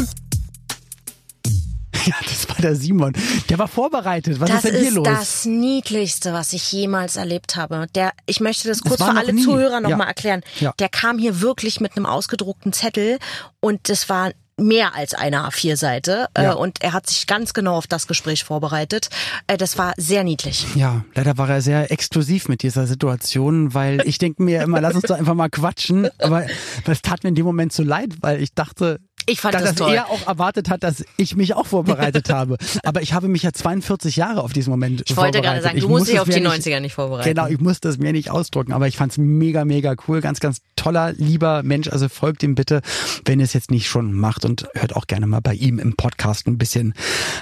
Ja, 2.10 2.14
das 2.24 2.48
war 2.48 2.56
der 2.56 2.76
Simon. 2.76 3.12
Der 3.48 3.58
war 3.58 3.68
vorbereitet. 3.68 4.38
Was 4.40 4.48
das 4.48 4.64
ist 4.64 4.72
denn 4.72 4.80
hier 4.80 4.88
ist 4.90 4.94
los? 4.94 5.06
das 5.08 5.44
Niedlichste, 5.44 6.32
was 6.32 6.52
ich 6.52 6.70
jemals 6.72 7.16
erlebt 7.16 7.56
habe. 7.56 7.86
Der, 7.94 8.12
ich 8.26 8.40
möchte 8.40 8.68
das 8.68 8.78
Das 8.78 8.88
kurz 8.88 9.00
war 9.00 9.12
für 9.12 9.18
alle 9.18 9.32
nie. 9.32 9.42
Zuhörer 9.42 9.80
nochmal 9.80 9.90
Ja. 9.90 9.96
mal 9.96 10.04
erklären. 10.06 10.42
Ja. 10.60 10.72
Der 10.78 10.88
kam 10.88 11.18
hier 11.18 11.40
wirklich 11.40 11.80
mit 11.80 11.96
einem 11.96 12.06
ausgedruckten 12.06 12.72
Zettel 12.72 13.18
und 13.60 13.88
das 13.88 14.08
war 14.08 14.30
mehr 14.58 14.94
als 14.94 15.12
eine 15.12 15.46
A4-Seite 15.48 16.28
Ja. 16.36 16.52
äh, 16.52 16.54
und 16.54 16.82
er 16.82 16.92
hat 16.94 17.06
sich 17.08 17.26
ganz 17.26 17.52
genau 17.52 17.76
auf 17.76 17.86
das 17.86 18.06
Gespräch 18.06 18.44
vorbereitet. 18.44 19.10
Äh, 19.48 19.56
das 19.58 19.76
war 19.76 19.92
sehr 19.98 20.24
niedlich. 20.24 20.64
Ja, 20.74 21.04
leider 21.14 21.36
war 21.36 21.50
er 21.50 21.60
sehr 21.60 21.90
exklusiv 21.92 22.48
mit 22.48 22.62
dieser 22.62 22.86
Situation, 22.86 23.74
weil 23.74 24.00
ich 24.06 24.16
denke 24.18 24.42
mir 24.42 24.62
immer, 24.62 24.80
lass 24.80 24.94
uns 24.94 25.04
doch 25.04 25.18
einfach 25.18 25.34
mal 25.34 25.50
quatschen. 25.50 26.08
Aber 26.20 26.46
es 26.86 27.02
tat 27.02 27.22
mir 27.22 27.28
in 27.28 27.34
dem 27.34 27.44
Moment 27.44 27.72
so 27.72 27.82
leid, 27.82 28.14
weil 28.22 28.40
ich 28.42 28.54
dachte, 28.54 29.00
Ich 29.28 29.40
fand 29.40 29.54
dass 29.54 29.62
das 29.64 29.74
toll. 29.74 29.92
er 29.94 30.08
auch 30.08 30.26
erwartet 30.26 30.70
hat, 30.70 30.82
dass 30.84 31.04
ich 31.16 31.34
mich 31.36 31.54
auch 31.54 31.66
vorbereitet 31.66 32.30
habe. 32.32 32.56
Aber 32.84 33.02
ich 33.02 33.12
habe 33.12 33.28
mich 33.28 33.42
ja 33.42 33.52
42 33.52 34.16
Jahre 34.16 34.42
auf 34.42 34.52
diesen 34.52 34.70
Moment 34.70 35.02
Ich 35.06 35.16
wollte 35.16 35.40
gerade 35.40 35.60
vorbereitet. 35.60 35.62
sagen, 35.64 35.76
Ich 35.78 35.82
du 35.84 35.88
musst 35.88 36.00
muss 36.02 36.06
dich 36.08 36.14
es 36.16 36.20
auf 36.22 36.28
die 36.28 36.40
nicht- 36.40 36.66
90er 36.66 36.80
nicht 36.80 36.94
vorbereiten. 36.94 37.28
Genau, 37.28 37.46
ich 37.48 37.60
muss 37.60 37.80
das 37.80 37.98
mir 37.98 38.12
nicht 38.12 38.30
ausdrucken, 38.30 38.72
aber 38.72 38.86
ich 38.86 38.96
fand's 38.96 39.18
mega, 39.18 39.64
mega 39.64 39.94
cool. 40.06 40.20
Ganz, 40.20 40.40
ganz 40.40 40.58
toller, 40.76 41.12
lieber 41.12 41.62
Mensch. 41.62 41.88
Also 41.88 42.08
folgt 42.08 42.42
ihm 42.42 42.54
bitte, 42.54 42.82
wenn 43.24 43.40
ihr 43.40 43.44
es 43.44 43.52
jetzt 43.52 43.70
nicht 43.70 43.88
schon 43.88 44.12
macht 44.12 44.44
und 44.44 44.68
hört 44.74 44.94
auch 44.94 45.06
gerne 45.06 45.26
mal 45.26 45.40
bei 45.40 45.54
ihm 45.54 45.78
im 45.78 45.96
Podcast 45.96 46.46
ein 46.46 46.58
bisschen 46.58 46.94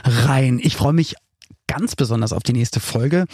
rein. 0.04 0.58
Ich 0.62 0.76
freue 0.76 0.92
mich 0.94 1.14
ganz 1.66 1.96
besonders 1.96 2.32
auf 2.32 2.42
die 2.42 2.52
nächste 2.52 2.80
Folge, 2.80 3.24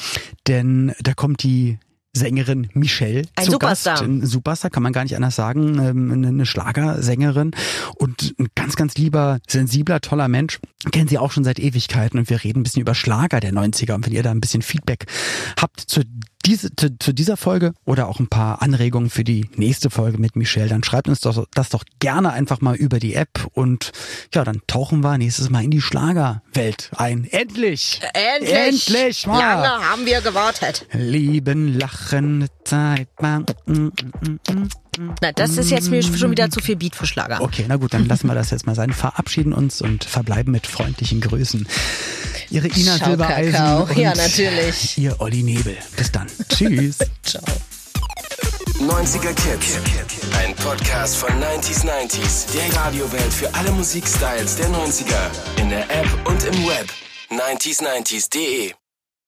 denn 0.46 0.92
da 1.00 1.14
kommt 1.14 1.42
die 1.42 1.78
Sängerin 2.12 2.68
Michelle 2.74 3.22
Ein 3.36 3.44
zu 3.44 3.52
Superstar. 3.52 3.94
Gast. 3.94 4.04
Ein 4.04 4.26
Superstar, 4.26 4.70
kann 4.70 4.82
man 4.82 4.92
gar 4.92 5.04
nicht 5.04 5.14
anders 5.14 5.36
sagen. 5.36 5.78
Ähm, 5.78 6.12
Eine 6.12 6.28
eine 6.28 6.46
Schlagersängerin 6.46 7.52
und 7.96 8.34
ein 8.38 8.48
ganz, 8.54 8.76
ganz 8.76 8.96
lieber, 8.96 9.38
sensibler, 9.48 10.00
toller 10.00 10.28
Mensch. 10.28 10.58
Kennen 10.90 11.08
sie 11.08 11.18
auch 11.18 11.30
schon 11.30 11.44
seit 11.44 11.58
Ewigkeiten 11.58 12.18
und 12.18 12.28
wir 12.28 12.42
reden 12.42 12.60
ein 12.60 12.62
bisschen 12.64 12.82
über 12.82 12.94
Schlager 12.94 13.40
der 13.40 13.52
90er. 13.52 13.94
Und 13.94 14.06
wenn 14.06 14.12
ihr 14.12 14.22
da 14.22 14.30
ein 14.30 14.40
bisschen 14.40 14.62
Feedback 14.62 15.06
habt 15.60 15.80
zu, 15.80 16.02
diese, 16.46 16.74
zu, 16.74 16.98
zu 16.98 17.12
dieser 17.12 17.36
Folge 17.36 17.72
oder 17.84 18.08
auch 18.08 18.18
ein 18.18 18.28
paar 18.28 18.62
Anregungen 18.62 19.10
für 19.10 19.24
die 19.24 19.48
nächste 19.56 19.90
Folge 19.90 20.18
mit 20.18 20.36
Michelle, 20.36 20.68
dann 20.68 20.82
schreibt 20.82 21.08
uns 21.08 21.20
doch, 21.20 21.46
das 21.54 21.68
doch 21.68 21.84
gerne 21.98 22.32
einfach 22.32 22.60
mal 22.60 22.76
über 22.76 22.98
die 22.98 23.14
App 23.14 23.46
und 23.52 23.92
ja, 24.34 24.44
dann 24.44 24.62
tauchen 24.66 25.02
wir 25.02 25.18
nächstes 25.18 25.50
Mal 25.50 25.64
in 25.64 25.70
die 25.70 25.80
Schlagerwelt 25.80 26.90
ein. 26.96 27.24
Endlich! 27.24 28.00
Endlich! 28.14 28.88
Endlich 28.88 29.26
mal! 29.26 29.38
Lange 29.38 29.84
haben 29.84 30.06
wir 30.06 30.20
gewartet. 30.20 30.86
Lieben, 30.92 31.78
lachen, 31.78 32.46
Zeit. 32.64 33.08
mm, 33.20 33.26
mm, 33.66 33.92
mm, 34.22 34.52
mm. 34.52 34.68
Na, 34.98 35.32
das 35.32 35.56
ist 35.56 35.70
jetzt 35.70 35.90
mir 35.90 36.02
schon 36.02 36.30
wieder 36.30 36.50
zu 36.50 36.60
viel 36.60 36.76
Beat 36.76 36.94
für 36.96 37.06
Schlager. 37.06 37.40
Okay, 37.40 37.64
na 37.68 37.76
gut, 37.76 37.94
dann 37.94 38.06
lassen 38.06 38.26
wir 38.26 38.34
das 38.34 38.50
jetzt 38.50 38.66
mal 38.66 38.74
sein. 38.74 38.92
Verabschieden 38.92 39.52
uns 39.52 39.80
und 39.80 40.04
verbleiben 40.04 40.52
mit 40.52 40.66
freundlichen 40.66 41.20
Grüßen. 41.20 41.66
Ihre 42.50 42.68
Ina 42.68 42.96
Ciao, 42.96 43.08
Silbereisen 43.10 43.52
Kakao. 43.52 43.82
und 43.84 43.96
Ja, 43.96 44.14
natürlich. 44.14 44.98
Ihr 44.98 45.20
Olli 45.20 45.42
Nebel. 45.42 45.76
Bis 45.96 46.10
dann. 46.10 46.26
Tschüss. 46.48 46.98
Ciao. 47.22 47.42
90er 48.80 49.34
Kids. 49.34 49.78
Ein 50.38 50.54
Podcast 50.56 51.16
von 51.16 51.30
90s 51.30 51.84
90s. 51.84 52.46
Der 52.52 52.76
Radiowelt 52.80 53.32
für 53.32 53.52
alle 53.54 53.70
Musikstyles 53.72 54.56
der 54.56 54.68
90er. 54.70 55.60
In 55.60 55.68
der 55.68 55.82
App 55.90 56.08
und 56.24 56.42
im 56.44 56.66
Web. 56.66 56.90
90s90s.de 57.30 58.72